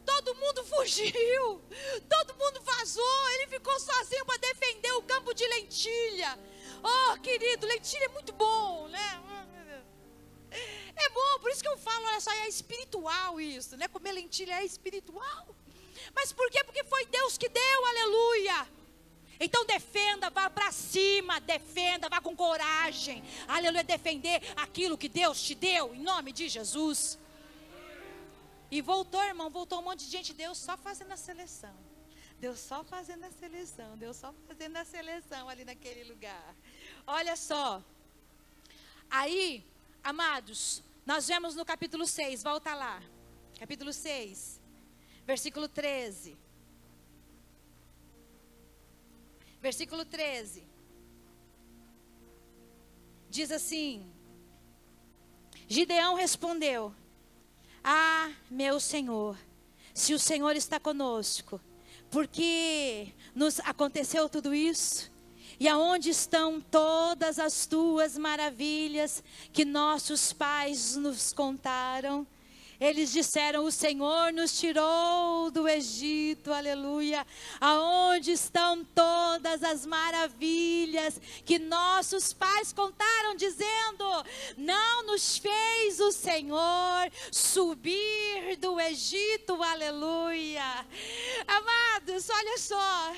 Todo 0.05 0.35
mundo 0.35 0.63
fugiu, 0.65 1.63
todo 2.09 2.37
mundo 2.37 2.61
vazou. 2.61 3.31
Ele 3.31 3.47
ficou 3.47 3.79
sozinho 3.81 4.27
para 4.27 4.37
defender 4.37 4.93
o 4.93 5.03
campo 5.03 5.33
de 5.33 5.47
lentilha. 5.47 6.39
Oh, 6.83 7.19
querido, 7.21 7.67
lentilha 7.67 8.05
é 8.05 8.09
muito 8.09 8.33
bom, 8.33 8.89
né? 8.89 9.23
É 10.97 11.09
bom, 11.09 11.39
por 11.41 11.51
isso 11.51 11.63
que 11.63 11.69
eu 11.69 11.79
falo, 11.79 12.07
olha 12.07 12.21
só, 12.21 12.31
é 12.31 12.49
espiritual 12.49 13.41
isso, 13.41 13.77
né? 13.77 13.89
Comer 13.89 14.13
lentilha 14.13 14.61
é 14.61 14.65
espiritual. 14.65 15.57
Mas 16.15 16.33
por 16.33 16.49
quê? 16.51 16.63
Porque 16.63 16.85
foi 16.85 17.07
Deus 17.07 17.39
que 17.39 17.49
deu, 17.49 17.87
aleluia. 17.87 18.69
Então 19.45 19.67
defenda, 19.67 20.31
vá 20.31 20.49
para 20.49 20.73
cima, 20.73 21.39
defenda, 21.39 22.09
vá 22.09 22.19
com 22.19 22.35
coragem. 22.35 23.23
Aleluia, 23.47 23.85
defender 23.85 24.41
aquilo 24.57 24.97
que 24.97 25.09
Deus 25.09 25.43
te 25.43 25.55
deu, 25.55 25.95
em 25.95 26.01
nome 26.01 26.33
de 26.33 26.49
Jesus. 26.49 27.19
E 28.71 28.81
voltou, 28.81 29.23
irmão, 29.23 29.51
voltou 29.51 29.81
um 29.81 29.83
monte 29.83 30.07
de 30.07 30.11
gente, 30.11 30.33
Deus 30.33 30.57
só 30.57 30.79
fazendo 30.79 31.13
a 31.13 31.17
seleção. 31.17 31.77
Deus 32.41 32.59
só 32.59 32.83
fazendo 32.85 33.25
a 33.25 33.31
seleção, 33.31 33.97
Deus 33.99 34.17
só 34.17 34.35
fazendo 34.49 34.77
a 34.79 34.85
seleção 34.85 35.49
ali 35.49 35.65
naquele 35.65 36.05
lugar. 36.05 36.55
Olha 37.07 37.37
só. 37.37 37.83
Aí, 39.11 39.63
amados, 40.03 40.83
nós 41.05 41.29
vemos 41.29 41.55
no 41.55 41.67
capítulo 41.67 42.07
6, 42.07 42.43
volta 42.43 42.75
lá. 42.75 43.03
Capítulo 43.59 43.93
6, 43.93 44.59
versículo 45.27 45.69
13. 45.69 46.44
Versículo 49.65 50.05
13. 50.05 50.63
Diz 53.31 53.51
assim: 53.51 54.13
Gideão 55.67 56.17
respondeu: 56.17 56.95
Ah, 57.83 58.31
meu 58.51 58.79
Senhor, 58.79 59.39
se 59.95 60.13
o 60.13 60.19
Senhor 60.19 60.55
está 60.55 60.79
conosco, 60.79 61.59
porque 62.11 63.15
nos 63.35 63.59
aconteceu 63.61 64.29
tudo 64.29 64.55
isso? 64.55 65.11
E 65.59 65.67
aonde 65.67 66.11
estão 66.11 66.61
todas 66.61 67.39
as 67.39 67.65
tuas 67.65 68.19
maravilhas 68.19 69.25
que 69.51 69.65
nossos 69.65 70.31
pais 70.31 70.95
nos 70.95 71.33
contaram? 71.33 72.27
Eles 72.85 73.11
disseram: 73.11 73.65
O 73.65 73.73
Senhor 73.73 74.31
nos 74.31 74.59
tirou 74.59 75.51
do 75.51 75.67
Egito, 75.67 76.53
aleluia. 76.53 77.27
Aonde 77.59 78.33
estão 78.33 78.85
todas 78.85 79.63
as 79.63 79.87
maravilhas 79.87 81.19
que 81.47 81.59
nossos 81.59 82.35
pais 82.35 82.75
contaram, 82.75 83.35
dizendo: 83.37 84.05
Não 84.59 85.07
nos 85.07 85.39
fez 85.39 85.99
o 85.99 86.13
Senhor 86.13 87.11
subir 87.33 88.57
do 88.59 88.79
Egito, 88.79 89.63
aleluia. 89.63 90.87
Amados, 91.47 92.29
olha 92.29 92.59
só. 92.59 93.15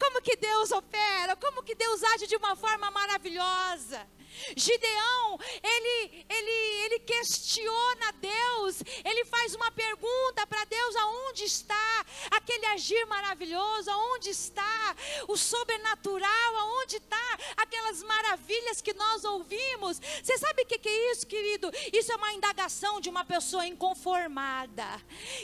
Como 0.00 0.20
que 0.20 0.34
Deus 0.34 0.72
opera, 0.72 1.36
como 1.36 1.62
que 1.62 1.76
Deus 1.76 2.02
age 2.02 2.26
de 2.26 2.34
uma 2.34 2.56
forma 2.56 2.90
maravilhosa. 2.90 4.15
Gideão, 4.56 5.38
ele, 5.62 6.26
ele, 6.28 6.84
ele 6.84 6.98
questiona 7.00 8.12
Deus, 8.20 8.82
ele 9.04 9.24
faz 9.24 9.54
uma 9.54 9.70
pergunta 9.70 10.46
para 10.46 10.64
Deus: 10.64 10.96
aonde 10.96 11.44
está 11.44 12.06
aquele 12.30 12.66
agir 12.66 13.04
maravilhoso? 13.06 13.90
Aonde 13.90 14.30
está 14.30 14.96
o 15.28 15.36
sobrenatural? 15.36 16.56
Aonde 16.56 16.96
está 16.96 17.38
aquelas 17.56 18.02
maravilhas? 18.02 18.76
que 18.86 18.94
nós 18.94 19.24
ouvimos. 19.24 20.00
Você 20.22 20.38
sabe 20.38 20.62
o 20.62 20.66
que, 20.66 20.78
que 20.78 20.88
é 20.88 21.12
isso, 21.12 21.26
querido? 21.26 21.70
Isso 21.92 22.12
é 22.12 22.16
uma 22.16 22.32
indagação 22.32 23.00
de 23.00 23.08
uma 23.08 23.24
pessoa 23.24 23.66
inconformada. 23.66 24.86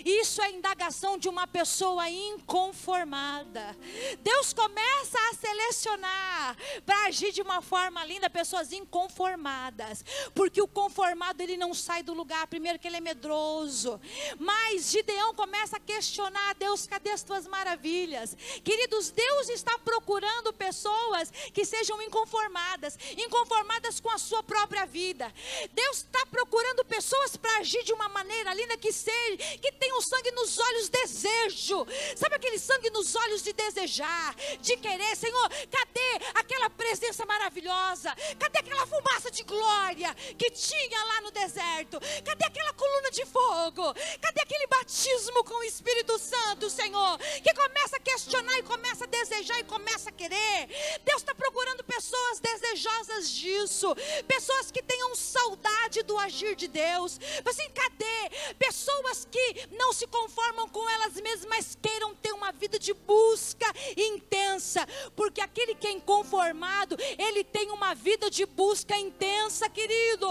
Isso 0.04 0.40
é 0.42 0.50
indagação 0.50 1.18
de 1.18 1.28
uma 1.28 1.46
pessoa 1.46 2.08
inconformada. 2.08 3.76
Deus 4.20 4.52
começa 4.52 5.18
a 5.18 5.34
selecionar 5.34 6.56
para 6.86 7.06
agir 7.06 7.32
de 7.32 7.42
uma 7.42 7.60
forma 7.60 8.04
linda 8.04 8.30
pessoas 8.30 8.72
inconformadas, 8.82 10.04
porque 10.34 10.60
o 10.60 10.68
conformado 10.68 11.40
ele 11.42 11.56
não 11.56 11.72
sai 11.72 12.02
do 12.02 12.12
lugar. 12.12 12.46
Primeiro 12.46 12.78
que 12.78 12.86
ele 12.86 12.96
é 12.96 13.00
medroso, 13.00 14.00
mas 14.38 14.90
Gideão 14.90 15.34
começa 15.34 15.76
a 15.76 15.80
questionar 15.80 16.54
Deus: 16.54 16.86
cadê 16.86 17.10
as 17.10 17.22
tuas 17.22 17.46
maravilhas? 17.46 18.36
Queridos, 18.62 19.10
Deus 19.10 19.48
está 19.48 19.78
procurando 19.78 20.52
pessoas 20.52 21.30
que 21.52 21.64
sejam 21.64 22.00
inconformadas, 22.02 22.98
inconformadas 23.16 24.00
com 24.00 24.10
a 24.10 24.18
sua 24.18 24.42
própria 24.42 24.84
vida. 24.84 25.32
Deus 25.72 25.98
está 25.98 26.26
procurando 26.26 26.84
pessoas 26.84 27.36
para 27.36 27.58
agir 27.58 27.82
de 27.84 27.92
uma 27.92 28.08
maneira 28.08 28.54
linda 28.54 28.76
que 28.76 28.92
seja, 28.92 29.36
que 29.58 29.72
tenham 29.72 30.00
sangue 30.00 30.30
nos 30.32 30.58
olhos, 30.58 30.88
desejo. 30.88 31.86
Sabe 32.16 32.36
aquele 32.36 32.58
sangue 32.58 32.90
nos 32.90 33.14
olhos 33.14 33.42
de 33.42 33.52
desejar, 33.52 34.34
de 34.60 34.76
querer, 34.76 35.16
Senhor? 35.16 35.48
Cadê 35.70 36.24
aquela 36.34 36.68
presença 36.70 37.24
maravilhosa? 37.26 38.14
Cadê 38.38 38.58
aquela 38.58 38.71
fumaça 38.86 39.30
de 39.30 39.42
glória 39.42 40.14
que 40.38 40.50
tinha 40.50 41.04
lá 41.04 41.20
no 41.22 41.30
deserto? 41.30 42.00
Cadê 42.24 42.44
aquela 42.44 42.72
coluna 42.72 43.10
de 43.10 43.24
fogo? 43.26 43.94
Cadê 44.20 44.40
aquele 44.40 44.66
batismo 44.66 45.44
com 45.44 45.54
o 45.54 45.64
Espírito 45.64 46.18
Santo, 46.18 46.68
Senhor? 46.70 47.18
Que 47.42 47.54
começa 47.54 47.96
a 47.96 48.00
questionar 48.00 48.58
e 48.58 48.62
começa 48.62 49.04
a 49.04 49.06
desejar 49.06 49.58
e 49.60 49.64
começa 49.64 50.10
a 50.10 50.12
querer. 50.12 50.68
Deus 51.04 51.22
está 51.22 51.34
procurando 51.34 51.84
pessoas 51.84 52.40
desejosas 52.40 53.30
disso, 53.30 53.94
pessoas 54.26 54.70
que 54.70 54.82
tenham 54.82 55.14
saudade 55.14 56.02
do 56.02 56.18
agir 56.18 56.54
de 56.56 56.68
Deus. 56.68 57.18
Assim, 57.44 57.68
cadê? 57.70 58.54
Pessoas 58.58 59.26
que 59.30 59.68
não 59.72 59.92
se 59.92 60.06
conformam 60.06 60.68
com 60.68 60.88
elas 60.88 61.14
mesmas, 61.14 61.46
mas 61.46 61.78
queiram 61.80 62.14
ter 62.14 62.32
uma 62.32 62.52
vida 62.52 62.78
de 62.78 62.92
busca 62.94 63.66
intensa, 63.96 64.86
porque 65.16 65.40
aquele 65.40 65.74
que 65.74 65.86
é 65.86 65.92
inconformado, 65.92 66.96
ele 67.18 67.44
tem 67.44 67.70
uma 67.70 67.94
vida 67.94 68.30
de 68.30 68.46
busca 68.54 68.96
intensa, 68.98 69.68
querido. 69.68 70.28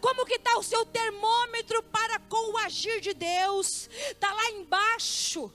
Como 0.00 0.26
que 0.26 0.34
está 0.34 0.58
o 0.58 0.62
seu 0.62 0.84
termômetro 0.86 1.82
para 1.84 2.18
com 2.20 2.52
o 2.52 2.58
agir 2.58 3.00
de 3.00 3.14
Deus? 3.14 3.88
Está 4.10 4.32
lá 4.32 4.50
embaixo 4.50 5.52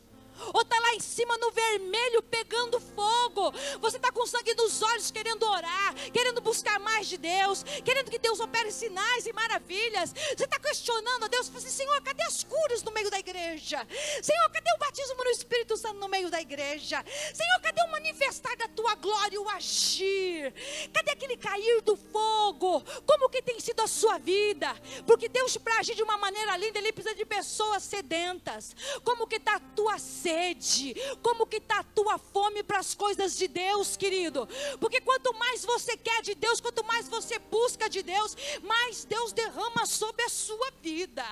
ou 0.54 0.62
está 0.62 0.80
lá 0.80 0.94
em 0.94 1.00
cima 1.00 1.38
no 1.38 1.52
vermelho 1.52 2.22
pegando 2.24 2.80
fogo. 2.80 3.52
Você 3.80 3.98
está 3.98 4.12
com 4.12 4.26
sangue 4.26 4.54
nos 4.56 4.82
olhos 4.82 5.12
querendo 5.12 5.44
orar, 5.44 5.94
querendo 6.12 6.42
buscar 6.42 6.80
mais 6.80 7.08
de 7.08 7.18
Deus, 7.18 7.64
querendo 7.84 8.10
que 8.10 8.20
Deus 8.20 8.40
opere 8.40 8.72
sinais 8.72 9.26
e 9.26 9.34
maravilhas. 9.34 10.14
Você 10.14 10.44
está 10.44 10.60
questionando 10.60 11.26
a 11.26 11.28
Deus, 11.28 11.52
assim, 11.56 11.70
Senhor, 11.70 12.02
cadê 12.02 12.24
as 12.24 12.44
curas 12.44 12.84
no 12.84 12.92
meio 12.92 13.10
da 13.10 13.20
igreja? 13.20 13.86
Senhor, 14.22 14.50
cadê 14.52 14.72
o 14.76 14.80
batismo 14.80 15.24
no 15.24 15.30
Espírito 15.30 15.78
Santo 15.78 16.00
no 16.00 16.08
meio 16.08 16.30
da 16.30 16.42
igreja? 16.42 17.04
Senhor, 17.34 17.62
cadê 17.62 17.82
o 17.82 17.92
manifestar 17.92 18.56
da 18.58 18.68
tua 18.68 18.96
glória, 18.96 19.42
o 19.42 19.50
agir? 19.50 20.54
Cadê 20.94 21.12
aquele 21.12 21.38
cair 21.38 21.82
do 21.82 21.96
fogo? 21.96 22.82
Como 23.06 23.30
que 23.30 23.42
tem 23.42 23.60
sido 23.60 23.82
a 23.82 23.88
sua 23.88 24.18
vida? 24.18 24.76
Porque 25.06 25.30
Deus, 25.30 25.58
para 25.58 25.80
agir 25.80 25.96
de 25.96 26.04
uma 26.04 26.18
maneira 26.18 26.58
linda, 26.58 26.80
Ele 26.80 26.92
precisa 26.92 27.16
de 27.16 27.26
pessoas 27.26 27.84
sedentas. 27.84 28.76
Como 29.04 29.28
que 29.28 29.36
está 29.36 29.56
a 29.56 29.60
tua 29.60 29.98
sede? 30.26 30.96
Como 31.22 31.46
que 31.46 31.58
está 31.58 31.80
a 31.80 31.84
tua 31.84 32.18
fome 32.18 32.64
para 32.64 32.80
as 32.80 32.96
coisas 32.96 33.38
de 33.38 33.48
Deus, 33.48 33.96
querido? 33.96 34.50
Porque 34.80 35.00
quanto 35.00 35.32
mais 35.36 35.64
você 35.64 35.96
quer 35.96 36.24
de 36.24 36.34
Deus, 36.34 36.60
quanto 36.60 36.84
mais 36.84 37.08
você 37.08 37.38
busca 37.38 37.88
de 37.88 38.02
Deus, 38.02 38.36
mais 38.64 39.06
Deus 39.06 39.32
derrama 39.32 39.86
sobre 39.86 40.24
a 40.24 40.30
sua 40.30 40.72
vida. 40.82 41.26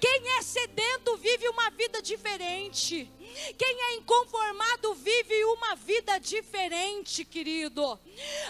Quem 0.00 0.22
é 0.38 0.42
sedento 0.42 1.16
vive 1.16 1.48
uma 1.48 1.70
vida 1.70 2.00
diferente. 2.00 3.10
Quem 3.58 3.82
é 3.82 3.94
inconformado 3.96 4.94
vive 4.94 5.44
uma 5.44 5.76
vida 5.76 6.18
diferente, 6.18 7.24
querido. 7.24 7.82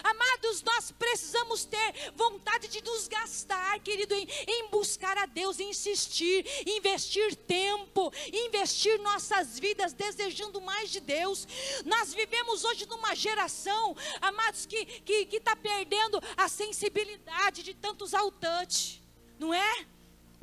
Amados, 0.03 0.63
nós 0.63 0.91
precisamos 0.91 1.65
ter 1.65 2.11
vontade 2.15 2.67
de 2.69 2.81
nos 2.83 3.07
gastar, 3.07 3.79
querido, 3.81 4.13
em, 4.13 4.27
em 4.47 4.69
buscar 4.69 5.17
a 5.17 5.25
Deus, 5.25 5.59
insistir, 5.59 6.45
investir 6.65 7.35
tempo, 7.35 8.11
investir 8.31 8.97
nossas 8.99 9.59
vidas 9.59 9.93
desejando 9.93 10.61
mais 10.61 10.89
de 10.89 10.99
Deus. 10.99 11.47
Nós 11.85 12.13
vivemos 12.13 12.63
hoje 12.63 12.85
numa 12.85 13.13
geração, 13.15 13.95
amados, 14.21 14.65
que 14.65 14.77
está 14.77 15.03
que, 15.05 15.25
que 15.25 15.39
tá 15.39 15.55
perdendo 15.55 16.21
a 16.37 16.47
sensibilidade 16.47 17.63
de 17.63 17.73
tantos 17.73 18.13
exaltante, 18.13 19.03
não 19.39 19.53
é? 19.53 19.85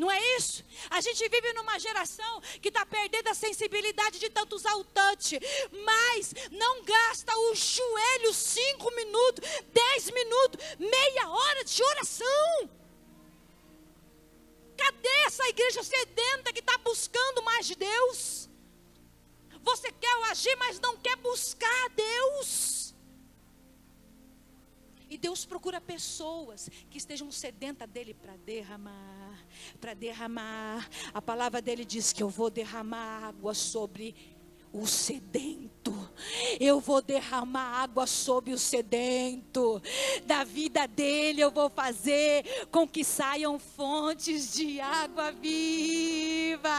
Não 0.01 0.11
é 0.11 0.18
isso? 0.38 0.64
A 0.88 0.98
gente 1.03 1.28
vive 1.28 1.53
numa 1.53 1.78
geração 1.78 2.34
que 2.62 2.68
está 2.68 2.84
perdendo 2.86 3.28
a 3.28 3.34
sensibilidade 3.34 4.18
de 4.18 4.30
tanto 4.30 4.57
exaltante, 4.57 5.38
mas 5.88 6.32
não 6.51 6.82
gasta 6.84 7.32
o 7.36 7.55
joelho 7.55 8.32
cinco 8.32 8.90
minutos, 9.01 9.46
dez 9.80 10.11
minutos, 10.11 10.59
meia 10.78 11.28
hora 11.28 11.62
de 11.64 11.82
oração. 11.92 12.70
Cadê 14.82 15.16
essa 15.26 15.46
igreja 15.55 15.82
sedenta 15.82 16.51
que 16.55 16.61
está 16.61 16.78
buscando 16.78 17.42
mais 17.42 17.66
de 17.66 17.74
Deus? 17.74 18.48
Você 19.62 19.92
quer 19.92 20.16
agir, 20.30 20.57
mas 20.57 20.80
não 20.80 20.96
quer 20.96 21.16
buscar 21.16 21.84
a 21.84 21.88
Deus. 21.88 22.94
E 25.11 25.18
Deus 25.18 25.44
procura 25.44 25.78
pessoas 25.94 26.70
que 26.88 26.96
estejam 26.96 27.30
sedentas 27.32 27.90
dele 27.90 28.14
para 28.14 28.36
derramar, 28.36 29.19
para 29.80 29.94
derramar. 29.94 30.88
A 31.12 31.22
palavra 31.22 31.61
dele 31.62 31.84
diz 31.84 32.12
que 32.12 32.22
eu 32.22 32.28
vou 32.28 32.51
derramar 32.51 33.24
água 33.24 33.55
sobre 33.55 34.14
o 34.72 34.86
sedento. 34.86 35.70
Eu 36.60 36.80
vou 36.80 37.00
derramar 37.00 37.82
água 37.82 38.06
sobre 38.06 38.52
o 38.52 38.58
sedento. 38.58 39.82
Da 40.26 40.44
vida 40.44 40.86
dele 40.86 41.40
eu 41.40 41.50
vou 41.50 41.70
fazer 41.70 42.66
com 42.70 42.86
que 42.86 43.04
saiam 43.04 43.58
fontes 43.58 44.52
de 44.52 44.80
água 44.80 45.32
viva. 45.32 46.70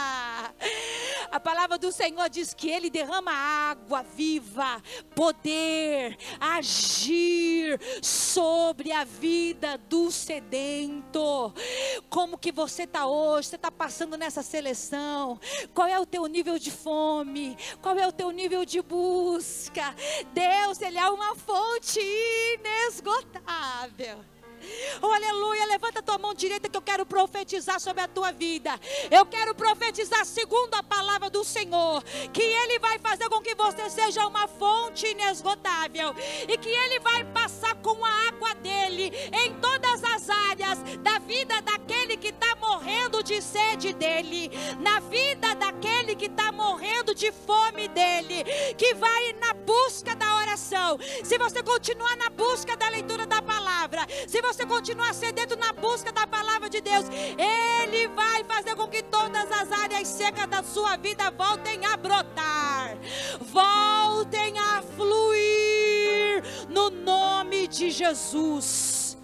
A 1.30 1.40
palavra 1.40 1.78
do 1.78 1.90
Senhor 1.90 2.28
diz 2.28 2.54
que 2.54 2.70
ele 2.70 2.90
derrama 2.90 3.32
água 3.32 4.02
viva, 4.02 4.82
poder, 5.14 6.16
agir 6.38 7.80
sobre 8.02 8.92
a 8.92 9.04
vida 9.04 9.78
do 9.88 10.10
sedento. 10.10 11.52
Como 12.08 12.38
que 12.38 12.52
você 12.52 12.82
está 12.82 13.06
hoje? 13.06 13.48
Você 13.48 13.56
está 13.56 13.70
passando 13.70 14.16
nessa 14.16 14.42
seleção? 14.42 15.40
Qual 15.74 15.88
é 15.88 15.98
o 15.98 16.06
teu 16.06 16.26
nível 16.26 16.58
de 16.58 16.70
fome? 16.70 17.56
Qual 17.82 17.98
é 17.98 18.06
o 18.06 18.12
teu 18.12 18.30
nível 18.30 18.64
de 18.64 18.80
busca? 18.80 19.94
Deus, 20.32 20.80
Ele 20.80 20.98
é 20.98 21.10
uma 21.10 21.34
fonte 21.34 22.00
inesgotável. 22.54 24.24
Oh, 25.00 25.06
aleluia. 25.06 25.66
Levanta 25.66 25.98
a 25.98 26.02
tua 26.02 26.18
mão 26.18 26.34
direita 26.34 26.68
que 26.68 26.76
eu 26.76 26.82
quero 26.82 27.04
profetizar 27.04 27.80
sobre 27.80 28.02
a 28.02 28.08
tua 28.08 28.30
vida. 28.32 28.78
Eu 29.10 29.26
quero 29.26 29.54
profetizar 29.54 30.24
segundo 30.24 30.74
a 30.74 30.82
palavra 30.82 31.28
do 31.28 31.42
Senhor. 31.42 32.02
Que 32.32 32.42
Ele 32.42 32.78
vai 32.78 32.98
fazer 32.98 33.28
com 33.28 33.40
que 33.40 33.54
você 33.54 33.90
seja 33.90 34.26
uma 34.26 34.46
fonte 34.46 35.06
inesgotável. 35.08 36.14
E 36.48 36.56
que 36.56 36.68
Ele 36.68 37.00
vai 37.00 37.24
passar 37.24 37.74
com 37.76 38.04
a 38.04 38.28
água 38.28 38.54
dele 38.54 39.12
em 39.32 39.54
todas 39.54 40.04
as 40.04 40.30
áreas 40.30 40.78
da 41.00 41.18
vida 41.18 41.60
daquele 41.62 42.16
que 42.16 42.28
está 42.28 42.54
morrendo 42.56 43.22
de 43.22 43.42
sede 43.42 43.92
dele. 43.92 44.50
Na 44.78 45.00
vida 45.00 45.21
morrendo 47.02 47.14
de 47.14 47.32
fome 47.32 47.88
dele. 47.88 48.44
Que 48.76 48.94
vai 48.94 49.32
na 49.34 49.52
busca 49.52 50.14
da 50.14 50.36
oração. 50.36 50.98
Se 51.24 51.36
você 51.36 51.62
continuar 51.62 52.16
na 52.16 52.30
busca 52.30 52.76
da 52.76 52.88
leitura 52.88 53.26
da 53.26 53.42
palavra. 53.42 54.06
Se 54.26 54.40
você 54.40 54.64
continuar 54.64 55.12
sedento 55.12 55.56
na 55.56 55.72
busca 55.72 56.12
da 56.12 56.26
palavra 56.26 56.68
de 56.70 56.80
Deus, 56.80 57.06
Ele 57.10 58.08
vai 58.08 58.44
fazer 58.44 58.74
com 58.76 58.88
que 58.88 59.02
todas 59.02 59.50
as 59.50 59.70
áreas 59.72 60.08
secas 60.08 60.46
da 60.46 60.62
sua 60.62 60.96
vida 60.96 61.30
voltem 61.30 61.84
a 61.84 61.96
brotar, 61.96 62.96
voltem 63.40 64.58
a 64.58 64.82
fluir 64.82 66.42
no 66.68 66.90
nome 66.90 67.66
de 67.66 67.90
Jesus. 67.90 69.16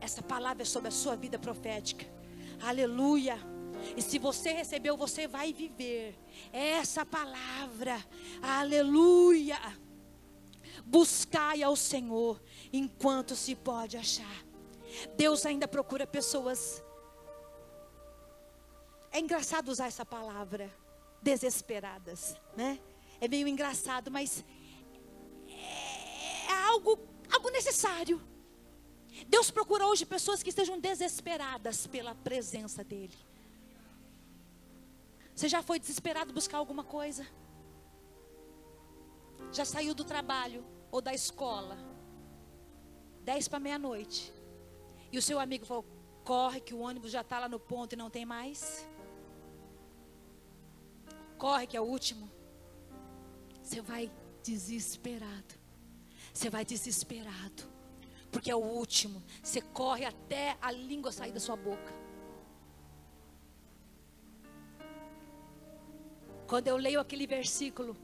Essa 0.00 0.22
palavra 0.22 0.62
é 0.62 0.66
sobre 0.66 0.88
a 0.88 0.92
sua 0.92 1.14
vida 1.14 1.38
profética. 1.38 2.06
Aleluia. 2.62 3.38
E 3.96 4.02
se 4.02 4.18
você 4.18 4.52
recebeu, 4.52 4.96
você 4.96 5.26
vai 5.26 5.52
viver 5.52 6.14
essa 6.52 7.04
palavra. 7.04 8.04
Aleluia. 8.42 9.58
Buscai 10.84 11.62
ao 11.62 11.76
Senhor 11.76 12.40
enquanto 12.72 13.36
se 13.36 13.54
pode 13.54 13.96
achar. 13.96 14.44
Deus 15.16 15.46
ainda 15.46 15.68
procura 15.68 16.06
pessoas. 16.06 16.82
É 19.12 19.20
engraçado 19.20 19.68
usar 19.68 19.86
essa 19.86 20.04
palavra, 20.04 20.72
desesperadas, 21.22 22.36
né? 22.56 22.80
É 23.20 23.28
meio 23.28 23.46
engraçado, 23.46 24.10
mas 24.10 24.44
é 25.48 26.52
algo, 26.68 26.98
algo 27.30 27.50
necessário. 27.50 28.20
Deus 29.28 29.50
procura 29.50 29.86
hoje 29.86 30.06
pessoas 30.06 30.42
que 30.42 30.48
estejam 30.48 30.78
desesperadas 30.78 31.86
pela 31.86 32.14
presença 32.14 32.82
dEle. 32.82 33.29
Você 35.40 35.48
já 35.48 35.62
foi 35.62 35.80
desesperado 35.80 36.34
buscar 36.34 36.58
alguma 36.58 36.84
coisa? 36.84 37.26
Já 39.50 39.64
saiu 39.64 39.94
do 39.94 40.04
trabalho 40.04 40.62
ou 40.90 41.00
da 41.00 41.14
escola? 41.14 41.78
Dez 43.22 43.48
para 43.48 43.58
meia-noite. 43.58 44.34
E 45.10 45.16
o 45.16 45.22
seu 45.22 45.40
amigo 45.40 45.64
falou: 45.64 45.86
corre 46.24 46.60
que 46.60 46.74
o 46.74 46.80
ônibus 46.80 47.10
já 47.10 47.22
está 47.22 47.38
lá 47.38 47.48
no 47.48 47.58
ponto 47.58 47.94
e 47.94 47.96
não 47.96 48.10
tem 48.10 48.26
mais. 48.26 48.86
Corre 51.38 51.66
que 51.66 51.74
é 51.74 51.80
o 51.80 51.84
último. 51.84 52.30
Você 53.62 53.80
vai 53.80 54.12
desesperado. 54.42 55.54
Você 56.34 56.50
vai 56.50 56.66
desesperado. 56.66 57.62
Porque 58.30 58.50
é 58.50 58.54
o 58.54 58.58
último. 58.82 59.22
Você 59.42 59.62
corre 59.62 60.04
até 60.04 60.58
a 60.60 60.70
língua 60.70 61.10
sair 61.10 61.32
da 61.32 61.40
sua 61.40 61.56
boca. 61.56 61.99
Quando 66.50 66.66
eu 66.66 66.76
leio 66.76 66.98
aquele 66.98 67.28
versículo, 67.28 67.96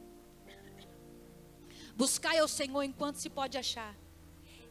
buscai 1.96 2.38
ao 2.38 2.46
Senhor 2.46 2.80
enquanto 2.84 3.16
se 3.16 3.28
pode 3.28 3.58
achar. 3.58 3.92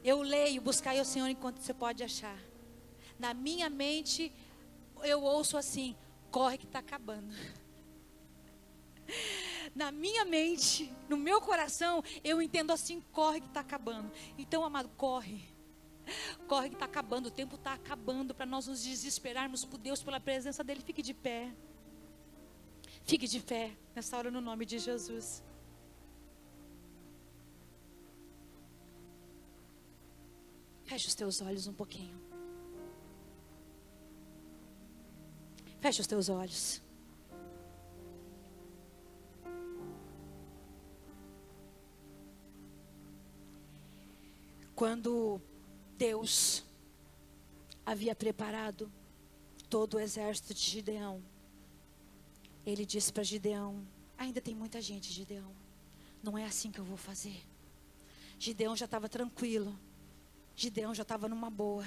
Eu 0.01 0.21
leio, 0.21 0.61
buscai 0.61 0.97
ao 0.97 1.03
Senhor 1.03 1.28
enquanto 1.28 1.59
se 1.59 1.73
pode 1.73 2.01
achar. 2.01 2.39
Na 3.19 3.34
minha 3.34 3.69
mente, 3.69 4.32
eu 5.03 5.21
ouço 5.21 5.57
assim: 5.57 5.93
corre 6.32 6.57
que 6.57 6.65
está 6.65 6.80
acabando. 6.80 7.36
Na 9.76 9.91
minha 9.91 10.23
mente, 10.23 10.89
no 11.09 11.17
meu 11.17 11.41
coração, 11.41 12.01
eu 12.23 12.41
entendo 12.41 12.71
assim: 12.71 13.01
corre 13.11 13.41
que 13.41 13.47
está 13.47 13.59
acabando. 13.59 14.09
Então, 14.38 14.63
amado, 14.63 14.88
corre. 14.95 15.53
Corre 16.47 16.69
que 16.69 16.76
está 16.76 16.86
acabando, 16.86 17.26
o 17.26 17.32
tempo 17.32 17.55
está 17.55 17.73
acabando 17.73 18.34
para 18.34 18.45
nós 18.45 18.67
nos 18.67 18.82
desesperarmos 18.82 19.65
por 19.65 19.78
Deus, 19.78 20.01
pela 20.01 20.21
presença 20.21 20.63
dEle. 20.63 20.80
Fique 20.80 21.01
de 21.01 21.13
pé. 21.13 21.51
Fique 23.06 23.28
de 23.28 23.39
pé 23.39 23.78
nessa 23.95 24.18
hora 24.18 24.32
no 24.32 24.41
nome 24.41 24.66
de 24.66 24.80
Jesus. 24.80 25.43
Feche 30.86 31.08
os 31.08 31.14
teus 31.14 31.39
olhos 31.39 31.68
um 31.68 31.74
pouquinho. 31.74 32.20
Feche 35.80 36.01
os 36.01 36.08
teus 36.08 36.30
olhos. 36.30 36.82
Quando 44.76 45.39
Deus 45.95 46.66
havia 47.86 48.16
preparado 48.16 48.91
todo 49.70 49.93
o 49.93 49.99
exército 49.99 50.56
de 50.56 50.60
Gideão, 50.60 51.24
ele 52.66 52.86
disse 52.86 53.13
para 53.13 53.24
Gideão: 53.24 53.86
Ainda 54.18 54.41
tem 54.41 54.55
muita 54.55 54.82
gente, 54.82 55.11
Gideão. 55.11 55.51
Não 56.24 56.38
é 56.38 56.45
assim 56.45 56.72
que 56.72 56.80
eu 56.80 56.86
vou 56.86 56.97
fazer. 56.97 57.45
Gideão 58.39 58.76
já 58.76 58.86
estava 58.86 59.07
tranquilo. 59.07 59.78
Gideão 60.55 60.95
já 60.95 61.03
estava 61.03 61.28
numa 61.30 61.49
boa. 61.49 61.86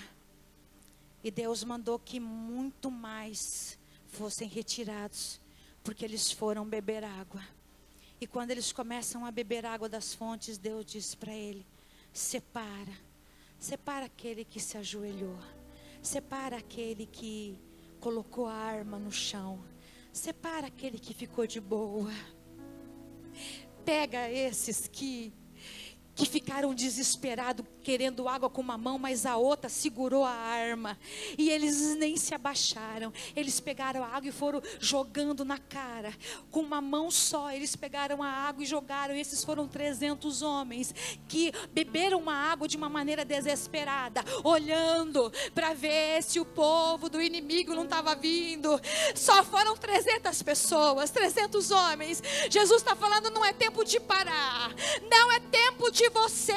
E 1.25 1.31
Deus 1.31 1.65
mandou 1.65 1.99
que 1.99 2.21
muito 2.21 2.91
mais 2.91 3.77
fossem 4.07 4.49
retirados, 4.49 5.41
porque 5.83 6.05
eles 6.05 6.31
foram 6.31 6.65
beber 6.65 7.03
água. 7.03 7.43
E 8.21 8.27
quando 8.27 8.51
eles 8.51 8.73
começam 8.73 9.27
a 9.27 9.31
beber 9.31 9.67
água 9.67 9.89
das 9.89 10.15
fontes, 10.15 10.59
Deus 10.59 10.85
disse 10.85 11.17
para 11.17 11.33
ele: 11.33 11.67
separa, 12.13 12.93
separa 13.59 14.07
aquele 14.07 14.45
que 14.45 14.61
se 14.61 14.77
ajoelhou, 14.77 15.39
separa 16.03 16.59
aquele 16.59 17.07
que 17.07 17.59
colocou 17.99 18.47
a 18.47 18.55
arma 18.55 18.99
no 18.99 19.11
chão 19.11 19.61
Separa 20.13 20.67
aquele 20.67 20.99
que 20.99 21.15
ficou 21.15 21.47
de 21.47 21.61
boa. 21.61 22.13
Pega 23.85 24.31
esses 24.31 24.89
que 24.89 25.33
que 26.19 26.27
ficaram 26.27 26.75
desesperados, 26.75 27.65
querendo 27.89 28.29
água 28.29 28.51
com 28.51 28.61
uma 28.61 28.77
mão, 28.77 28.99
mas 28.99 29.25
a 29.25 29.39
outra 29.39 29.71
segurou 29.71 30.23
a 30.23 30.31
arma. 30.31 30.99
E 31.39 31.49
eles 31.49 31.97
nem 31.97 32.19
se 32.19 32.35
abaixaram. 32.35 33.11
Eles 33.35 33.61
pegaram 33.61 34.05
a 34.05 34.09
água 34.09 34.29
e 34.29 34.31
foram 34.31 34.61
jogando 34.79 35.43
na 35.43 35.57
cara. 35.57 36.13
Com 36.51 36.61
uma 36.61 36.83
mão 36.83 37.11
só, 37.11 37.51
eles 37.51 37.75
pegaram 37.75 38.23
a 38.23 38.29
água 38.29 38.63
e 38.63 38.67
jogaram. 38.67 39.15
E 39.15 39.21
esses 39.21 39.43
foram 39.43 39.67
300 39.67 40.43
homens 40.43 40.95
que 41.27 41.51
beberam 41.73 42.29
a 42.29 42.35
água 42.35 42.69
de 42.69 42.77
uma 42.77 42.91
maneira 42.91 43.25
desesperada, 43.25 44.23
olhando 44.45 45.33
para 45.55 45.73
ver 45.73 46.23
se 46.23 46.39
o 46.39 46.45
povo 46.45 47.09
do 47.09 47.23
inimigo 47.23 47.75
não 47.75 47.85
estava 47.85 48.15
vindo. 48.15 48.79
Só 49.15 49.43
foram 49.43 49.75
300 49.75 50.43
pessoas, 50.43 51.09
300 51.09 51.71
homens. 51.71 52.23
Jesus 52.51 52.83
está 52.83 52.95
falando: 52.95 53.31
não 53.31 53.43
é 53.43 53.55
tempo 53.55 53.83
de 53.83 53.99
parar, 53.99 54.75
não 55.11 55.33
é 55.33 55.41
tempo 55.41 55.91
de 55.91 56.07
você 56.11 56.53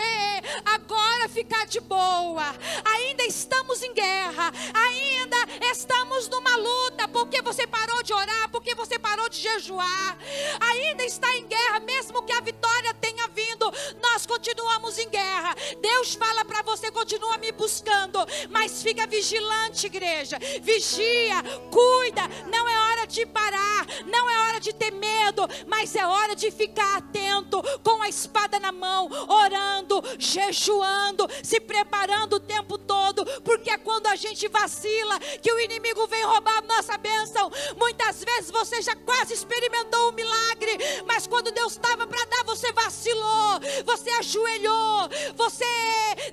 agora 0.66 1.21
ficar 1.28 1.66
de 1.66 1.80
boa. 1.80 2.56
Ainda 2.86 3.24
estamos 3.26 3.82
em 3.82 3.94
guerra, 3.94 4.52
ainda 4.74 5.38
estamos 5.72 6.28
numa 6.28 6.56
luta, 6.56 7.08
porque 7.08 7.42
você 7.42 7.68
parou 7.68 8.02
de 8.04 8.14
orar, 8.14 8.50
porque 8.50 8.74
você 8.76 8.98
parou 8.98 9.30
de 9.30 9.38
jejuar. 9.38 10.18
Ainda 10.60 11.04
está 11.06 11.36
em 11.36 11.48
guerra, 11.48 11.80
mesmo 11.82 12.24
que 12.24 12.34
a 12.34 12.42
vitória 12.42 12.94
tenha 12.96 13.28
vindo, 13.28 13.72
nós 14.02 14.26
continuamos 14.26 14.98
em 14.98 15.10
guerra. 15.10 15.56
Deus 15.82 16.16
fala 16.16 16.46
para 16.46 16.62
você, 16.64 16.92
continua 16.92 17.38
me 17.38 17.52
buscando, 17.52 18.20
mas 18.50 18.82
fica 18.82 19.08
vigilante, 19.08 19.88
igreja. 19.88 20.38
Vigia, 20.62 21.44
cuida, 21.70 22.22
não 22.48 22.68
é 22.68 22.78
hora 22.78 23.08
de 23.08 23.26
parar, 23.26 23.86
não 24.08 24.30
é 24.30 24.40
hora 24.48 24.60
de 24.60 24.74
ter 24.74 24.92
medo, 24.92 25.48
mas 25.68 25.96
é 25.96 26.06
hora 26.06 26.36
de 26.36 26.52
ficar 26.52 26.98
atento 26.98 27.62
com 27.84 28.02
a 28.02 28.10
espada 28.10 28.60
na 28.60 28.72
mão, 28.72 29.10
orando, 29.28 30.02
jejuando, 30.18 31.01
se 31.44 31.60
preparando 31.60 32.36
o 32.36 32.40
tempo 32.40 32.78
todo, 32.78 33.26
porque 33.42 33.70
é 33.70 33.78
quando 33.78 34.08
a 34.08 34.16
gente 34.16 34.48
vacila 34.48 35.20
que 35.42 35.52
o 35.52 35.60
inimigo 35.60 36.08
vem 36.08 36.24
roubar 36.24 36.58
a 36.58 36.62
nossa 36.62 36.98
bênção. 36.98 37.52
Muitas 37.78 38.24
vezes 38.24 38.52
você 38.52 38.82
já 38.82 38.96
quase 38.96 39.34
experimentou 39.34 40.10
um 40.10 40.14
milagre, 40.14 40.78
mas 41.06 41.28
quando 41.28 41.52
Deus 41.52 41.74
estava 41.74 42.06
para 42.08 42.26
dar, 42.26 42.44
você 42.46 42.72
vacilou, 42.72 43.60
você 43.86 44.10
ajoelhou, 44.12 45.10
você 45.36 45.66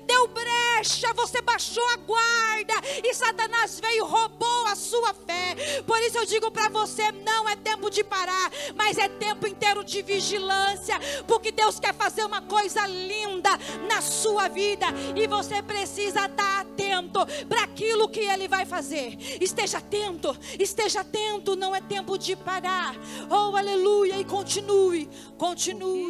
deu 0.05 0.27
brecha, 0.27 1.13
você 1.13 1.41
baixou 1.41 1.87
a 1.89 1.97
guarda 1.97 2.73
e 3.03 3.13
Satanás 3.13 3.79
veio 3.79 4.05
roubou 4.05 4.65
a 4.67 4.75
sua 4.75 5.13
fé. 5.13 5.83
Por 5.85 5.99
isso 6.01 6.17
eu 6.17 6.25
digo 6.25 6.51
para 6.51 6.69
você, 6.69 7.11
não 7.11 7.47
é 7.47 7.55
tempo 7.55 7.89
de 7.89 8.03
parar, 8.03 8.51
mas 8.75 8.97
é 8.97 9.07
tempo 9.07 9.47
inteiro 9.47 9.83
de 9.83 10.01
vigilância, 10.01 10.99
porque 11.27 11.51
Deus 11.51 11.79
quer 11.79 11.93
fazer 11.93 12.23
uma 12.23 12.41
coisa 12.41 12.85
linda 12.87 13.49
na 13.87 14.01
sua 14.01 14.47
vida 14.59 14.87
e 15.15 15.25
você 15.25 15.63
precisa 15.63 16.25
estar 16.25 16.61
atento 16.61 17.25
para 17.47 17.63
aquilo 17.63 18.09
que 18.09 18.19
Ele 18.19 18.47
vai 18.47 18.65
fazer. 18.65 19.17
Esteja 19.39 19.77
atento, 19.77 20.35
esteja 20.59 20.99
atento, 20.99 21.55
não 21.55 21.73
é 21.73 21.79
tempo 21.79 22.17
de 22.17 22.35
parar. 22.35 22.93
Oh, 23.29 23.55
aleluia, 23.55 24.19
e 24.19 24.25
continue, 24.25 25.09
continue. 25.37 26.09